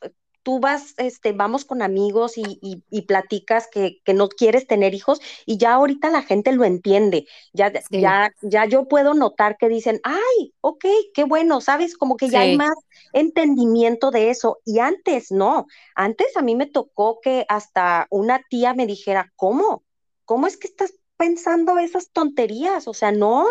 tú 0.45 0.61
vas, 0.61 0.95
este, 0.99 1.33
vamos 1.33 1.65
con 1.65 1.83
amigos 1.83 2.37
y, 2.37 2.61
y, 2.61 3.03
platicas 3.03 3.67
que, 3.67 4.01
que, 4.05 4.13
no 4.15 4.29
quieres 4.29 4.67
tener 4.67 4.95
hijos 4.95 5.21
y 5.47 5.57
ya 5.57 5.73
ahorita 5.73 6.11
la 6.11 6.23
gente 6.23 6.53
lo 6.53 6.65
entiende. 6.65 7.27
Ya, 7.53 7.73
ya, 7.91 8.31
ya 8.43 8.67
yo 8.67 8.87
puedo 8.87 9.15
notar 9.15 9.57
que 9.57 9.69
dicen, 9.69 10.01
ay, 10.05 10.55
ok, 10.61 10.85
qué 11.15 11.25
bueno, 11.25 11.61
¿sabes? 11.61 11.97
Como 11.97 12.17
que 12.17 12.29
ya 12.29 12.41
hay 12.41 12.57
más 12.57 12.75
entendimiento 13.13 14.11
de 14.11 14.31
eso. 14.31 14.59
Y 14.65 14.79
antes 14.79 15.33
no, 15.33 15.67
antes 15.95 16.37
a 16.37 16.43
mí 16.43 16.55
me 16.55 16.67
tocó 16.67 17.21
que 17.21 17.47
hasta 17.49 18.07
una 18.11 18.43
tía 18.49 18.75
me 18.75 18.87
dijera, 18.87 19.33
¿cómo? 19.37 19.83
¿Cómo 20.27 20.47
es 20.47 20.59
que 20.59 20.69
estás 20.69 20.93
pensando 21.17 21.79
esas 21.79 22.11
tonterías? 22.11 22.87
O 22.87 22.93
sea, 22.93 23.13
no, 23.13 23.47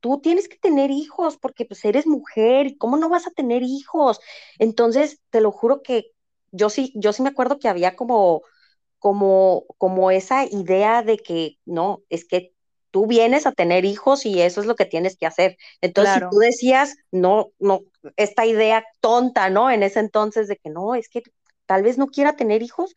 tú 0.00 0.20
tienes 0.20 0.48
que 0.48 0.56
tener 0.56 0.90
hijos 0.90 1.36
porque 1.36 1.64
pues 1.64 1.84
eres 1.84 2.06
mujer, 2.06 2.76
¿cómo 2.76 2.96
no 2.96 3.08
vas 3.08 3.26
a 3.28 3.30
tener 3.30 3.62
hijos? 3.62 4.20
Entonces, 4.58 5.20
te 5.30 5.40
lo 5.40 5.52
juro 5.52 5.80
que 5.82 6.13
yo 6.54 6.70
sí, 6.70 6.92
yo 6.96 7.12
sí 7.12 7.22
me 7.22 7.30
acuerdo 7.30 7.58
que 7.58 7.68
había 7.68 7.96
como, 7.96 8.42
como, 8.98 9.64
como 9.78 10.10
esa 10.10 10.44
idea 10.46 11.02
de 11.02 11.18
que, 11.18 11.58
no, 11.66 12.02
es 12.10 12.26
que 12.26 12.54
tú 12.90 13.06
vienes 13.06 13.46
a 13.46 13.52
tener 13.52 13.84
hijos 13.84 14.26
y 14.26 14.40
eso 14.42 14.60
es 14.60 14.66
lo 14.66 14.76
que 14.76 14.86
tienes 14.86 15.16
que 15.16 15.26
hacer. 15.26 15.56
Entonces, 15.80 16.14
si 16.14 16.22
tú 16.22 16.38
decías, 16.38 16.96
no, 17.10 17.52
no, 17.58 17.80
esta 18.16 18.46
idea 18.46 18.84
tonta, 19.00 19.50
¿no? 19.50 19.70
En 19.70 19.82
ese 19.82 20.00
entonces 20.00 20.48
de 20.48 20.56
que 20.56 20.70
no, 20.70 20.94
es 20.94 21.08
que 21.08 21.22
tal 21.66 21.82
vez 21.82 21.98
no 21.98 22.06
quiera 22.08 22.36
tener 22.36 22.62
hijos, 22.62 22.94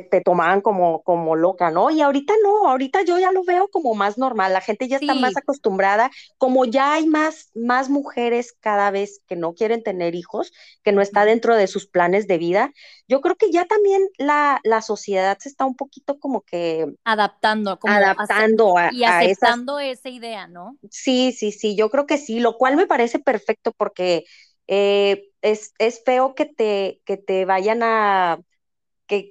te, 0.00 0.20
tomaban 0.20 0.60
como, 0.60 1.02
como 1.02 1.36
loca, 1.36 1.70
¿no? 1.70 1.90
Y 1.90 2.00
ahorita 2.00 2.34
no, 2.42 2.68
ahorita 2.68 3.02
yo 3.02 3.18
ya 3.18 3.32
lo 3.32 3.44
veo 3.44 3.68
como 3.68 3.94
más 3.94 4.18
normal, 4.18 4.52
la 4.52 4.60
gente 4.60 4.88
ya 4.88 4.96
está 4.96 5.14
más 5.14 5.36
acostumbrada, 5.36 6.10
como 6.38 6.64
ya 6.64 6.94
hay 6.94 7.06
más, 7.06 7.50
más 7.54 7.90
mujeres 7.90 8.54
cada 8.60 8.90
vez 8.90 9.20
que 9.26 9.36
no 9.36 9.54
quieren 9.54 9.82
tener 9.82 10.14
hijos, 10.14 10.52
que 10.82 10.92
no 10.92 11.02
está 11.02 11.24
dentro 11.24 11.56
de 11.56 11.66
sus 11.66 11.86
planes 11.86 12.26
de 12.26 12.38
vida, 12.38 12.72
yo 13.08 13.20
creo 13.20 13.36
que 13.36 13.50
ya 13.50 13.66
también 13.66 14.08
la, 14.18 14.60
la 14.64 14.82
sociedad 14.82 15.36
se 15.38 15.48
está 15.48 15.64
un 15.64 15.76
poquito 15.76 16.18
como 16.18 16.42
que 16.42 16.86
adaptando, 17.04 17.78
como 17.78 17.94
adaptando 17.94 18.78
a, 18.78 18.90
y 18.92 19.04
aceptando 19.04 19.78
esa 19.78 20.08
idea, 20.08 20.46
¿no? 20.46 20.76
Sí, 20.90 21.32
sí, 21.32 21.52
sí, 21.52 21.76
yo 21.76 21.90
creo 21.90 22.06
que 22.06 22.18
sí, 22.18 22.40
lo 22.40 22.56
cual 22.56 22.76
me 22.76 22.86
parece 22.86 23.18
perfecto 23.18 23.72
porque 23.76 24.24
eh, 24.66 25.28
es, 25.42 25.74
es 25.78 26.02
feo 26.04 26.34
que 26.34 26.46
te, 26.46 27.00
que 27.04 27.16
te 27.16 27.44
vayan 27.44 27.82
a 27.82 28.40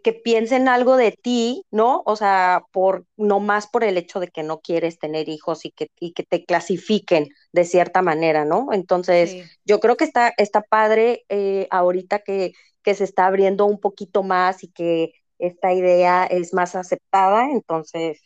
que, 0.04 0.14
piensen 0.14 0.68
algo 0.68 0.96
de 0.96 1.12
ti, 1.12 1.66
¿no? 1.72 2.04
O 2.06 2.16
sea, 2.16 2.64
por, 2.72 3.06
no 3.18 3.40
más 3.40 3.68
por 3.68 3.84
el 3.84 3.98
hecho 3.98 4.20
de 4.20 4.28
que 4.28 4.44
no 4.44 4.60
quieres 4.60 5.00
tener 5.00 5.28
hijos 5.28 5.66
y 5.66 5.72
que, 5.72 5.90
que 6.14 6.24
te 6.24 6.46
clasifiquen 6.46 7.30
de 7.52 7.66
cierta 7.66 8.02
manera, 8.02 8.46
¿no? 8.46 8.68
Entonces, 8.72 9.36
yo 9.66 9.80
creo 9.80 9.98
que 9.98 10.04
está, 10.04 10.34
está 10.38 10.62
padre 10.62 11.26
eh, 11.30 11.68
ahorita 11.72 12.20
que, 12.20 12.54
que 12.84 12.94
se 12.94 13.04
está 13.04 13.26
abriendo 13.26 13.66
un 13.66 13.80
poquito 13.80 14.22
más 14.22 14.64
y 14.64 14.68
que 14.72 15.14
esta 15.40 15.74
idea 15.74 16.26
es 16.26 16.54
más 16.54 16.76
aceptada, 16.76 17.50
entonces 17.50 18.22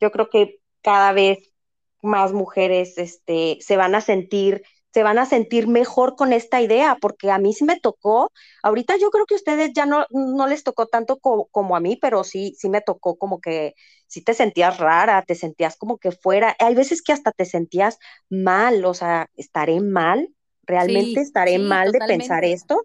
yo 0.00 0.10
creo 0.10 0.28
que 0.28 0.60
cada 0.82 1.12
vez 1.12 1.38
más 2.02 2.32
mujeres 2.32 2.98
este, 2.98 3.56
se 3.60 3.76
van 3.78 3.94
a 3.94 4.02
sentir 4.02 4.62
se 4.98 5.04
van 5.04 5.18
a 5.20 5.26
sentir 5.26 5.68
mejor 5.68 6.16
con 6.16 6.32
esta 6.32 6.60
idea, 6.60 6.98
porque 7.00 7.30
a 7.30 7.38
mí 7.38 7.54
sí 7.54 7.62
me 7.62 7.78
tocó, 7.78 8.32
ahorita 8.64 8.96
yo 8.96 9.10
creo 9.10 9.26
que 9.26 9.34
a 9.34 9.36
ustedes 9.36 9.70
ya 9.72 9.86
no, 9.86 10.06
no 10.10 10.48
les 10.48 10.64
tocó 10.64 10.86
tanto 10.86 11.20
como 11.20 11.76
a 11.76 11.78
mí, 11.78 11.94
pero 11.94 12.24
sí, 12.24 12.56
sí 12.58 12.68
me 12.68 12.80
tocó 12.80 13.16
como 13.16 13.40
que 13.40 13.74
sí 14.08 14.24
te 14.24 14.34
sentías 14.34 14.78
rara, 14.78 15.22
te 15.22 15.36
sentías 15.36 15.76
como 15.76 15.98
que 15.98 16.10
fuera, 16.10 16.56
hay 16.58 16.74
veces 16.74 17.00
que 17.00 17.12
hasta 17.12 17.30
te 17.30 17.44
sentías 17.44 18.00
mal, 18.28 18.84
o 18.84 18.92
sea, 18.92 19.30
estaré 19.36 19.80
mal, 19.80 20.34
realmente 20.64 21.20
estaré 21.20 21.60
mal 21.60 21.92
de 21.92 22.00
pensar 22.00 22.44
esto, 22.44 22.84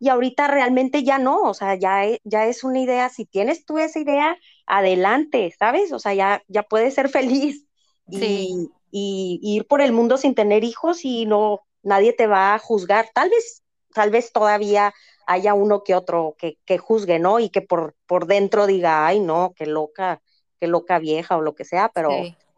y 0.00 0.08
ahorita 0.08 0.48
realmente 0.48 1.04
ya 1.04 1.18
no, 1.18 1.42
o 1.42 1.54
sea, 1.54 1.76
ya, 1.76 2.06
e, 2.06 2.20
ya 2.24 2.46
es 2.46 2.64
una 2.64 2.80
idea, 2.80 3.08
si 3.08 3.24
tienes 3.24 3.64
tú 3.64 3.78
esa 3.78 4.00
idea, 4.00 4.36
adelante, 4.66 5.54
¿sabes? 5.56 5.92
O 5.92 6.00
sea, 6.00 6.12
ya, 6.12 6.42
ya 6.48 6.64
puedes 6.64 6.94
ser 6.94 7.08
feliz. 7.08 7.68
Sí. 8.10 8.48
Y, 8.50 8.81
ir 8.92 9.66
por 9.66 9.80
el 9.80 9.92
mundo 9.92 10.18
sin 10.18 10.34
tener 10.34 10.64
hijos 10.64 11.04
y 11.04 11.26
no, 11.26 11.60
nadie 11.82 12.12
te 12.12 12.26
va 12.26 12.54
a 12.54 12.58
juzgar. 12.58 13.08
Tal 13.14 13.30
vez, 13.30 13.62
tal 13.94 14.10
vez 14.10 14.32
todavía 14.32 14.92
haya 15.26 15.54
uno 15.54 15.82
que 15.82 15.94
otro 15.94 16.36
que, 16.38 16.58
que 16.64 16.78
juzgue, 16.78 17.18
¿no? 17.18 17.40
Y 17.40 17.48
que 17.48 17.62
por, 17.62 17.94
por 18.06 18.26
dentro 18.26 18.66
diga, 18.66 19.06
ay, 19.06 19.20
no, 19.20 19.54
qué 19.56 19.66
loca, 19.66 20.20
qué 20.60 20.66
loca 20.66 20.98
vieja 20.98 21.36
o 21.36 21.40
lo 21.40 21.54
que 21.54 21.64
sea, 21.64 21.90
pero, 21.94 22.10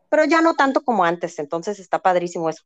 pero 0.09 0.25
ya 0.25 0.41
no 0.41 0.55
tanto 0.55 0.83
como 0.83 1.05
antes, 1.05 1.39
entonces 1.39 1.79
está 1.79 2.01
padrísimo 2.01 2.49
eso. 2.49 2.65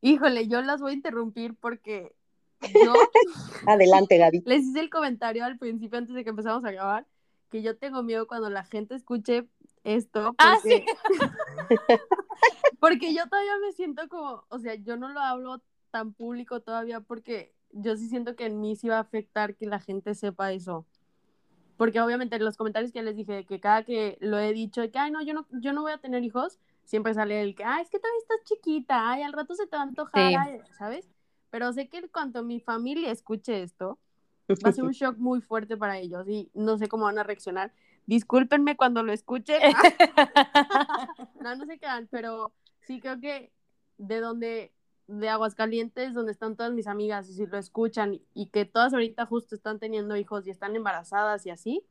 Híjole, 0.00 0.48
yo 0.48 0.62
las 0.62 0.80
voy 0.80 0.92
a 0.92 0.94
interrumpir 0.94 1.54
porque 1.54 2.12
yo... 2.60 2.92
Adelante, 3.66 4.18
Gaby. 4.18 4.42
Les 4.46 4.64
hice 4.64 4.80
el 4.80 4.90
comentario 4.90 5.44
al 5.44 5.58
principio 5.58 5.98
antes 5.98 6.14
de 6.14 6.24
que 6.24 6.30
empezamos 6.30 6.64
a 6.64 6.72
grabar 6.72 7.06
que 7.52 7.62
yo 7.62 7.76
tengo 7.76 8.02
miedo 8.02 8.26
cuando 8.26 8.48
la 8.48 8.64
gente 8.64 8.94
escuche 8.94 9.46
esto. 9.84 10.34
Ah, 10.38 10.58
porque, 10.62 10.86
porque 12.80 13.14
yo 13.14 13.28
todavía 13.28 13.58
me 13.58 13.72
siento 13.72 14.08
como, 14.08 14.44
o 14.48 14.58
sea, 14.58 14.74
yo 14.74 14.96
no 14.96 15.08
lo 15.08 15.20
hablo 15.20 15.62
tan 15.90 16.12
público 16.12 16.60
todavía 16.60 17.00
porque 17.00 17.54
yo 17.72 17.96
sí 17.96 18.08
siento 18.08 18.36
que 18.36 18.46
en 18.46 18.60
mí 18.60 18.76
sí 18.76 18.88
va 18.88 18.96
a 18.96 19.00
afectar 19.00 19.54
que 19.56 19.66
la 19.66 19.80
gente 19.80 20.14
sepa 20.14 20.52
eso. 20.52 20.86
Porque 21.76 22.00
obviamente 22.00 22.36
en 22.36 22.44
los 22.44 22.56
comentarios 22.56 22.92
que 22.92 23.02
les 23.02 23.16
dije 23.16 23.44
que 23.44 23.60
cada 23.60 23.82
que 23.82 24.18
lo 24.20 24.38
he 24.38 24.52
dicho, 24.52 24.80
de 24.80 24.90
que, 24.90 24.98
ay, 24.98 25.10
no, 25.10 25.22
yo 25.22 25.34
no, 25.34 25.46
yo 25.50 25.72
no 25.72 25.82
voy 25.82 25.92
a 25.92 25.98
tener 25.98 26.22
hijos, 26.22 26.58
siempre 26.84 27.14
sale 27.14 27.42
el 27.42 27.54
que, 27.54 27.64
ay, 27.64 27.82
es 27.82 27.90
que 27.90 27.98
todavía 27.98 28.20
estás 28.20 28.44
chiquita, 28.44 29.10
ay, 29.10 29.22
al 29.22 29.32
rato 29.32 29.54
se 29.54 29.66
te 29.66 29.76
va 29.76 29.82
a 29.82 29.86
antojar, 29.86 30.64
¿sabes? 30.78 31.08
Pero 31.50 31.72
sé 31.72 31.88
que 31.88 32.08
cuando 32.08 32.42
mi 32.42 32.60
familia 32.60 33.10
escuche 33.10 33.62
esto, 33.62 33.98
va 34.48 34.70
a 34.70 34.72
ser 34.72 34.84
un 34.84 34.92
shock 34.92 35.16
muy 35.18 35.40
fuerte 35.40 35.76
para 35.76 35.98
ellos 35.98 36.28
y 36.28 36.50
no 36.54 36.78
sé 36.78 36.88
cómo 36.88 37.04
van 37.04 37.18
a 37.18 37.24
reaccionar. 37.24 37.72
Discúlpenme 38.06 38.76
cuando 38.76 39.02
lo 39.02 39.12
escuchen. 39.12 39.60
no, 41.40 41.56
no 41.56 41.66
se 41.66 41.78
quedan, 41.78 42.08
pero 42.10 42.52
sí 42.80 43.00
creo 43.00 43.20
que 43.20 43.52
de 43.98 44.20
donde, 44.20 44.72
de 45.06 45.28
Aguascalientes, 45.28 46.14
donde 46.14 46.32
están 46.32 46.56
todas 46.56 46.72
mis 46.72 46.86
amigas, 46.86 47.28
y 47.28 47.34
si 47.34 47.46
lo 47.46 47.58
escuchan 47.58 48.20
y 48.34 48.46
que 48.46 48.64
todas 48.64 48.92
ahorita 48.92 49.26
justo 49.26 49.54
están 49.54 49.78
teniendo 49.78 50.16
hijos 50.16 50.46
y 50.46 50.50
están 50.50 50.74
embarazadas 50.74 51.46
y 51.46 51.50
así, 51.50 51.84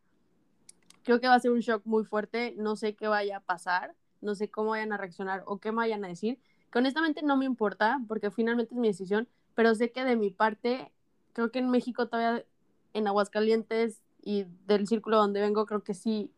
creo 1.03 1.19
que 1.19 1.27
va 1.27 1.35
a 1.35 1.39
ser 1.39 1.51
un 1.51 1.59
shock 1.59 1.81
muy 1.85 2.03
fuerte. 2.03 2.53
No 2.57 2.75
sé 2.75 2.95
qué 2.95 3.07
vaya 3.07 3.37
a 3.37 3.39
pasar, 3.41 3.95
no 4.21 4.35
sé 4.35 4.49
cómo 4.49 4.71
vayan 4.71 4.93
a 4.93 4.97
reaccionar 4.97 5.43
o 5.45 5.59
qué 5.59 5.71
me 5.71 5.77
vayan 5.77 6.05
a 6.05 6.09
decir. 6.09 6.39
Que 6.71 6.79
honestamente 6.79 7.21
no 7.23 7.37
me 7.37 7.45
importa, 7.45 7.99
porque 8.07 8.31
finalmente 8.31 8.73
es 8.73 8.79
mi 8.79 8.87
decisión, 8.87 9.27
pero 9.55 9.75
sé 9.75 9.91
que 9.91 10.05
de 10.05 10.15
mi 10.15 10.31
parte, 10.31 10.91
creo 11.33 11.51
que 11.51 11.59
en 11.59 11.69
México 11.69 12.07
todavía, 12.07 12.45
en 12.93 13.07
Aguascalientes, 13.07 14.01
y 14.21 14.45
del 14.65 14.87
círculo 14.87 15.17
donde 15.17 15.41
vengo, 15.41 15.65
creo 15.65 15.83
que 15.83 15.93
sí 15.93 16.31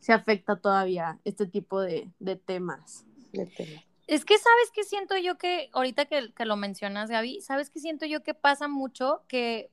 se 0.00 0.12
afecta 0.12 0.56
todavía 0.56 1.20
este 1.24 1.46
tipo 1.46 1.80
de, 1.80 2.10
temas. 2.44 3.06
Es 4.06 4.24
que 4.24 4.36
sabes 4.36 4.70
que 4.74 4.84
siento 4.84 5.16
yo 5.16 5.38
que, 5.38 5.70
ahorita 5.72 6.06
que, 6.06 6.32
que, 6.34 6.44
lo 6.44 6.56
mencionas, 6.56 7.08
Gaby, 7.08 7.40
sabes 7.40 7.70
que 7.70 7.78
siento 7.78 8.04
yo 8.04 8.22
que 8.22 8.34
pasa 8.34 8.66
mucho 8.66 9.22
que 9.28 9.70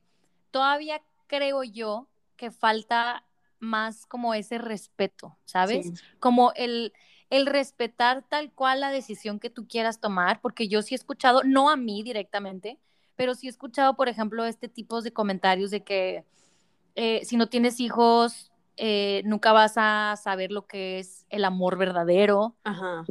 todavía 0.52 1.02
creo 1.28 1.64
yo 1.64 2.08
que 2.36 2.52
falta 2.52 3.26
más 3.60 4.06
como 4.06 4.34
ese 4.34 4.58
respeto, 4.58 5.38
¿sabes? 5.46 6.04
Como 6.20 6.54
el, 6.56 6.94
el 7.30 7.46
respetar 7.46 8.24
tal 8.28 8.52
cual 8.52 8.82
la 8.82 8.92
decisión 8.92 9.40
que 9.40 9.50
tú 9.50 9.68
quieras 9.68 10.00
tomar, 10.00 10.42
porque 10.42 10.68
yo 10.68 10.82
sí 10.82 10.96
he 10.96 10.98
escuchado, 10.98 11.44
no 11.44 11.70
a 11.70 11.76
mí 11.76 12.02
directamente, 12.04 12.80
pero 13.16 13.36
sí 13.36 13.48
he 13.48 13.50
escuchado, 13.50 13.96
por 13.96 14.10
ejemplo, 14.10 14.46
este 14.46 14.70
tipo 14.70 15.02
de 15.02 15.12
comentarios 15.12 15.72
de 15.72 15.84
que, 15.84 16.24
eh, 17.02 17.24
si 17.24 17.38
no 17.38 17.48
tienes 17.48 17.80
hijos, 17.80 18.52
eh, 18.76 19.22
nunca 19.24 19.54
vas 19.54 19.76
a 19.78 20.16
saber 20.22 20.52
lo 20.52 20.68
que 20.68 21.00
es 21.00 21.26
el 21.30 21.46
amor 21.46 21.78
verdadero, 21.78 22.58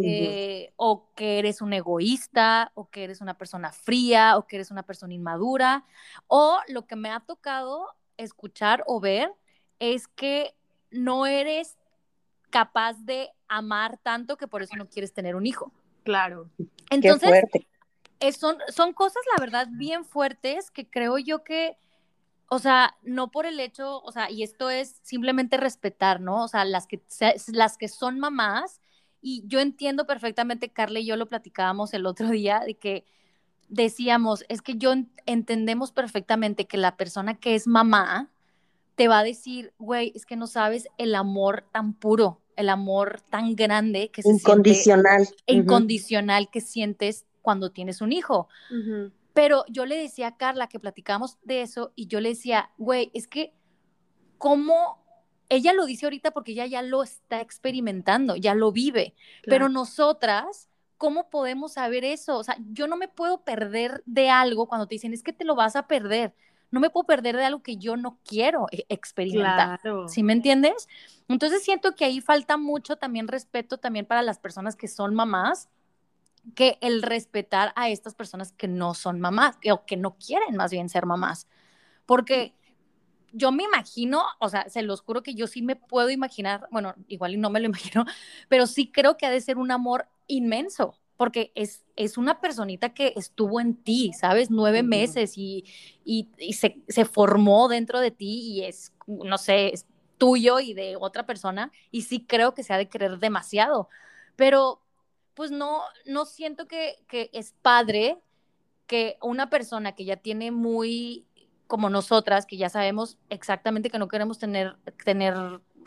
eh, 0.05 0.75
o 0.77 1.09
que 1.15 1.39
eres 1.39 1.63
un 1.63 1.73
egoísta, 1.73 2.71
o 2.75 2.91
que 2.91 3.05
eres 3.05 3.23
una 3.23 3.39
persona 3.39 3.73
fría, 3.73 4.37
o 4.37 4.47
que 4.47 4.57
eres 4.57 4.71
una 4.71 4.83
persona 4.83 5.15
inmadura, 5.15 5.87
o 6.27 6.59
lo 6.69 6.87
que 6.87 6.97
me 6.97 7.09
ha 7.09 7.21
tocado 7.21 7.87
escuchar 8.19 8.85
o 8.87 9.01
ver 9.01 9.33
es 9.79 10.07
que 10.07 10.55
no 10.91 11.25
eres 11.25 11.79
capaz 12.51 12.93
de 13.07 13.31
amar 13.49 13.97
tanto 14.03 14.37
que 14.37 14.49
por 14.49 14.63
eso 14.63 14.77
no 14.77 14.91
quieres 14.91 15.15
tener 15.15 15.35
un 15.35 15.47
hijo. 15.47 15.73
Claro. 16.03 16.51
Entonces, 16.91 17.43
son, 18.37 18.59
son 18.69 18.93
cosas, 18.93 19.23
la 19.35 19.41
verdad, 19.41 19.67
bien 19.71 20.05
fuertes 20.05 20.71
que 20.71 20.87
creo 20.87 21.17
yo 21.17 21.43
que 21.43 21.79
o 22.49 22.59
sea, 22.59 22.97
no 23.03 23.31
por 23.31 23.47
el 23.47 23.61
hecho, 23.61 24.01
o 24.03 24.11
sea, 24.11 24.31
y 24.31 24.43
esto 24.43 24.71
es 24.71 24.97
simplemente 25.03 25.57
respetar, 25.57 26.21
¿no? 26.21 26.45
O 26.45 26.49
sea, 26.49 26.65
las 26.65 26.87
que, 26.87 27.03
las 27.49 27.77
que 27.77 27.89
son 27.89 28.19
mamás, 28.19 28.81
y 29.21 29.45
yo 29.47 29.61
entiendo 29.61 30.07
perfectamente, 30.07 30.71
Carla 30.71 31.01
y 31.01 31.07
yo 31.07 31.17
lo 31.17 31.27
platicábamos 31.27 31.93
el 31.93 32.07
otro 32.07 32.31
día, 32.31 32.61
de 32.65 32.75
que 32.75 33.05
decíamos, 33.69 34.45
es 34.49 34.63
que 34.63 34.77
yo 34.77 34.95
entendemos 35.27 35.93
perfectamente 35.93 36.67
que 36.67 36.79
la 36.79 36.97
persona 36.97 37.39
que 37.39 37.55
es 37.55 37.67
mamá 37.67 38.31
te 38.95 39.09
va 39.09 39.21
a 39.21 39.25
decir, 39.25 39.73
güey, 39.79 40.13
es 40.15 40.25
que 40.25 40.37
no 40.37 40.47
sabes 40.47 40.89
el 40.97 41.15
amor 41.15 41.67
tan 41.71 41.93
puro, 41.93 42.41
el 42.57 42.71
amor 42.71 43.21
tan 43.31 43.55
grande 43.55 44.11
que 44.11 44.23
se 44.23 44.31
incondicional. 44.31 45.29
incondicional 45.47 46.51
que 46.51 46.61
sientes 46.61 47.27
cuando 47.43 47.71
tienes 47.71 48.01
un 48.01 48.13
hijo. 48.13 48.49
Pero 49.39 49.65
yo 49.69 49.87
le 49.87 49.97
decía 49.97 50.27
a 50.27 50.37
Carla 50.37 50.67
que 50.67 50.81
platicamos 50.81 51.39
de 51.45 51.63
eso 51.63 51.93
y 51.95 52.09
yo 52.09 52.21
le 52.21 52.31
decía, 52.31 52.73
güey, 52.77 53.13
es 53.15 53.29
que 53.29 53.55
cómo 54.37 55.07
ella 55.49 55.73
lo 55.73 55.87
dice 55.87 56.07
ahorita 56.07 56.33
porque 56.33 56.51
ella 56.51 56.67
ya 56.67 56.83
lo 56.83 57.05
está 57.05 57.41
experimentando, 57.41 58.35
ya 58.35 58.57
lo 58.57 58.73
vive, 58.73 59.15
pero 59.45 59.69
nosotras, 59.69 60.69
¿cómo 60.97 61.31
podemos 61.31 61.75
saber 61.75 62.05
eso? 62.05 62.37
O 62.37 62.43
sea, 62.43 62.57
yo 62.73 62.89
no 62.89 62.97
me 62.97 63.07
puedo 63.07 63.45
perder 63.45 64.03
de 64.07 64.29
algo 64.29 64.67
cuando 64.67 64.89
te 64.89 64.97
dicen, 64.97 65.13
es 65.13 65.23
que 65.23 65.33
te 65.33 65.45
lo 65.45 65.55
vas 65.55 65.77
a 65.77 65.87
perder. 65.87 66.35
No 66.73 66.81
me 66.81 66.91
puedo 66.91 67.07
perder 67.07 67.37
de 67.37 67.45
algo 67.45 67.63
que 67.63 67.77
yo 67.77 67.97
no 67.97 68.19
quiero 68.25 68.67
e-, 68.73 68.87
experimentar. 68.89 69.79
¿Sí 70.09 70.25
me 70.25 70.33
entiendes? 70.33 70.89
Entonces 71.29 71.63
siento 71.63 71.95
que 71.95 72.05
ahí 72.05 72.21
falta 72.21 72.57
mucho 72.57 72.97
también 72.97 73.29
respeto 73.29 73.79
también 73.79 74.05
para 74.05 74.23
las 74.23 74.41
personas 74.41 74.75
que 74.75 74.89
son 74.89 75.15
mamás 75.15 75.69
que 76.55 76.79
el 76.81 77.03
respetar 77.03 77.73
a 77.77 77.89
estas 77.89 78.15
personas 78.15 78.53
que 78.53 78.69
no 78.69 78.95
son 78.95 79.21
mamás, 79.21 79.57
que, 79.57 79.73
o 79.73 79.85
que 79.85 79.97
no 79.97 80.17
quieren 80.17 80.57
más 80.57 80.71
bien 80.71 80.89
ser 80.89 81.07
mamás. 81.07 81.47
Porque 82.07 82.55
yo 83.33 83.53
me 83.53 83.65
imagino, 83.65 84.23
o 84.39 84.49
sea, 84.49 84.69
se 84.69 84.83
los 84.83 85.03
juro 85.03 85.23
que 85.23 85.35
yo 85.35 85.47
sí 85.47 85.63
me 85.63 85.77
puedo 85.77 86.11
imaginar, 86.11 86.67
bueno, 86.71 86.95
igual 87.09 87.35
y 87.35 87.37
no 87.37 87.51
me 87.51 87.61
lo 87.61 87.67
imagino, 87.67 88.05
pero 88.49 88.67
sí 88.67 88.91
creo 88.91 89.17
que 89.17 89.27
ha 89.27 89.31
de 89.31 89.41
ser 89.41 89.59
un 89.59 89.71
amor 89.71 90.09
inmenso, 90.27 90.99
porque 91.17 91.53
es, 91.55 91.85
es 91.97 92.17
una 92.17 92.41
personita 92.41 92.95
que 92.95 93.13
estuvo 93.17 93.61
en 93.61 93.75
ti, 93.75 94.13
¿sabes? 94.13 94.51
Nueve 94.51 94.83
meses 94.83 95.37
y, 95.37 95.65
y, 96.05 96.29
se, 96.53 96.81
se, 96.87 97.05
formó 97.05 97.69
dentro 97.69 98.01
de 98.01 98.13
ti 98.13 98.41
y 98.41 98.65
es, 98.65 98.93
no 99.07 99.37
sé, 99.37 99.75
es 99.75 99.87
tuyo 100.17 100.61
y 100.61 100.75
de 100.75 100.97
otra 100.97 101.27
persona, 101.27 101.73
y 101.91 102.03
sí 102.03 102.25
creo 102.25 102.55
que 102.55 102.63
se 102.63 102.73
ha 102.73 102.79
de 102.79 102.89
querer 102.89 103.19
demasiado, 103.19 103.89
pero 104.37 104.81
pues 105.39 105.53
no, 105.53 105.83
no 106.05 106.25
siento 106.25 106.67
que, 106.67 106.97
que 107.07 107.31
es 107.33 107.55
padre 107.63 108.19
que 108.89 109.19
una 109.23 109.49
persona 109.49 109.93
que 109.93 110.05
ya 110.05 110.17
tiene 110.17 110.51
muy 110.51 111.29
como 111.69 111.91
nosotras, 111.91 112.45
que 112.45 112.57
ya 112.57 112.69
sabemos 112.69 113.19
exactamente 113.31 113.89
que 113.89 114.01
no 114.01 114.09
queremos 114.09 114.41
tener, 114.41 114.75
tener 115.05 115.37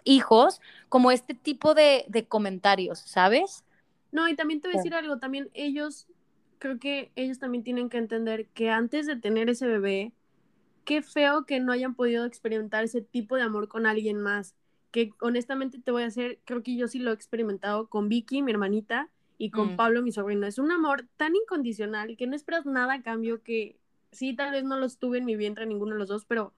hijos, 0.06 0.62
como 0.88 1.12
este 1.12 1.34
tipo 1.34 1.74
de, 1.74 2.06
de 2.08 2.26
comentarios, 2.26 3.00
¿sabes? 3.00 3.66
No, 4.14 4.30
y 4.30 4.38
también 4.38 4.62
te 4.62 4.70
voy 4.70 4.76
a 4.76 4.78
decir 4.78 4.94
algo, 4.94 5.20
también 5.20 5.50
ellos, 5.54 6.08
creo 6.58 6.80
que 6.80 7.12
ellos 7.18 7.38
también 7.38 7.66
tienen 7.66 7.90
que 7.90 7.98
entender 7.98 8.48
que 8.54 8.70
antes 8.70 9.06
de 9.06 9.18
tener 9.18 9.50
ese 9.50 9.68
bebé, 9.68 10.14
qué 10.86 11.02
feo 11.02 11.46
que 11.46 11.60
no 11.60 11.74
hayan 11.74 11.94
podido 11.94 12.24
experimentar 12.24 12.86
ese 12.86 13.02
tipo 13.02 13.36
de 13.36 13.42
amor 13.42 13.68
con 13.68 13.86
alguien 13.86 14.22
más. 14.22 14.56
Que 14.92 15.12
honestamente 15.20 15.78
te 15.78 15.92
voy 15.92 16.04
a 16.04 16.08
hacer, 16.08 16.40
creo 16.46 16.64
que 16.64 16.78
yo 16.78 16.88
sí 16.88 17.00
lo 17.00 17.12
he 17.12 17.16
experimentado 17.16 17.90
con 17.90 18.08
Vicky, 18.08 18.42
mi 18.44 18.54
hermanita, 18.54 19.10
y 19.42 19.50
con 19.50 19.74
mm. 19.74 19.76
Pablo, 19.76 20.04
mi 20.04 20.12
sobrino. 20.12 20.46
Es 20.46 20.60
un 20.60 20.72
amor 20.72 21.08
tan 21.18 21.36
incondicional 21.36 22.16
que 22.16 22.28
no 22.28 22.36
esperas 22.36 22.68
nada 22.68 22.94
a 22.94 23.02
cambio 23.02 23.42
que 23.42 23.80
sí, 24.12 24.36
tal 24.36 24.52
vez 24.52 24.64
no 24.64 24.78
los 24.78 25.00
tuve 25.00 25.18
en 25.18 25.26
mi 25.26 25.36
vientre 25.36 25.66
ninguno 25.66 25.94
de 25.94 25.98
los 25.98 26.10
dos, 26.10 26.26
pero 26.26 26.54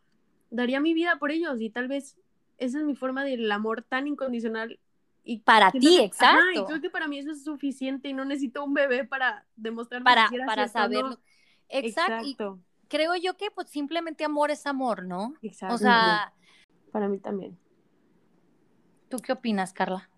daría 0.49 0.81
mi 0.81 0.93
vida 0.93 1.15
por 1.17 1.31
ellos 1.31 1.61
y 1.61 1.69
tal 1.69 1.87
vez 1.87 2.17
esa 2.57 2.79
es 2.79 2.83
mi 2.83 2.93
forma 2.93 3.23
del 3.23 3.49
amor 3.53 3.83
tan 3.83 4.05
incondicional. 4.05 4.81
Y 5.23 5.39
para 5.39 5.71
ti, 5.71 6.01
exacto. 6.01 6.61
y 6.61 6.65
creo 6.65 6.81
que 6.81 6.89
para 6.89 7.07
mí 7.07 7.19
eso 7.19 7.31
es 7.31 7.45
suficiente 7.45 8.09
y 8.09 8.13
no 8.13 8.25
necesito 8.25 8.65
un 8.65 8.73
bebé 8.73 9.05
para 9.05 9.45
demostrar 9.55 10.03
para, 10.03 10.29
para 10.45 10.67
saberlo. 10.67 11.17
Exacto. 11.69 12.59
creo 12.89 13.15
yo 13.15 13.37
que 13.37 13.49
pues 13.49 13.69
simplemente 13.69 14.25
amor 14.25 14.51
es 14.51 14.67
amor, 14.67 15.05
¿no? 15.05 15.35
Exacto. 15.41 15.75
O 15.75 15.77
sea, 15.77 16.33
para 16.91 17.07
mí 17.07 17.17
también. 17.17 17.57
¿Tú 19.07 19.19
qué 19.19 19.31
opinas, 19.31 19.71
Carla? 19.71 20.09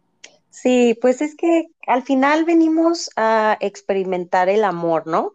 Sí, 0.62 0.97
pues 1.01 1.22
es 1.22 1.36
que 1.36 1.66
al 1.88 2.03
final 2.03 2.45
venimos 2.45 3.10
a 3.18 3.58
experimentar 3.60 4.47
el 4.49 4.64
amor, 4.64 5.06
¿no? 5.08 5.34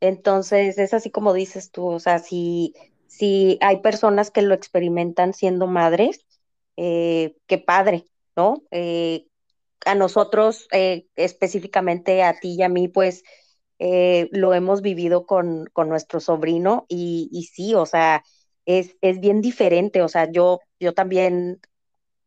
Entonces, 0.00 0.78
es 0.78 0.94
así 0.94 1.10
como 1.10 1.32
dices 1.34 1.70
tú, 1.70 1.86
o 1.86 2.00
sea, 2.00 2.18
si, 2.18 2.74
si 3.06 3.58
hay 3.60 3.80
personas 3.82 4.30
que 4.30 4.42
lo 4.42 4.54
experimentan 4.54 5.34
siendo 5.34 5.66
madres, 5.66 6.24
eh, 6.76 7.36
qué 7.46 7.58
padre, 7.58 8.06
¿no? 8.36 8.62
Eh, 8.70 9.26
a 9.86 9.94
nosotros, 9.94 10.68
eh, 10.72 11.06
específicamente 11.16 12.22
a 12.22 12.38
ti 12.40 12.56
y 12.58 12.62
a 12.62 12.68
mí, 12.70 12.88
pues 12.88 13.24
lo 14.30 14.54
hemos 14.54 14.82
vivido 14.82 15.26
con, 15.26 15.66
con 15.72 15.88
nuestro 15.88 16.20
sobrino 16.20 16.86
y, 16.88 17.28
y, 17.32 17.44
sí, 17.44 17.74
o 17.74 17.86
sea, 17.86 18.24
es, 18.66 18.96
es 19.00 19.20
bien 19.20 19.40
diferente, 19.40 20.02
o 20.02 20.08
sea, 20.08 20.30
yo, 20.30 20.60
yo 20.80 20.94
también 20.94 21.60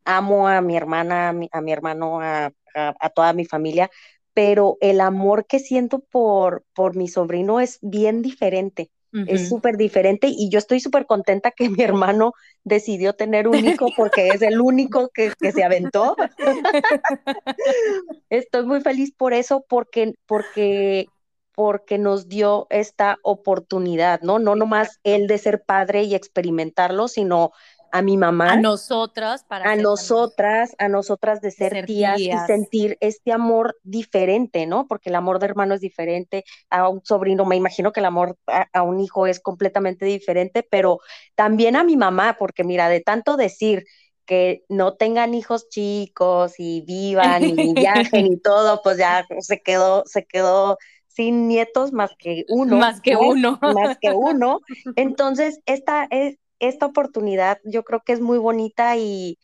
amo 0.08 0.48
a 0.48 0.62
mi 0.62 0.76
hermana, 0.76 1.30
a 1.30 1.34
mi, 1.34 1.50
a 1.52 1.62
mi 1.62 1.72
hermano, 1.72 2.22
a, 2.22 2.52
a, 2.74 3.10
toda 3.10 3.34
mi 3.34 3.46
familia, 3.46 3.92
pero 4.34 4.78
el 4.82 5.02
amor 5.02 5.46
que 5.46 5.60
siento 5.60 6.00
por, 6.00 6.64
por 6.74 6.96
mi 6.96 7.08
sobrino 7.08 7.60
es 7.60 7.80
bien 7.82 8.22
diferente. 8.22 8.90
Es 9.26 9.50
súper 9.50 9.78
diferente 9.78 10.28
y 10.30 10.50
yo 10.50 10.60
estoy 10.60 10.80
súper 10.80 11.08
contenta 11.08 11.50
que 11.50 11.70
mi 11.70 11.82
hermano 11.82 12.34
decidió 12.64 13.14
tener 13.14 13.48
un 13.48 13.56
hijo 13.56 13.88
porque 13.98 14.28
es 14.28 14.44
el 14.44 14.62
único 14.62 15.10
que, 15.10 15.32
que 15.40 15.52
se 15.52 15.64
aventó. 15.64 16.16
estoy 18.30 18.66
muy 18.68 18.82
feliz 18.82 19.12
por 19.18 19.34
eso 19.34 19.66
porque, 19.68 20.14
porque, 20.28 21.08
porque 21.56 21.98
nos 21.98 22.28
dio 22.28 22.68
esta 22.70 23.18
oportunidad, 23.24 24.22
¿no? 24.22 24.38
No 24.38 24.56
nomás 24.56 25.00
el 25.04 25.26
de 25.26 25.40
ser 25.40 25.64
padre 25.64 26.04
y 26.04 26.14
experimentarlo, 26.14 27.08
sino 27.08 27.54
a 27.92 28.02
mi 28.02 28.18
mamá. 28.18 28.54
A 28.54 28.56
nosotras, 28.58 29.44
para 29.44 29.72
a 29.72 29.76
nosotras, 29.76 30.76
a 30.78 30.88
nosotras 30.88 31.42
de 31.42 31.52
ser, 31.52 31.86
tías, 31.86 32.20
y 32.20 32.32
sentir 32.46 32.98
este 33.00 33.32
amor 33.32 33.78
diferente, 33.84 34.66
¿no? 34.66 34.88
Porque 34.88 35.10
el 35.10 35.16
amor 35.16 35.40
de 35.40 35.46
hermano 35.48 35.74
es 35.74 35.82
diferente, 35.82 36.44
a 36.70 36.90
un 36.90 37.02
sobrino, 37.04 37.46
me 37.46 37.56
imagino 37.56 37.92
que 37.92 38.00
el 38.00 38.06
amor 38.06 38.38
a, 38.48 38.82
un 38.82 39.00
hijo 39.00 39.28
es 39.28 39.40
completamente 39.40 40.06
diferente, 40.06 40.64
pero 40.64 41.00
también 41.36 41.76
a 41.76 41.84
mi 41.84 41.98
mamá, 41.98 42.38
porque 42.38 42.64
mira, 42.64 42.90
de 42.90 43.02
tanto 43.02 43.38
decir 43.38 43.86
que 44.26 44.64
no 44.68 44.96
tengan 44.96 45.34
hijos 45.34 45.70
chicos 45.70 46.56
y 46.58 46.82
vivan 46.82 47.44
y 47.44 47.74
viajen 47.74 48.28
y 48.28 48.38
todo, 48.38 48.82
pues 48.84 48.98
ya 48.98 49.26
se 49.40 49.62
quedó, 49.62 50.04
se 50.06 50.26
quedó 50.26 50.78
sin 51.18 51.48
nietos 51.48 51.94
más 51.94 52.12
que 52.20 52.46
uno. 52.48 52.78
Más 52.78 53.02
que 53.02 53.16
uno. 53.16 53.58
Más 53.60 53.98
que 53.98 54.12
uno. 54.12 54.60
Entonces, 54.96 55.62
esta 55.66 56.08
es, 56.12 56.38
esta 56.60 56.86
oportunidad 56.86 57.60
yo 57.64 57.84
creo 57.84 58.02
que 58.06 58.14
es 58.14 58.22
muy 58.22 58.38
bonita 58.38 58.98
y, 58.98 59.38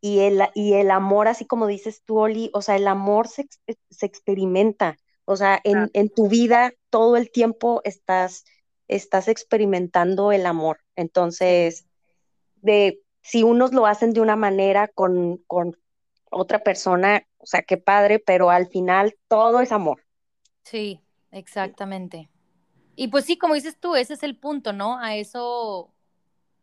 y, 0.00 0.20
el, 0.20 0.42
y 0.54 0.74
el 0.74 0.90
amor, 0.90 1.28
así 1.28 1.46
como 1.46 1.66
dices 1.66 2.02
tú, 2.04 2.18
Oli, 2.18 2.50
o 2.54 2.62
sea, 2.62 2.76
el 2.76 2.88
amor 2.88 3.28
se, 3.28 3.48
se 3.90 4.06
experimenta, 4.06 4.96
o 5.24 5.36
sea, 5.36 5.60
en, 5.64 5.90
en, 5.92 6.08
tu 6.08 6.28
vida 6.28 6.72
todo 6.88 7.16
el 7.16 7.30
tiempo 7.30 7.80
estás, 7.84 8.44
estás 8.88 9.28
experimentando 9.28 10.32
el 10.32 10.46
amor. 10.46 10.78
Entonces, 10.96 11.86
de, 12.56 13.00
si 13.22 13.42
unos 13.42 13.72
lo 13.72 13.86
hacen 13.86 14.12
de 14.12 14.20
una 14.20 14.36
manera 14.36 14.88
con, 14.88 15.38
con 15.46 15.76
otra 16.30 16.60
persona, 16.60 17.22
o 17.38 17.46
sea, 17.46 17.62
qué 17.62 17.76
padre, 17.76 18.18
pero 18.18 18.50
al 18.50 18.68
final 18.68 19.16
todo 19.28 19.60
es 19.60 19.72
amor. 19.72 20.04
Sí, 20.62 21.00
exactamente. 21.30 22.30
Y 22.96 23.08
pues 23.08 23.24
sí, 23.24 23.38
como 23.38 23.54
dices 23.54 23.78
tú, 23.78 23.96
ese 23.96 24.14
es 24.14 24.22
el 24.22 24.36
punto, 24.36 24.72
¿no? 24.72 24.98
A 24.98 25.16
eso 25.16 25.92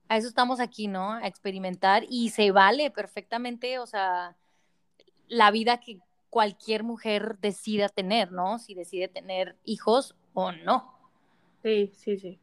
a 0.10 0.18
eso 0.18 0.28
estamos 0.28 0.60
aquí, 0.60 0.88
¿no? 0.88 1.14
A 1.14 1.28
experimentar 1.28 2.06
y 2.10 2.30
se 2.30 2.52
vale 2.52 2.92
perfectamente, 2.92 3.80
o 3.80 3.86
sea, 3.86 4.36
la 5.28 5.52
vida 5.52 5.80
que 5.80 6.00
cualquier 6.30 6.84
mujer 6.84 7.38
decida 7.40 7.90
tener, 7.90 8.32
¿no? 8.32 8.60
Si 8.60 8.74
decide 8.74 9.08
tener 9.08 9.58
hijos 9.64 10.16
o 10.34 10.52
no. 10.52 10.94
Sí, 11.64 11.92
sí, 11.96 12.18
sí. 12.18 12.40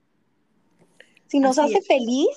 Si 1.26 1.40
nos 1.40 1.58
hace 1.58 1.80
feliz 1.82 2.28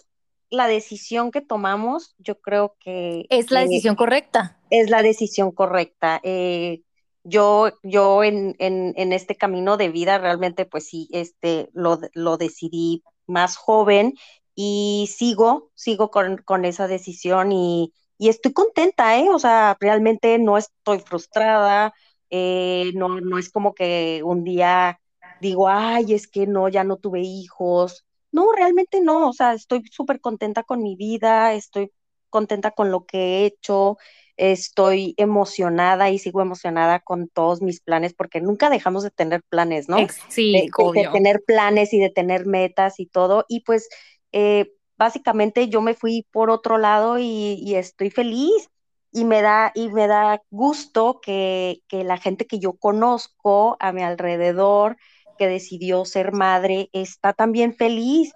la 0.49 0.67
decisión 0.67 1.31
que 1.31 1.41
tomamos, 1.41 2.15
yo 2.19 2.39
creo 2.39 2.75
que... 2.79 3.25
Es 3.29 3.51
la 3.51 3.61
decisión 3.61 3.95
correcta. 3.95 4.59
Es 4.69 4.89
la 4.89 5.01
decisión 5.01 5.51
correcta. 5.51 6.21
Eh, 6.23 6.81
yo, 7.23 7.71
yo 7.83 8.23
en, 8.23 8.55
en, 8.59 8.93
en, 8.95 9.11
este 9.11 9.35
camino 9.35 9.75
de 9.75 9.89
vida 9.89 10.17
realmente, 10.17 10.65
pues 10.65 10.87
sí, 10.87 11.09
este, 11.11 11.69
lo, 11.73 11.99
lo 12.13 12.37
decidí 12.37 13.03
más 13.25 13.57
joven 13.57 14.13
y 14.59 15.07
sigo, 15.15 15.69
sigo 15.75 16.09
con, 16.09 16.37
con 16.37 16.65
esa 16.65 16.87
decisión 16.87 17.51
y, 17.51 17.93
y, 18.17 18.29
estoy 18.29 18.53
contenta, 18.53 19.19
¿eh? 19.19 19.29
O 19.29 19.37
sea, 19.37 19.77
realmente 19.79 20.39
no 20.39 20.57
estoy 20.57 20.97
frustrada, 20.97 21.93
eh, 22.31 22.91
no, 22.95 23.21
no 23.21 23.37
es 23.37 23.51
como 23.51 23.75
que 23.75 24.21
un 24.25 24.43
día 24.43 24.99
digo, 25.41 25.69
ay, 25.69 26.11
es 26.15 26.27
que 26.27 26.47
no, 26.47 26.69
ya 26.69 26.83
no 26.83 26.97
tuve 26.97 27.21
hijos. 27.21 28.03
No, 28.31 28.51
realmente 28.51 28.99
no, 28.99 29.29
o 29.29 29.33
sea, 29.33 29.53
estoy 29.53 29.83
súper 29.91 30.19
contenta 30.21 30.63
con 30.63 30.81
mi 30.81 30.95
vida, 30.95 31.53
estoy 31.53 31.91
contenta 32.31 32.71
con 32.71 32.89
lo 32.89 33.05
que 33.05 33.17
he 33.19 33.45
hecho, 33.45 33.97
estoy 34.37 35.13
emocionada 35.17 36.09
y 36.09 36.17
sigo 36.17 36.41
emocionada 36.41 36.99
con 36.99 37.29
todos 37.29 37.61
mis 37.61 37.79
planes 37.79 38.15
porque 38.15 38.41
nunca 38.41 38.71
dejamos 38.71 39.03
de 39.03 39.11
tener 39.11 39.43
planes, 39.49 39.87
¿no? 39.87 39.97
Sí, 40.29 40.51
de 40.51 41.09
tener 41.11 41.43
planes 41.45 41.93
y 41.93 41.99
de 41.99 42.09
tener 42.09 42.47
metas 42.47 42.99
y 42.99 43.05
todo. 43.05 43.45
Y 43.47 43.59
pues 43.61 43.87
eh, 44.31 44.71
básicamente 44.97 45.69
yo 45.69 45.81
me 45.81 45.93
fui 45.93 46.25
por 46.31 46.49
otro 46.49 46.77
lado 46.77 47.19
y, 47.19 47.75
estoy 47.75 48.09
feliz 48.09 48.69
y 49.11 49.25
me 49.25 49.41
da, 49.41 49.71
y 49.73 49.89
me 49.89 50.07
da 50.07 50.41
gusto 50.49 51.19
que, 51.21 51.81
la 51.91 52.17
gente 52.17 52.45
que 52.45 52.59
yo 52.59 52.73
conozco 52.73 53.77
a 53.79 53.91
mi 53.91 54.03
alrededor, 54.03 54.97
que 55.37 55.47
decidió 55.47 56.03
ser 56.03 56.31
madre, 56.31 56.89
está 56.93 57.33
también 57.33 57.73
feliz 57.73 58.33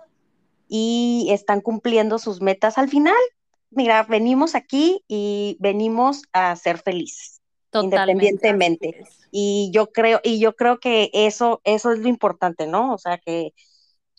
y 0.68 1.28
están 1.32 1.62
cumpliendo 1.62 2.20
sus 2.20 2.42
metas. 2.42 2.78
Al 2.78 2.90
final, 2.90 3.16
mira, 3.72 4.04
venimos 4.04 4.56
aquí 4.56 5.04
y 5.08 5.58
venimos 5.60 6.24
a 6.32 6.56
ser 6.56 6.78
felices. 6.78 7.42
independientemente. 7.74 9.04
Y 9.32 9.72
yo 9.74 9.92
creo, 9.92 10.20
y 10.24 10.40
yo 10.40 10.56
creo 10.56 10.80
que 10.80 11.10
eso, 11.14 11.62
eso 11.64 11.92
es 11.92 12.00
lo 12.00 12.10
importante, 12.10 12.68
¿no? 12.68 12.94
O 12.94 12.98
sea, 12.98 13.18
que, 13.18 13.54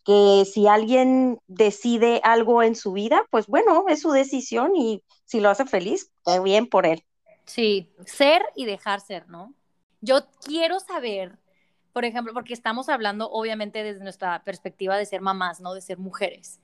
que 0.05 0.45
si 0.45 0.67
alguien 0.67 1.39
decide 1.47 2.21
algo 2.25 2.63
en 2.63 2.75
su 2.75 2.93
vida, 2.93 3.25
pues 3.31 3.47
bueno, 3.47 3.85
es 3.89 4.01
su 4.01 4.11
decisión 4.11 4.77
y 4.77 5.03
si 5.25 5.41
lo 5.41 5.51
hace 5.51 5.65
feliz, 5.65 6.11
qué 6.25 6.41
bien 6.41 6.67
por 6.67 6.87
él. 6.87 7.05
Sí, 7.45 7.93
ser 8.07 8.43
y 8.57 8.65
dejar 8.65 9.01
ser, 9.01 9.29
¿no? 9.29 9.55
Yo 10.01 10.27
quiero 10.45 10.81
saber 10.81 11.39
por 11.93 12.05
ejemplo, 12.05 12.33
porque 12.33 12.55
estamos 12.55 12.89
hablando 12.89 13.31
obviamente 13.31 13.83
desde 13.83 14.03
nuestra 14.03 14.43
perspectiva 14.45 14.97
de 14.97 15.07
ser 15.07 15.21
mamás, 15.21 15.61
¿no? 15.61 15.75
De 15.75 15.81
ser 15.81 15.99
mujeres. 15.99 16.61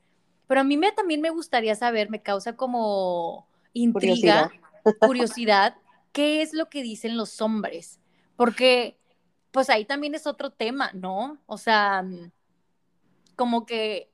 Pero 0.47 0.63
a 0.63 0.65
mí 0.65 0.77
me, 0.77 0.91
también 0.93 1.21
me 1.21 1.31
gustaría 1.31 1.75
saber, 1.75 2.09
me 2.09 2.23
causa 2.23 2.57
como 2.57 3.47
intriga, 3.75 4.51
curiosidad. 4.51 4.51
curiosidad, 5.01 5.77
qué 6.13 6.41
es 6.41 6.55
lo 6.55 6.71
que 6.71 6.83
dicen 6.83 7.17
los 7.19 7.43
hombres. 7.43 8.01
Porque, 8.37 8.99
pues 9.51 9.69
ahí 9.69 9.85
también 9.85 10.15
es 10.15 10.27
otro 10.27 10.51
tema, 10.51 10.91
¿no? 10.95 11.39
O 11.47 11.59
sea, 11.59 12.07
como 13.39 13.67
que 13.67 14.11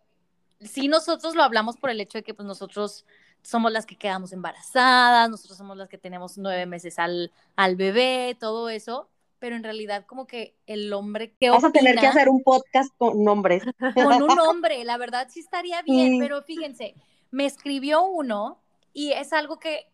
si 0.61 0.87
nosotros 0.87 1.35
lo 1.35 1.43
hablamos 1.43 1.79
por 1.79 1.89
el 1.89 1.99
hecho 1.99 2.19
de 2.19 2.23
que 2.23 2.35
pues 2.35 2.47
nosotros 2.47 3.07
somos 3.41 3.73
las 3.73 3.87
que 3.87 3.97
quedamos 3.97 4.35
embarazadas, 4.35 5.31
nosotros 5.31 5.57
somos 5.57 5.79
las 5.79 5.89
que 5.89 5.97
tenemos 5.97 6.37
nueve 6.37 6.67
meses 6.67 6.99
al, 6.99 7.33
al 7.57 7.75
bebé, 7.75 8.37
todo 8.39 8.69
eso, 8.69 9.09
pero 9.39 9.57
en 9.57 9.65
realidad 9.65 10.05
como 10.05 10.27
que 10.27 10.55
el 10.67 10.93
hombre 10.93 11.33
que 11.41 11.49
Vas 11.49 11.65
a 11.65 11.73
tener 11.73 11.99
que 11.99 12.07
hacer 12.07 12.29
un 12.29 12.43
podcast 12.43 12.95
con 12.99 13.25
nombres. 13.25 13.63
Con 13.95 14.23
un 14.23 14.39
hombre, 14.39 14.85
la 14.85 14.99
verdad 14.99 15.29
sí 15.31 15.41
estaría 15.41 15.81
bien, 15.81 16.19
pero 16.19 16.43
fíjense, 16.43 16.95
me 17.31 17.47
escribió 17.47 18.05
uno 18.05 18.61
y 18.93 19.13
es 19.13 19.33
algo 19.33 19.59
que 19.59 19.87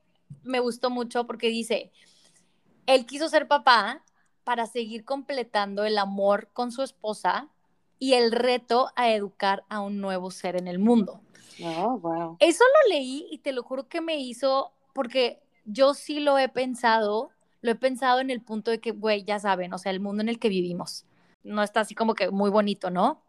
me 0.43 0.59
gustó 0.59 0.91
mucho 0.91 1.25
porque 1.25 1.49
dice, 1.49 1.93
él 2.87 3.07
quiso 3.07 3.29
ser 3.29 3.47
papá 3.47 4.05
para 4.43 4.67
seguir 4.67 5.05
completando 5.05 5.85
el 5.85 5.99
amor 5.99 6.49
con 6.53 6.73
su 6.73 6.83
esposa 6.83 7.49
y 8.01 8.15
el 8.15 8.33
reto 8.33 8.91
a 8.97 9.13
educar 9.13 9.63
a 9.69 9.81
un 9.81 10.01
nuevo 10.01 10.33
ser 10.33 10.57
en 10.57 10.67
el 10.67 10.81
mundo. 10.81 11.21
Oh, 11.63 11.99
wow. 11.99 12.37
Eso 12.41 12.65
lo 12.65 12.95
leí 12.95 13.29
y 13.31 13.39
te 13.39 13.53
lo 13.53 13.63
juro 13.63 13.87
que 13.87 14.01
me 14.01 14.17
hizo, 14.17 14.73
porque 14.93 15.41
yo 15.65 15.95
sí 15.95 16.19
lo 16.19 16.37
he 16.39 16.49
pensado 16.49 17.31
lo 17.63 17.71
he 17.71 17.75
pensado 17.75 18.21
en 18.21 18.31
el 18.31 18.41
punto 18.41 18.71
de 18.71 18.81
que, 18.81 18.93
güey, 18.93 19.25
ya 19.25 19.39
saben, 19.39 19.73
o 19.73 19.79
sea, 19.79 19.93
el 19.93 20.01
mundo 20.01 20.23
en 20.23 20.29
el 20.29 20.39
que 20.39 20.49
vivimos 20.49 21.05
no 21.43 21.63
está 21.63 21.81
así 21.81 21.95
como 21.95 22.15
que 22.15 22.31
muy 22.31 22.51
bonito, 22.51 22.91
¿no? 22.91 23.23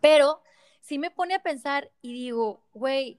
Pero 0.00 0.40
sí 0.80 0.98
me 0.98 1.10
pone 1.10 1.34
a 1.34 1.42
pensar 1.42 1.90
y 2.00 2.12
digo, 2.14 2.62
güey, 2.72 3.18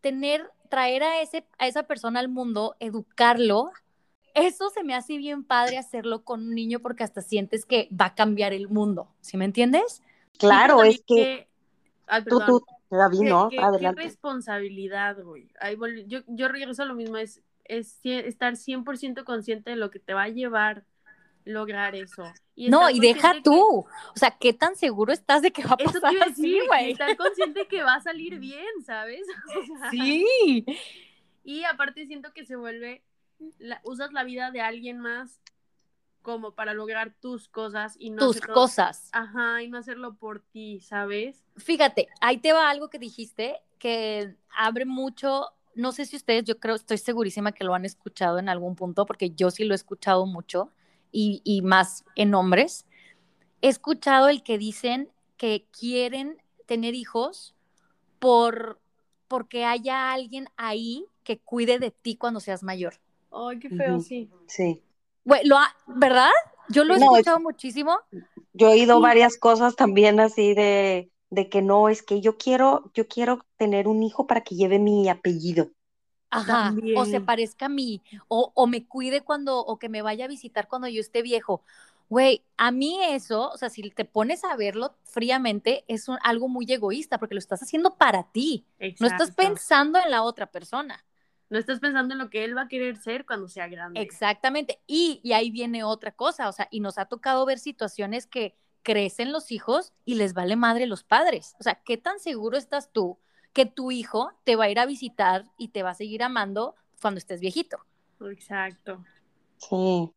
tener, 0.00 0.50
traer 0.70 1.02
a, 1.02 1.20
ese, 1.20 1.46
a 1.58 1.66
esa 1.66 1.82
persona 1.82 2.20
al 2.20 2.28
mundo, 2.28 2.76
educarlo, 2.80 3.70
eso 4.34 4.70
se 4.70 4.82
me 4.82 4.94
hace 4.94 5.18
bien 5.18 5.44
padre 5.44 5.76
hacerlo 5.76 6.24
con 6.24 6.40
un 6.40 6.54
niño 6.54 6.80
porque 6.80 7.04
hasta 7.04 7.20
sientes 7.20 7.66
que 7.66 7.88
va 7.92 8.06
a 8.06 8.14
cambiar 8.14 8.52
el 8.54 8.68
mundo, 8.68 9.08
¿sí 9.20 9.36
me 9.36 9.44
entiendes? 9.44 10.02
Claro, 10.38 10.82
es 10.82 11.02
que... 11.06 11.48
tú, 12.28 12.40
tú, 12.46 12.66
David, 12.90 13.20
¿no? 13.20 13.50
Adelante. 13.58 14.00
Qué 14.00 14.08
responsabilidad, 14.08 15.22
güey. 15.22 15.48
Yo, 16.06 16.20
yo 16.26 16.48
regreso 16.48 16.82
a 16.82 16.86
lo 16.86 16.94
mismo, 16.94 17.16
es 17.18 17.42
es 17.70 18.00
estar 18.04 18.54
100% 18.54 19.24
consciente 19.24 19.70
de 19.70 19.76
lo 19.76 19.90
que 19.90 20.00
te 20.00 20.12
va 20.12 20.24
a 20.24 20.28
llevar 20.28 20.84
lograr 21.44 21.94
eso. 21.94 22.24
no, 22.56 22.90
y 22.90 23.00
deja 23.00 23.40
tú. 23.42 23.58
O 23.58 24.16
sea, 24.16 24.36
¿qué 24.38 24.52
tan 24.52 24.76
seguro 24.76 25.12
estás 25.12 25.40
de 25.42 25.50
que 25.50 25.62
va 25.62 25.72
a 25.72 25.76
pasar 25.76 26.14
eso 26.14 26.24
así, 26.24 26.60
güey? 26.66 26.92
Estar 26.92 27.16
consciente 27.16 27.66
que 27.66 27.82
va 27.82 27.94
a 27.94 28.00
salir 28.00 28.38
bien, 28.38 28.66
¿sabes? 28.84 29.22
sí. 29.90 30.64
Y 31.42 31.64
aparte 31.64 32.06
siento 32.06 32.32
que 32.32 32.44
se 32.44 32.56
vuelve, 32.56 33.02
usas 33.84 34.12
la 34.12 34.24
vida 34.24 34.50
de 34.50 34.60
alguien 34.60 34.98
más 34.98 35.40
como 36.22 36.52
para 36.52 36.74
lograr 36.74 37.14
tus 37.20 37.48
cosas 37.48 37.96
y 37.98 38.10
no 38.10 38.26
tus 38.26 38.40
cosas. 38.40 39.08
Ajá, 39.12 39.62
y 39.62 39.68
no 39.68 39.78
hacerlo 39.78 40.14
por 40.14 40.40
ti, 40.40 40.80
¿sabes? 40.80 41.44
Fíjate, 41.56 42.08
ahí 42.20 42.38
te 42.38 42.52
va 42.52 42.70
algo 42.70 42.90
que 42.90 42.98
dijiste 42.98 43.60
que 43.78 44.36
abre 44.56 44.84
mucho 44.84 45.52
no 45.74 45.92
sé 45.92 46.04
si 46.04 46.16
ustedes, 46.16 46.44
yo 46.44 46.58
creo, 46.58 46.74
estoy 46.74 46.98
segurísima 46.98 47.52
que 47.52 47.64
lo 47.64 47.74
han 47.74 47.84
escuchado 47.84 48.38
en 48.38 48.48
algún 48.48 48.76
punto, 48.76 49.06
porque 49.06 49.30
yo 49.30 49.50
sí 49.50 49.64
lo 49.64 49.74
he 49.74 49.76
escuchado 49.76 50.26
mucho 50.26 50.70
y, 51.12 51.60
más 51.62 52.04
en 52.16 52.34
hombres. 52.34 52.86
He 53.62 53.68
escuchado 53.68 54.28
el 54.28 54.42
que 54.42 54.58
dicen 54.58 55.10
que 55.36 55.66
quieren 55.70 56.38
tener 56.66 56.94
hijos 56.94 57.54
por 58.18 58.80
porque 59.26 59.64
haya 59.64 60.12
alguien 60.12 60.48
ahí 60.56 61.06
que 61.22 61.38
cuide 61.38 61.78
de 61.78 61.92
ti 61.92 62.16
cuando 62.16 62.40
seas 62.40 62.62
mayor. 62.62 62.94
Ay, 63.30 63.60
qué 63.60 63.70
feo, 63.70 64.00
sí. 64.00 64.28
Sí. 64.46 64.82
Lo 65.44 65.56
¿Verdad? 65.86 66.30
Yo 66.68 66.84
lo 66.84 66.94
he 66.94 66.98
escuchado 66.98 67.40
muchísimo. 67.40 67.98
Yo 68.52 68.68
he 68.68 68.72
oído 68.72 69.00
varias 69.00 69.38
cosas 69.38 69.74
también 69.76 70.20
así 70.20 70.54
de 70.54 71.10
de 71.30 71.48
que 71.48 71.62
no, 71.62 71.88
es 71.88 72.02
que 72.02 72.20
yo 72.20 72.36
quiero, 72.36 72.90
yo 72.92 73.08
quiero 73.08 73.46
tener 73.56 73.88
un 73.88 74.02
hijo 74.02 74.26
para 74.26 74.42
que 74.42 74.56
lleve 74.56 74.78
mi 74.78 75.08
apellido. 75.08 75.70
Ajá, 76.32 76.74
o 76.96 77.04
se 77.06 77.20
parezca 77.20 77.66
a 77.66 77.68
mí, 77.68 78.02
o, 78.28 78.52
o, 78.54 78.66
me 78.68 78.86
cuide 78.86 79.22
cuando, 79.22 79.58
o 79.58 79.80
que 79.80 79.88
me 79.88 80.00
vaya 80.00 80.26
a 80.26 80.28
visitar 80.28 80.68
cuando 80.68 80.86
yo 80.86 81.00
esté 81.00 81.22
viejo. 81.22 81.64
Güey, 82.08 82.44
a 82.56 82.70
mí 82.70 83.00
eso, 83.02 83.50
o 83.50 83.56
sea, 83.56 83.68
si 83.68 83.88
te 83.90 84.04
pones 84.04 84.44
a 84.44 84.54
verlo 84.54 84.94
fríamente, 85.02 85.84
es 85.88 86.06
algo 86.22 86.48
muy 86.48 86.66
egoísta, 86.68 87.18
porque 87.18 87.34
lo 87.34 87.40
estás 87.40 87.62
haciendo 87.62 87.96
para 87.96 88.24
ti. 88.30 88.64
No 89.00 89.08
estás 89.08 89.32
pensando 89.32 89.98
en 89.98 90.10
la 90.10 90.22
otra 90.22 90.46
persona. 90.46 91.04
No 91.50 91.58
estás 91.58 91.80
pensando 91.80 92.14
en 92.14 92.18
lo 92.18 92.30
que 92.30 92.44
él 92.44 92.56
va 92.56 92.62
a 92.62 92.68
querer 92.68 92.96
ser 92.96 93.26
cuando 93.26 93.48
sea 93.48 93.68
grande. 93.68 94.00
Exactamente. 94.00 94.80
Y, 94.86 95.20
y 95.24 95.32
ahí 95.32 95.50
viene 95.50 95.82
otra 95.82 96.12
cosa, 96.12 96.48
o 96.48 96.52
sea, 96.52 96.68
y 96.70 96.80
nos 96.80 96.96
ha 96.96 97.06
tocado 97.06 97.44
ver 97.44 97.58
situaciones 97.58 98.26
que 98.26 98.54
crecen 98.82 99.32
los 99.32 99.50
hijos 99.50 99.92
y 100.04 100.14
les 100.14 100.32
vale 100.32 100.56
madre 100.56 100.86
los 100.86 101.02
padres. 101.02 101.56
O 101.58 101.62
sea, 101.62 101.82
¿qué 101.84 101.96
tan 101.96 102.20
seguro 102.20 102.56
estás 102.56 102.92
tú 102.92 103.18
que 103.52 103.66
tu 103.66 103.90
hijo 103.90 104.32
te 104.44 104.56
va 104.56 104.64
a 104.64 104.70
ir 104.70 104.78
a 104.78 104.86
visitar 104.86 105.44
y 105.58 105.68
te 105.68 105.82
va 105.82 105.90
a 105.90 105.94
seguir 105.94 106.22
amando 106.22 106.76
cuando 107.00 107.18
estés 107.18 107.40
viejito? 107.40 107.84
Exacto. 108.20 109.04
Sí. 109.56 110.12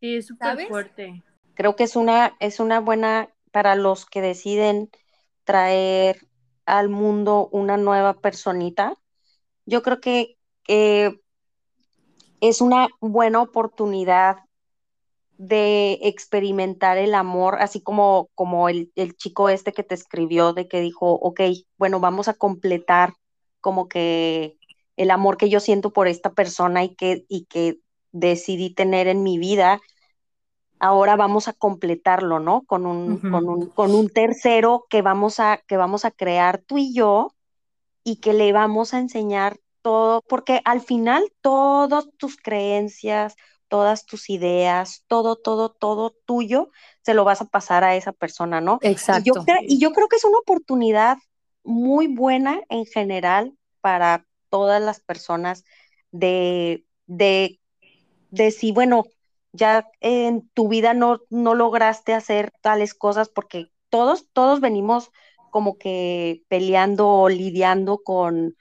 Sí, 0.00 0.16
es 0.16 0.26
súper 0.26 0.68
fuerte. 0.68 1.22
Creo 1.54 1.74
que 1.74 1.84
es 1.84 1.96
una, 1.96 2.36
es 2.38 2.60
una 2.60 2.80
buena 2.80 3.30
para 3.50 3.74
los 3.74 4.06
que 4.06 4.20
deciden 4.20 4.90
traer 5.44 6.26
al 6.64 6.88
mundo 6.88 7.48
una 7.50 7.76
nueva 7.76 8.14
personita. 8.20 8.94
Yo 9.64 9.82
creo 9.82 10.00
que 10.00 10.35
es 10.68 12.60
una 12.60 12.88
buena 13.00 13.42
oportunidad 13.42 14.38
de 15.38 15.98
experimentar 16.02 16.96
el 16.98 17.14
amor, 17.14 17.56
así 17.60 17.80
como, 17.80 18.28
como 18.34 18.68
el, 18.68 18.90
el, 18.94 19.16
chico 19.16 19.48
este 19.48 19.72
que 19.72 19.82
te 19.82 19.94
escribió, 19.94 20.52
de 20.52 20.66
que 20.66 20.80
dijo, 20.80 21.12
ok, 21.12 21.40
bueno, 21.78 22.00
vamos 22.00 22.28
a 22.28 22.34
completar 22.34 23.14
como 23.60 23.88
que 23.88 24.56
el 24.96 25.10
amor 25.10 25.36
que 25.36 25.50
yo 25.50 25.60
siento 25.60 25.92
por 25.92 26.08
esta 26.08 26.32
persona 26.32 26.84
y 26.84 26.94
que, 26.94 27.26
y 27.28 27.44
que 27.46 27.78
decidí 28.12 28.72
tener 28.72 29.08
en 29.08 29.22
mi 29.22 29.38
vida, 29.38 29.80
ahora 30.78 31.16
vamos 31.16 31.48
a 31.48 31.52
completarlo, 31.52 32.40
¿no? 32.40 32.62
Con 32.62 32.86
un, 32.86 33.18
con 33.18 33.48
un, 33.48 33.66
con 33.66 33.94
un 33.94 34.08
tercero 34.08 34.86
que 34.88 35.02
vamos, 35.02 35.40
a, 35.40 35.58
que 35.66 35.76
vamos 35.76 36.04
a 36.04 36.10
crear 36.10 36.58
tú 36.58 36.78
y 36.78 36.94
yo 36.94 37.34
y 38.04 38.16
que 38.16 38.32
le 38.32 38.52
vamos 38.52 38.94
a 38.94 38.98
enseñar 38.98 39.58
todo, 39.86 40.20
porque 40.22 40.62
al 40.64 40.80
final 40.80 41.32
todas 41.40 42.08
tus 42.16 42.36
creencias, 42.36 43.36
todas 43.68 44.04
tus 44.04 44.30
ideas, 44.30 45.04
todo, 45.06 45.36
todo, 45.36 45.70
todo 45.70 46.10
tuyo, 46.24 46.70
se 47.02 47.14
lo 47.14 47.22
vas 47.22 47.40
a 47.40 47.44
pasar 47.44 47.84
a 47.84 47.94
esa 47.94 48.10
persona, 48.10 48.60
¿no? 48.60 48.80
Exacto. 48.82 49.44
Y 49.62 49.78
yo, 49.78 49.92
creo 49.92 50.08
que 50.08 50.16
es 50.16 50.24
una 50.24 50.38
oportunidad 50.38 51.18
muy 51.62 52.08
buena 52.08 52.62
en 52.68 52.84
general 52.84 53.56
para 53.80 54.26
todas 54.48 54.82
las 54.82 54.98
personas 54.98 55.62
de, 56.10 56.84
de, 57.06 57.60
de 58.30 58.50
si, 58.50 58.72
bueno, 58.72 59.04
ya 59.52 59.88
en 60.00 60.48
tu 60.48 60.66
vida 60.66 60.94
no, 60.94 61.20
no 61.30 61.54
lograste 61.54 62.12
hacer 62.12 62.52
tales 62.60 62.92
cosas 62.92 63.28
porque 63.28 63.70
todos, 63.88 64.28
todos 64.32 64.60
venimos 64.60 65.12
como 65.52 65.78
que 65.78 66.42
peleando 66.48 67.08
o 67.08 67.28
lidiando 67.28 67.98
con, 68.02 68.56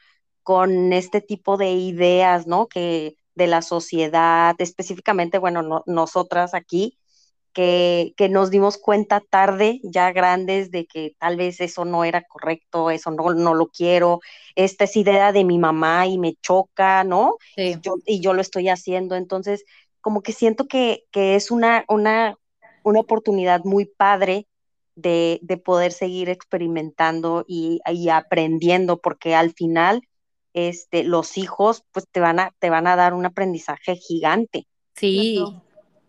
con 0.45 0.93
este 0.93 1.21
tipo 1.21 1.57
de 1.57 1.71
ideas, 1.71 2.45
¿no? 2.45 2.67
Que, 2.67 3.17
de 3.33 3.47
la 3.47 3.63
sociedad, 3.63 4.55
específicamente, 4.59 5.39
bueno, 5.39 5.83
nosotras 5.87 6.53
aquí, 6.53 6.99
que, 7.51 8.13
que, 8.15 8.29
nos 8.29 8.51
dimos 8.51 8.77
cuenta 8.77 9.21
tarde, 9.27 9.79
ya 9.83 10.11
grandes, 10.11 10.69
de 10.69 10.85
que 10.85 11.15
tal 11.17 11.35
vez 11.35 11.59
eso 11.61 11.83
no 11.83 12.03
era 12.03 12.21
correcto, 12.21 12.91
eso 12.91 13.09
no, 13.09 13.33
no 13.33 13.55
lo 13.55 13.67
quiero, 13.67 14.19
esta 14.53 14.83
es 14.83 14.95
idea 14.95 15.31
de 15.31 15.45
mi 15.45 15.57
mamá 15.57 16.05
y 16.05 16.19
me 16.19 16.35
choca, 16.35 17.03
¿no? 17.03 17.37
Sí. 17.55 17.75
Yo, 17.81 17.95
y 18.05 18.19
yo 18.19 18.33
lo 18.33 18.41
estoy 18.41 18.69
haciendo, 18.69 19.15
entonces, 19.15 19.65
como 19.99 20.21
que 20.21 20.31
siento 20.31 20.67
que, 20.67 21.05
que 21.11 21.35
es 21.35 21.49
una, 21.49 21.85
una, 21.89 22.37
una 22.83 22.99
oportunidad 22.99 23.63
muy 23.63 23.85
padre 23.85 24.47
de, 24.93 25.39
de 25.41 25.57
poder 25.57 25.91
seguir 25.91 26.29
experimentando 26.29 27.45
y, 27.47 27.79
y 27.91 28.09
aprendiendo, 28.09 29.01
porque 29.01 29.33
al 29.33 29.53
final 29.53 30.01
este, 30.55 31.03
los 31.03 31.37
hijos, 31.37 31.83
pues 31.91 32.07
te 32.09 32.21
van 32.21 32.39
a, 32.39 32.51
te 32.59 32.69
van 32.69 32.87
a 32.87 32.95
dar 32.95 33.13
un 33.13 33.25
aprendizaje 33.25 33.97
gigante. 33.97 34.65
Sí, 34.95 35.43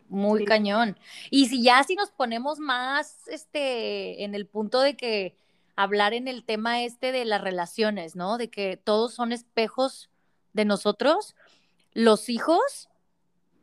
muy 0.08 0.44
cañón. 0.44 0.96
Y 1.30 1.46
si 1.46 1.64
ya 1.64 1.82
si 1.82 1.96
nos 1.96 2.12
ponemos 2.12 2.60
más 2.60 3.26
este, 3.26 4.22
en 4.22 4.36
el 4.36 4.46
punto 4.46 4.80
de 4.80 4.96
que 4.96 5.36
hablar 5.74 6.14
en 6.14 6.28
el 6.28 6.44
tema 6.44 6.84
este 6.84 7.10
de 7.10 7.24
las 7.24 7.40
relaciones, 7.40 8.14
¿no? 8.14 8.38
De 8.38 8.48
que 8.48 8.76
todos 8.76 9.14
son 9.14 9.32
espejos 9.32 10.10
de 10.52 10.64
nosotros, 10.64 11.34
los 11.92 12.28
hijos 12.28 12.88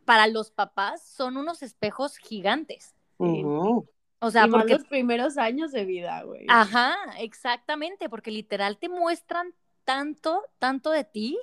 para 0.03 0.27
los 0.27 0.51
papás 0.51 1.01
son 1.01 1.38
unos 1.38 1.63
espejos 1.63 2.17
gigantes. 2.17 2.93
O 3.15 3.86
O 4.19 4.31
sea, 4.31 4.47
y 4.47 4.49
porque 4.49 4.73
los 4.73 4.88
primeros 4.88 5.38
años 5.38 5.71
de 5.71 5.86
vida, 5.86 6.23
güey. 6.23 6.45
Ajá, 6.49 6.93
exactamente, 7.19 8.09
porque 8.09 8.31
literal 8.31 8.77
te 8.77 8.89
muestran 8.89 9.53
tanto, 9.86 10.43
tanto 10.59 10.91
de 10.91 11.03
ti, 11.03 11.38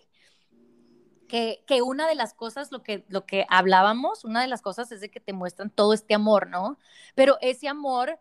que, 1.29 1.63
que, 1.67 1.81
una 1.83 2.09
de 2.09 2.17
las 2.17 2.35
cosas, 2.35 2.73
lo 2.73 2.83
que, 2.83 3.05
lo 3.09 3.25
que 3.25 3.47
hablábamos, 3.49 4.25
una 4.25 4.41
de 4.41 4.49
las 4.49 4.63
cosas 4.63 4.91
es 4.91 5.01
de 5.01 5.11
que 5.11 5.21
te 5.21 5.33
muestran 5.33 5.71
todo 5.71 5.93
este 5.95 6.15
amor, 6.15 6.49
¿no? 6.49 6.79
Pero 7.15 7.39
ese 7.41 7.69
amor, 7.69 8.19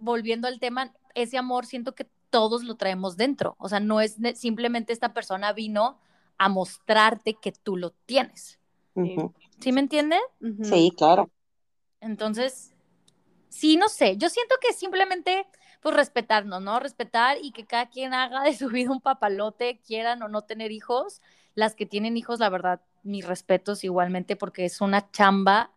volviendo 0.00 0.48
al 0.48 0.58
tema, 0.58 0.92
ese 1.14 1.38
amor 1.38 1.66
siento 1.66 1.94
que 1.94 2.08
todos 2.30 2.64
lo 2.64 2.76
traemos 2.76 3.16
dentro, 3.16 3.54
o 3.58 3.68
sea, 3.68 3.80
no 3.80 4.00
es 4.00 4.16
simplemente 4.34 4.92
esta 4.92 5.14
persona 5.14 5.52
vino 5.52 6.00
a 6.38 6.48
mostrarte 6.48 7.34
que 7.34 7.52
tú 7.52 7.76
lo 7.76 7.90
tienes. 7.90 8.58
Uh 8.94 9.02
-huh. 9.02 9.34
¿Sí 9.60 9.72
me 9.72 9.80
entiende? 9.80 10.18
Uh 10.40 10.46
-huh. 10.46 10.64
Sí, 10.64 10.92
claro. 10.96 11.30
Entonces, 12.00 12.74
sí, 13.48 13.76
no 13.76 13.88
sé, 13.88 14.16
yo 14.16 14.28
siento 14.28 14.56
que 14.60 14.72
simplemente, 14.72 15.46
pues 15.86 15.94
respetarnos, 15.94 16.60
¿no? 16.62 16.80
Respetar 16.80 17.38
y 17.40 17.52
que 17.52 17.64
cada 17.64 17.86
quien 17.88 18.12
haga 18.12 18.42
de 18.42 18.56
su 18.56 18.68
vida 18.70 18.90
un 18.90 19.00
papalote, 19.00 19.78
quieran 19.86 20.20
o 20.20 20.26
no 20.26 20.42
tener 20.42 20.72
hijos. 20.72 21.22
Las 21.54 21.76
que 21.76 21.86
tienen 21.86 22.16
hijos, 22.16 22.40
la 22.40 22.48
verdad, 22.48 22.80
mis 23.04 23.24
respetos 23.24 23.84
igualmente, 23.84 24.34
porque 24.34 24.64
es 24.64 24.80
una 24.80 25.08
chamba 25.12 25.70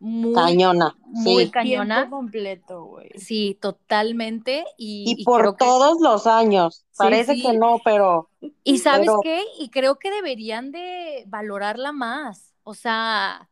muy 0.00 0.34
cañona, 0.34 0.96
muy 1.04 1.44
sí. 1.44 1.50
cañona. 1.52 1.98
Tiempo 1.98 2.16
completo, 2.16 2.84
güey. 2.86 3.10
Sí, 3.14 3.56
totalmente. 3.60 4.64
Y, 4.76 5.04
Y, 5.18 5.24
por 5.24 5.52
que- 5.56 5.64
todos 5.64 6.00
los 6.00 6.26
años. 6.26 6.84
Parece 6.96 7.34
sí. 7.36 7.42
que 7.42 7.52
no, 7.56 7.80
pero 7.84 8.28
Y 8.64 8.78
sabes 8.78 9.06
Pero- 9.06 9.20
qué? 9.22 9.40
Y 9.60 9.68
creo 9.68 10.00
que 10.00 10.10
deberían 10.10 10.72
de 10.72 11.22
valorarla 11.28 11.92
más. 11.92 12.54
O 12.64 12.74
sea, 12.74 13.48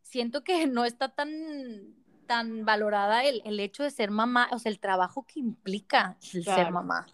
siento 0.00 0.42
que 0.44 0.66
no 0.66 0.86
está 0.86 1.10
tan, 1.10 1.94
tan 2.30 2.64
valorada 2.64 3.24
el, 3.24 3.42
el 3.44 3.60
hecho 3.60 3.82
de 3.82 3.90
ser 3.90 4.10
mamá, 4.12 4.48
o 4.52 4.58
sea, 4.60 4.70
el 4.72 4.80
trabajo 4.80 5.26
que 5.26 5.40
implica 5.40 6.18
el 6.32 6.46
ser 6.46 6.68
Claro. 6.68 6.70
mamá. 6.70 7.06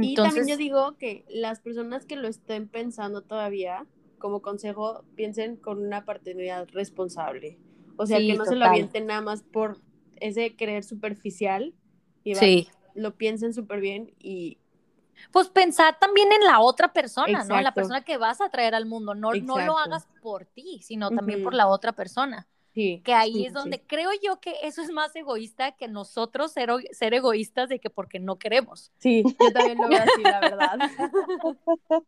Y 0.00 0.18
también 0.18 0.46
Entonces, 0.46 0.48
yo 0.48 0.56
digo 0.56 0.96
que 0.98 1.24
las 1.28 1.60
personas 1.60 2.04
que 2.06 2.16
lo 2.16 2.28
estén 2.28 2.68
pensando 2.68 3.22
todavía, 3.22 3.86
como 4.18 4.42
consejo, 4.42 5.04
piensen 5.16 5.56
con 5.56 5.78
una 5.82 6.04
paternidad 6.04 6.68
responsable. 6.72 7.58
O 7.96 8.06
sea, 8.06 8.22
Sí, 8.22 8.24
que 8.24 8.34
no 8.34 8.46
se 8.46 8.56
lo 8.56 8.64
total. 8.64 8.64
avienten 8.64 9.06
nada 9.06 9.20
más 9.20 9.42
por 9.42 9.80
ese 10.16 10.56
creer 10.56 10.84
superficial. 10.84 11.74
Y 12.24 12.34
sí. 12.34 12.68
lo 12.94 13.16
piensen 13.16 13.52
súper 13.54 13.80
bien 13.80 14.14
y 14.18 14.58
Pues 15.32 15.48
pensar 15.48 15.98
también 15.98 16.32
en 16.32 16.44
la 16.44 16.60
otra 16.60 16.92
persona, 16.92 17.44
¿no? 17.44 17.60
La 17.60 17.74
Exacto. 17.74 17.74
persona 17.74 18.02
que 18.04 18.16
vas 18.18 18.40
a 18.40 18.48
traer 18.50 18.74
al 18.74 18.86
mundo. 18.86 19.14
No, 19.14 19.34
no 19.36 19.60
lo 19.60 19.78
Exacto. 19.78 19.78
hagas 19.78 20.08
por 20.20 20.46
ti, 20.46 20.80
sino 20.82 21.12
también 21.12 21.40
por 21.42 21.52
Ujú. 21.52 21.54
la 21.54 21.66
otra 21.68 21.92
persona. 21.92 22.48
Sí. 22.74 23.00
Que 23.04 23.14
ahí 23.14 23.32
sí, 23.34 23.46
es 23.46 23.52
donde 23.52 23.76
sí. 23.78 23.82
creo 23.86 24.10
yo 24.22 24.40
que 24.40 24.54
eso 24.62 24.82
es 24.82 24.90
más 24.90 25.14
egoísta 25.16 25.72
que 25.72 25.88
nosotros 25.88 26.52
ser, 26.52 27.14
egoístas 27.14 27.68
de 27.68 27.78
que 27.78 27.88
porque 27.90 28.18
no 28.18 28.38
queremos. 28.38 28.92
Sí, 28.98 29.22
yo 29.24 29.52
también 29.52 29.78
lo 29.78 29.88
veo 29.88 30.02
así, 30.02 30.22
la 30.22 30.40
verdad. 30.40 30.78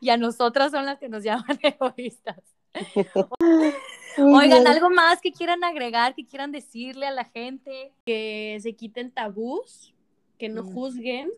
Y 0.00 0.10
a 0.10 0.16
nosotras 0.18 0.70
son 0.70 0.84
las 0.84 0.98
que 0.98 1.08
nos 1.08 1.22
llaman 1.24 1.58
egoístas. 1.62 2.40
Oigan, 4.18 4.66
algo 4.66 4.90
más 4.90 5.20
que 5.20 5.32
quieran 5.32 5.64
agregar, 5.64 6.14
que 6.14 6.24
quieran 6.26 6.52
decirle 6.52 7.06
a 7.06 7.10
la 7.10 7.24
gente. 7.24 7.92
que 8.04 8.58
se 8.60 8.74
quiten 8.74 9.10
tabús, 9.10 9.94
que 10.38 10.48
no 10.48 10.62
Mm. 10.62 10.72
juzguen 10.74 11.30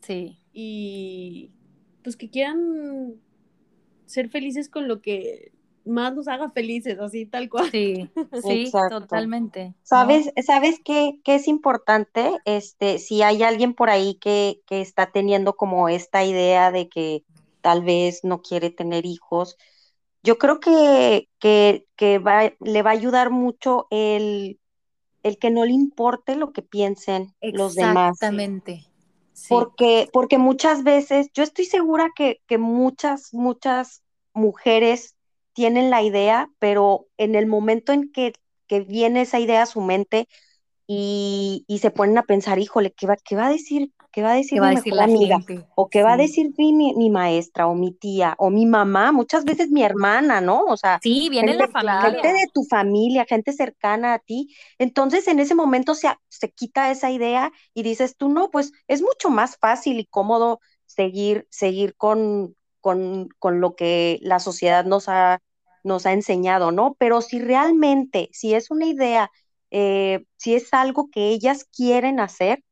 Sí. 0.00 0.38
y 0.52 1.50
pues 2.02 2.16
que 2.16 2.30
quieran 2.30 3.14
ser 4.06 4.30
felices 4.30 4.68
con 4.70 4.88
lo 4.88 5.02
que 5.02 5.52
más 5.84 6.14
nos 6.14 6.28
haga 6.28 6.50
felices, 6.50 6.98
así 6.98 7.26
tal 7.26 7.48
cual. 7.48 7.70
Sí, 7.70 8.10
sí, 8.42 8.62
Exacto. 8.64 9.00
totalmente. 9.00 9.68
¿no? 9.68 9.74
¿Sabes, 9.82 10.32
¿sabes 10.44 10.80
qué, 10.84 11.18
qué 11.24 11.36
es 11.36 11.48
importante? 11.48 12.38
Este, 12.44 12.98
si 12.98 13.22
hay 13.22 13.42
alguien 13.42 13.74
por 13.74 13.90
ahí 13.90 14.16
que, 14.16 14.60
que 14.66 14.80
está 14.80 15.10
teniendo 15.10 15.56
como 15.56 15.88
esta 15.88 16.24
idea 16.24 16.70
de 16.70 16.88
que 16.88 17.24
tal 17.60 17.82
vez 17.82 18.20
no 18.24 18.42
quiere 18.42 18.70
tener 18.70 19.06
hijos, 19.06 19.56
yo 20.22 20.38
creo 20.38 20.60
que, 20.60 21.28
que, 21.38 21.86
que 21.96 22.18
va, 22.18 22.52
le 22.60 22.82
va 22.82 22.90
a 22.90 22.94
ayudar 22.94 23.30
mucho 23.30 23.86
el, 23.90 24.58
el 25.22 25.38
que 25.38 25.50
no 25.50 25.64
le 25.64 25.72
importe 25.72 26.36
lo 26.36 26.52
que 26.52 26.62
piensen 26.62 27.34
los 27.40 27.74
demás. 27.74 28.14
Exactamente. 28.14 28.86
Sí. 29.32 29.46
Porque, 29.48 30.08
porque 30.12 30.36
muchas 30.36 30.82
veces, 30.82 31.30
yo 31.32 31.42
estoy 31.42 31.64
segura 31.64 32.10
que, 32.14 32.42
que 32.46 32.58
muchas, 32.58 33.32
muchas 33.32 34.02
mujeres 34.34 35.16
tienen 35.52 35.90
la 35.90 36.02
idea, 36.02 36.50
pero 36.58 37.06
en 37.16 37.34
el 37.34 37.46
momento 37.46 37.92
en 37.92 38.10
que, 38.12 38.32
que 38.66 38.80
viene 38.80 39.22
esa 39.22 39.40
idea 39.40 39.62
a 39.62 39.66
su 39.66 39.80
mente 39.80 40.28
y, 40.86 41.64
y 41.68 41.78
se 41.78 41.90
ponen 41.90 42.18
a 42.18 42.24
pensar, 42.24 42.58
híjole, 42.58 42.92
¿qué 42.92 43.06
va, 43.06 43.16
qué 43.16 43.36
va 43.36 43.46
a 43.46 43.50
decir? 43.50 43.92
¿Qué 44.12 44.22
va 44.22 44.32
a 44.32 44.36
decir 44.36 44.54
¿Qué 44.54 44.60
va 44.60 44.66
a 44.68 44.70
mi 44.70 44.76
decir 44.76 45.00
amiga? 45.00 45.38
gente? 45.38 45.66
¿O 45.76 45.88
qué 45.88 46.02
va 46.02 46.14
a 46.14 46.16
decir 46.16 46.50
mi, 46.58 46.72
mi, 46.72 46.94
mi 46.96 47.10
maestra 47.10 47.68
o 47.68 47.74
mi 47.74 47.92
tía 47.92 48.34
o 48.38 48.50
mi 48.50 48.66
mamá? 48.66 49.12
Muchas 49.12 49.44
veces 49.44 49.70
mi 49.70 49.82
hermana, 49.84 50.40
¿no? 50.40 50.64
O 50.64 50.76
sea, 50.76 51.00
Sí, 51.02 51.28
viene 51.30 51.52
gente, 51.52 51.64
la 51.64 51.68
familia. 51.68 52.00
gente 52.00 52.28
de 52.32 52.48
tu 52.52 52.64
familia, 52.64 53.24
gente 53.28 53.52
cercana 53.52 54.14
a 54.14 54.18
ti. 54.18 54.54
Entonces, 54.78 55.28
en 55.28 55.38
ese 55.40 55.54
momento 55.54 55.94
se, 55.94 56.08
se 56.28 56.50
quita 56.50 56.90
esa 56.90 57.10
idea 57.10 57.52
y 57.72 57.82
dices 57.84 58.16
tú, 58.16 58.28
no, 58.28 58.50
pues 58.50 58.72
es 58.88 59.00
mucho 59.00 59.30
más 59.30 59.56
fácil 59.58 60.00
y 60.00 60.06
cómodo 60.06 60.60
seguir, 60.86 61.46
seguir 61.50 61.94
con, 61.96 62.56
con, 62.80 63.28
con 63.38 63.60
lo 63.60 63.76
que 63.76 64.18
la 64.22 64.38
sociedad 64.40 64.84
nos 64.84 65.08
ha, 65.08 65.40
nos 65.84 66.06
ha 66.06 66.12
enseñado, 66.12 66.72
¿no? 66.72 66.94
Pero 66.98 67.20
si 67.22 67.40
realmente, 67.40 68.28
si 68.32 68.54
es 68.54 68.70
una 68.70 68.86
idea, 68.86 69.30
eh, 69.70 70.24
si 70.36 70.54
es 70.54 70.72
algo 70.74 71.10
que 71.10 71.28
ellas 71.30 71.64
quieren 71.64 72.20
hacer, 72.20 72.62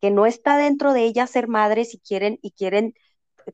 que 0.00 0.10
no 0.10 0.26
está 0.26 0.56
dentro 0.58 0.92
de 0.92 1.04
ellas 1.04 1.30
ser 1.30 1.48
madres 1.48 1.94
y 1.94 1.98
quieren, 1.98 2.38
y 2.42 2.52
quieren, 2.52 2.94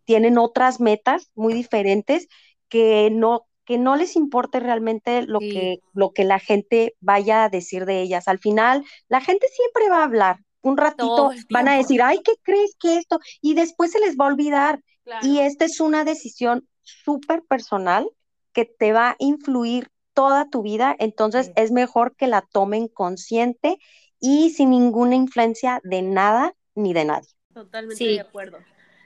tienen 0.05 0.39
otras 0.39 0.81
metas 0.81 1.31
muy 1.35 1.55
diferentes, 1.55 2.29
que 2.69 3.11
no, 3.13 3.47
que 3.65 3.79
no 3.79 3.97
les 3.97 4.17
importe 4.17 4.61
realmente 4.61 5.23
lo, 5.23 5.41
Sí. 5.41 5.51
que, 5.53 5.79
lo 5.95 6.13
que 6.13 6.25
la 6.25 6.39
gente 6.39 6.97
vaya 7.01 7.45
a 7.45 7.49
decir 7.49 7.87
de 7.87 8.01
ellas. 8.03 8.29
Al 8.29 8.39
final, 8.39 8.85
la 9.09 9.21
gente 9.21 9.47
siempre 9.49 9.89
va 9.91 10.01
a 10.01 10.05
hablar. 10.05 10.39
Un 10.63 10.77
ratito 10.77 11.31
van 11.51 11.69
a 11.69 11.77
decir, 11.77 12.03
ay, 12.03 12.21
¿qué 12.25 12.33
crees 12.43 12.75
que 12.79 12.97
esto? 12.99 13.19
Y 13.41 13.55
después 13.55 13.91
se 13.93 14.01
les 14.01 14.17
va 14.17 14.27
a 14.27 14.29
olvidar. 14.29 14.81
Claro. 15.05 15.27
Y 15.27 15.41
esta 15.41 15.65
es 15.65 15.81
una 15.81 16.05
decisión 16.05 16.69
súper 16.83 17.43
personal 17.43 18.09
que 18.53 18.65
te 18.65 18.93
va 18.93 19.11
a 19.11 19.17
influir 19.19 19.89
toda 20.15 20.49
tu 20.51 20.63
vida, 20.63 20.95
entonces 20.99 21.47
Sí. 21.47 21.53
es 21.57 21.71
mejor 21.73 22.15
que 22.17 22.27
la 22.27 22.43
tomen 22.43 22.87
consciente 22.89 23.79
y 24.21 24.51
sin 24.51 24.71
ninguna 24.71 25.15
influencia 25.17 25.81
de 25.85 26.03
nada 26.03 26.55
ni 26.75 26.93
de 26.93 27.05
nadie. 27.07 27.29
Totalmente 27.55 27.97
Sí. 27.97 28.15
de 28.15 28.21
acuerdo. 28.21 28.59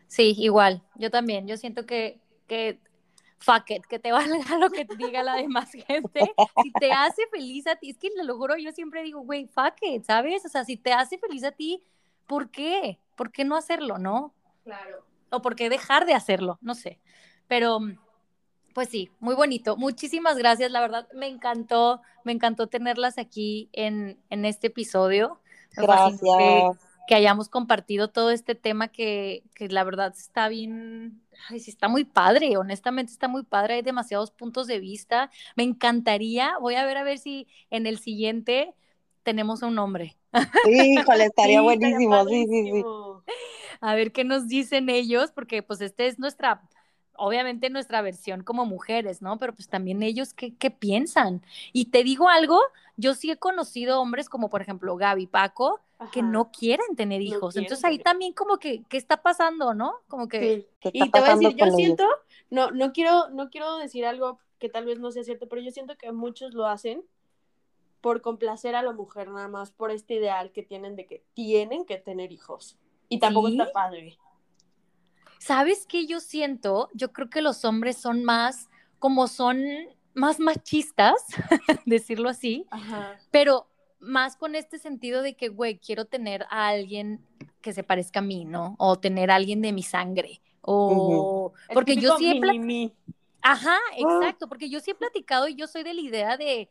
Sí, 0.09 0.35
igual. 0.37 0.83
Yo 0.97 1.11
también. 1.11 1.47
Yo 1.47 1.57
siento 1.57 1.87
que, 1.87 2.21
que 2.49 2.79
fuck 3.39 3.71
it, 3.71 3.87
que 3.87 3.99
te 3.99 4.13
valga 4.13 4.59
lo 4.59 4.71
que 4.71 4.85
te 4.85 4.97
diga 4.97 5.23
la 5.23 5.37
demás 5.37 5.71
gente. 5.73 6.35
Si 6.63 6.73
te 6.73 6.93
hace 6.93 7.23
feliz 7.31 7.67
a 7.67 7.77
ti, 7.77 7.91
es 7.91 7.99
que 7.99 8.11
lo 8.23 8.37
juro, 8.37 8.57
yo 8.57 8.73
siempre 8.73 9.03
digo, 9.03 9.21
güey, 9.21 9.47
fuck 9.47 9.75
it, 9.83 10.05
¿sabes? 10.05 10.45
O 10.45 10.49
sea, 10.49 10.65
si 10.65 10.77
te 10.77 10.93
hace 10.93 11.19
feliz 11.19 11.45
a 11.45 11.53
ti, 11.53 11.83
¿por 12.27 12.51
qué? 12.51 12.99
¿Por 13.15 13.31
qué 13.31 13.45
no 13.45 13.57
hacerlo, 13.57 13.99
no? 13.99 14.35
Claro. 14.65 15.05
O 15.31 15.43
por 15.43 15.57
qué 15.57 15.69
dejar 15.69 16.07
de 16.07 16.15
hacerlo, 16.15 16.59
no 16.61 16.75
sé. 16.75 17.01
Pero, 17.47 17.81
pues 18.75 18.89
sí, 18.89 19.11
muy 19.21 19.35
bonito. 19.35 19.77
Muchísimas 19.77 20.37
gracias, 20.37 20.71
la 20.71 20.81
verdad, 20.81 21.09
me 21.15 21.29
encantó, 21.29 22.03
me 22.25 22.33
encantó 22.33 22.67
tenerlas 22.67 23.19
aquí 23.19 23.69
en, 23.73 24.19
en 24.31 24.45
este 24.45 24.69
episodio. 24.69 25.41
Gracias. 25.73 26.21
Que 27.07 27.15
hayamos 27.15 27.49
compartido 27.49 28.09
todo 28.11 28.31
este 28.31 28.55
tema 28.55 28.89
que, 28.89 29.45
que 29.55 29.69
la 29.69 29.85
verdad 29.85 30.13
está 30.17 30.49
bien, 30.49 31.23
ay, 31.49 31.61
sí 31.61 31.71
está 31.71 31.89
muy 31.89 32.05
padre, 32.05 32.57
honestamente 32.57 33.13
está 33.13 33.29
muy 33.29 33.45
padre, 33.45 33.75
hay 33.75 33.83
demasiados 33.83 34.31
puntos 34.33 34.67
de 34.67 34.81
vista. 34.81 35.31
Me 35.57 35.63
encantaría, 35.65 36.59
voy 36.59 36.75
a 36.77 36.85
ver 36.85 36.97
a 36.97 37.05
ver 37.05 37.19
si 37.19 37.47
en 37.71 37.87
el 37.87 37.99
siguiente 37.99 38.75
tenemos 39.23 39.63
un 39.63 39.75
nombre. 39.77 40.19
Híjole, 40.63 41.25
estaría 41.27 41.63
Sí, 41.63 41.63
buenísimo, 41.63 42.27
sí, 42.29 42.47
sí, 42.47 42.71
sí. 42.73 42.87
A 43.81 43.95
ver 43.95 44.13
qué 44.13 44.25
nos 44.25 44.49
dicen 44.49 44.89
ellos, 44.89 45.31
porque 45.33 45.63
pues 45.63 45.81
este 45.81 46.07
es 46.07 46.19
nuestra, 46.19 46.63
obviamente 47.15 47.71
nuestra 47.71 48.03
versión 48.03 48.43
como 48.43 48.67
mujeres, 48.67 49.23
¿no? 49.23 49.39
Pero 49.39 49.55
pues 49.55 49.69
también 49.69 50.03
ellos, 50.03 50.35
¿qué, 50.35 50.55
qué 50.57 50.71
piensan? 50.71 51.43
Y 51.73 51.87
te 51.87 52.05
digo 52.05 52.29
algo, 52.29 52.61
yo 52.97 53.15
sí 53.15 53.31
he 53.31 53.37
conocido 53.39 54.01
hombres 54.01 54.29
como 54.29 54.51
por 54.51 54.63
ejemplo 54.63 54.97
Gaby, 54.97 55.27
Paco, 55.27 55.81
que 56.13 56.23
no 56.23 56.51
quieren 56.51 56.95
tener 56.97 57.21
No 57.21 57.27
hijos. 57.27 57.55
quieren 57.55 57.65
Entonces 57.67 57.85
ahí 57.85 57.95
tener- 57.99 58.05
también 58.05 58.33
como 58.33 58.59
que, 58.59 58.83
¿qué 58.89 58.97
está 58.97 59.23
pasando, 59.23 59.75
no? 59.75 59.95
Como 60.09 60.29
que... 60.29 60.41
Sí. 60.41 60.67
¿Qué 60.81 60.91
Y 60.93 61.11
te 61.11 61.21
voy 61.21 61.29
a 61.29 61.33
decir, 61.37 61.57
yo 61.57 61.65
ellos? 61.67 61.77
siento, 61.77 62.05
no, 62.51 62.71
no 62.71 62.93
quiero, 62.93 63.29
no 63.31 63.49
quiero 63.51 63.77
decir 63.79 64.05
algo 64.05 64.39
que 64.59 64.69
tal 64.69 64.85
vez 64.85 64.99
no 64.99 65.11
sea 65.11 65.25
cierto, 65.25 65.49
pero 65.49 65.63
yo 65.63 65.71
siento 65.71 65.97
que 65.97 66.13
muchos 66.13 66.55
lo 66.55 66.67
hacen 66.67 67.03
por 68.01 68.21
complacer 68.21 68.75
a 68.77 68.83
la 68.83 68.93
mujer, 68.93 69.29
nada 69.29 69.49
más 69.49 69.71
por 69.73 69.91
este 69.91 70.15
ideal 70.15 70.53
que 70.53 70.63
tienen 70.63 70.97
de 70.97 71.07
que 71.07 71.25
tienen 71.35 71.85
que 71.87 71.97
tener 71.97 72.31
hijos. 72.31 72.79
Y 73.09 73.19
tampoco 73.19 73.49
¿Sí? 73.49 73.59
está 73.59 73.73
padre. 73.73 74.19
¿Sabes 75.39 75.87
qué 75.87 76.07
yo 76.07 76.21
siento? 76.21 76.89
Yo 76.95 77.13
creo 77.13 77.31
que 77.31 77.43
los 77.43 77.65
hombres 77.65 77.97
son 77.97 78.25
más, 78.25 78.69
como 78.99 79.29
son 79.29 79.63
más 80.15 80.41
machistas, 80.41 81.15
decirlo 81.87 82.29
así, 82.29 82.67
Ajá. 82.71 83.19
pero 83.31 83.69
más 83.99 84.37
con 84.37 84.55
este 84.55 84.79
sentido 84.79 85.23
de 85.23 85.35
que, 85.37 85.49
güey, 85.49 85.79
quiero 85.79 86.05
tener 86.05 86.47
a 86.51 86.69
alguien 86.69 87.25
que 87.61 87.73
se 87.73 87.83
parezca 87.83 88.21
a 88.21 88.23
mí, 88.23 88.45
¿no? 88.45 88.77
O 88.79 88.97
tener 88.97 89.31
a 89.31 89.37
alguien 89.37 89.63
de 89.63 89.73
mi 89.73 89.83
sangre. 89.83 90.41
O 90.61 91.53
porque 91.73 91.97
yo 91.97 92.19
mini-me. 92.19 92.93
Ajá, 93.43 93.79
exacto, 93.97 94.49
porque 94.49 94.69
yo 94.69 94.81
sí 94.81 94.91
he 94.91 94.95
platicado 94.95 95.47
y 95.47 95.55
yo 95.55 95.69
soy 95.69 95.85
de 95.85 95.95
la 95.95 96.01
idea 96.01 96.37
de 96.37 96.69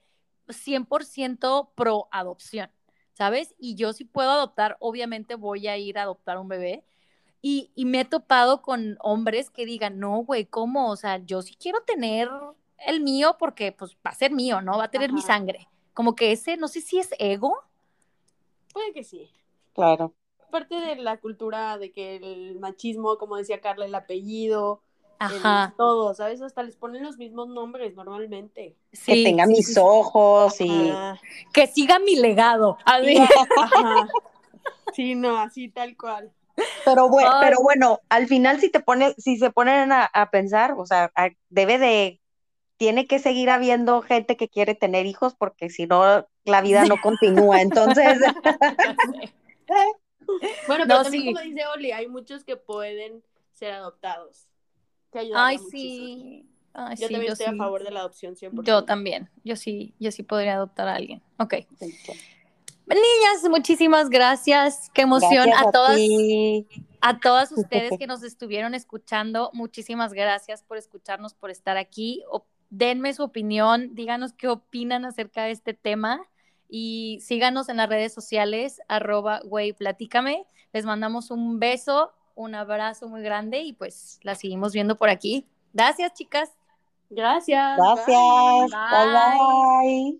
100% 0.47 1.69
pro 1.73 2.07
adopción, 2.11 2.69
¿sabes? 3.13 3.55
Y 3.57 3.75
yo 3.75 3.93
si 3.93 4.03
puedo 4.03 4.29
adoptar, 4.31 4.75
obviamente 4.79 5.35
voy 5.35 5.67
a 5.67 5.77
ir 5.77 5.97
a 5.97 6.03
adoptar 6.03 6.37
un 6.37 6.49
bebé. 6.49 6.83
Y, 7.41 7.71
y 7.75 7.85
me 7.85 8.01
he 8.01 8.05
topado 8.05 8.61
con 8.61 8.97
hombres 9.01 9.51
que 9.51 9.65
digan, 9.65 9.99
no, 9.99 10.17
güey, 10.17 10.45
¿cómo? 10.45 10.89
O 10.89 10.95
sea, 10.95 11.17
yo 11.19 11.41
sí 11.41 11.55
quiero 11.55 11.81
tener 11.83 12.29
el 12.79 13.01
mío 13.01 13.37
porque 13.39 13.71
pues 13.71 13.95
va 14.05 14.11
a 14.11 14.15
ser 14.15 14.31
mío, 14.31 14.61
¿no? 14.61 14.77
Va 14.77 14.85
a 14.85 14.91
tener 14.91 15.13
mi 15.13 15.21
sangre. 15.21 15.69
Como 15.95 16.13
que 16.15 16.31
ese, 16.31 16.57
no 16.57 16.67
sé 16.67 16.81
si 16.81 16.99
es 16.99 17.09
ego. 17.17 17.57
Puede 18.73 18.93
que 18.93 19.03
sí. 19.03 19.31
Claro. 19.73 20.13
Parte 20.51 20.75
de 20.75 20.97
la 20.97 21.17
cultura 21.17 21.77
de 21.79 21.91
que 21.91 22.17
el 22.17 22.59
machismo, 22.59 23.17
como 23.17 23.37
decía 23.37 23.59
Carla, 23.61 23.85
el 23.85 23.95
apellido, 23.95 24.81
el 25.19 25.37
Ajá. 25.37 25.73
todo, 25.77 26.13
¿sabes? 26.13 26.41
Hasta 26.41 26.61
les 26.63 26.75
ponen 26.75 27.01
los 27.03 27.17
mismos 27.17 27.47
nombres 27.47 27.95
normalmente. 27.95 28.75
que 28.91 28.97
Sí, 28.97 29.23
tenga 29.23 29.45
sí, 29.45 29.51
mis 29.53 29.67
sí, 29.67 29.73
sí. 29.73 29.79
ojos 29.81 30.61
y 30.61 30.89
Ajá. 30.91 31.19
Que 31.53 31.67
siga 31.67 31.97
mi 31.99 32.15
legado. 32.17 32.77
Ajá. 32.85 34.07
Sí, 34.93 35.15
no, 35.15 35.37
así 35.37 35.69
tal 35.69 35.97
cual. 35.97 36.31
pero 36.85 37.09
bueno, 37.09 37.29
Ay. 37.33 37.47
pero 37.49 37.61
bueno, 37.61 37.99
al 38.09 38.27
final 38.27 38.59
si 38.61 38.69
te 38.69 38.79
pone, 38.79 39.13
si 39.17 39.37
se 39.37 39.49
ponen 39.51 39.91
a, 39.91 40.05
a 40.05 40.29
pensar, 40.29 40.73
o 40.77 40.85
sea, 40.85 41.11
a- 41.15 41.29
debe 41.49 41.77
de, 41.77 42.21
tiene 42.77 43.07
que 43.07 43.19
seguir 43.19 43.49
habiendo 43.49 44.01
gente 44.01 44.37
que 44.37 44.49
quiere 44.49 44.75
tener 44.75 45.05
hijos 45.05 45.35
porque 45.35 45.69
si 45.69 45.87
no 45.87 46.27
la 46.43 46.61
vida 46.61 46.85
no 46.85 46.99
continúa. 47.01 47.61
Entonces, 47.61 48.19
Bueno, 50.67 50.85
No, 50.85 50.95
pero 50.95 51.03
también 51.03 51.23
sí. 51.23 51.33
como 51.33 51.39
dice 51.41 51.65
Oli, 51.67 51.91
hay 51.91 52.07
muchos 52.07 52.43
que 52.43 52.57
pueden 52.57 53.23
ser 53.53 53.73
adoptados. 53.73 54.47
Que 55.11 55.29
Ay, 55.35 55.57
sí. 55.71 56.45
Ay, 56.73 56.95
Yo 56.97 57.07
sí, 57.07 57.13
también 57.13 57.27
yo 57.27 57.33
estoy 57.33 57.47
sí. 57.47 57.53
a 57.53 57.57
favor 57.57 57.83
de 57.83 57.91
la 57.91 57.99
adopción 58.01 58.35
100%. 58.35 58.63
Yo 58.63 58.83
también. 58.83 59.29
Yo 59.43 59.55
sí, 59.55 59.93
yo 59.99 60.11
sí 60.11 60.23
podría 60.23 60.55
adoptar 60.55 60.87
a 60.89 60.95
alguien. 60.95 61.21
Ok. 61.39 61.53
Niñas, 62.87 63.49
muchísimas 63.49 64.09
gracias. 64.09 64.89
Qué 64.93 65.03
emoción 65.03 65.45
gracias 65.47 65.67
a 65.67 65.71
todas, 65.71 65.97
a 67.01 67.19
todas 67.19 67.51
ustedes 67.57 67.97
que 67.97 68.07
nos 68.07 68.23
estuvieron 68.23 68.75
escuchando. 68.75 69.51
Muchísimas 69.53 70.11
gracias 70.13 70.63
por 70.63 70.77
escucharnos, 70.77 71.33
por 71.33 71.49
estar 71.49 71.77
aquí. 71.77 72.23
O- 72.29 72.45
denme 72.69 73.13
su 73.13 73.23
opinión, 73.23 73.95
díganos 73.95 74.33
qué 74.33 74.47
opinan 74.47 75.05
acerca 75.05 75.43
de 75.43 75.51
este 75.51 75.73
tema 75.73 76.21
y 76.69 77.19
síganos 77.21 77.69
en 77.69 77.77
las 77.77 77.89
redes 77.89 78.13
sociales, 78.13 78.81
arroba 78.87 79.41
güey, 79.43 79.73
platícame. 79.73 80.45
Les 80.73 80.85
mandamos 80.85 81.31
un 81.31 81.59
beso, 81.59 82.11
un 82.35 82.55
abrazo 82.55 83.07
muy 83.07 83.21
grande 83.21 83.59
y 83.59 83.73
pues 83.73 84.19
la 84.23 84.35
seguimos 84.35 84.73
viendo 84.73 84.97
por 84.97 85.09
aquí. 85.09 85.47
Gracias, 85.73 86.13
chicas. 86.13 86.51
Gracias. 87.09 87.77
Gracias. 87.77 88.71
bye. 88.71 89.07
bye. 89.07 90.11
bye. 90.11 90.19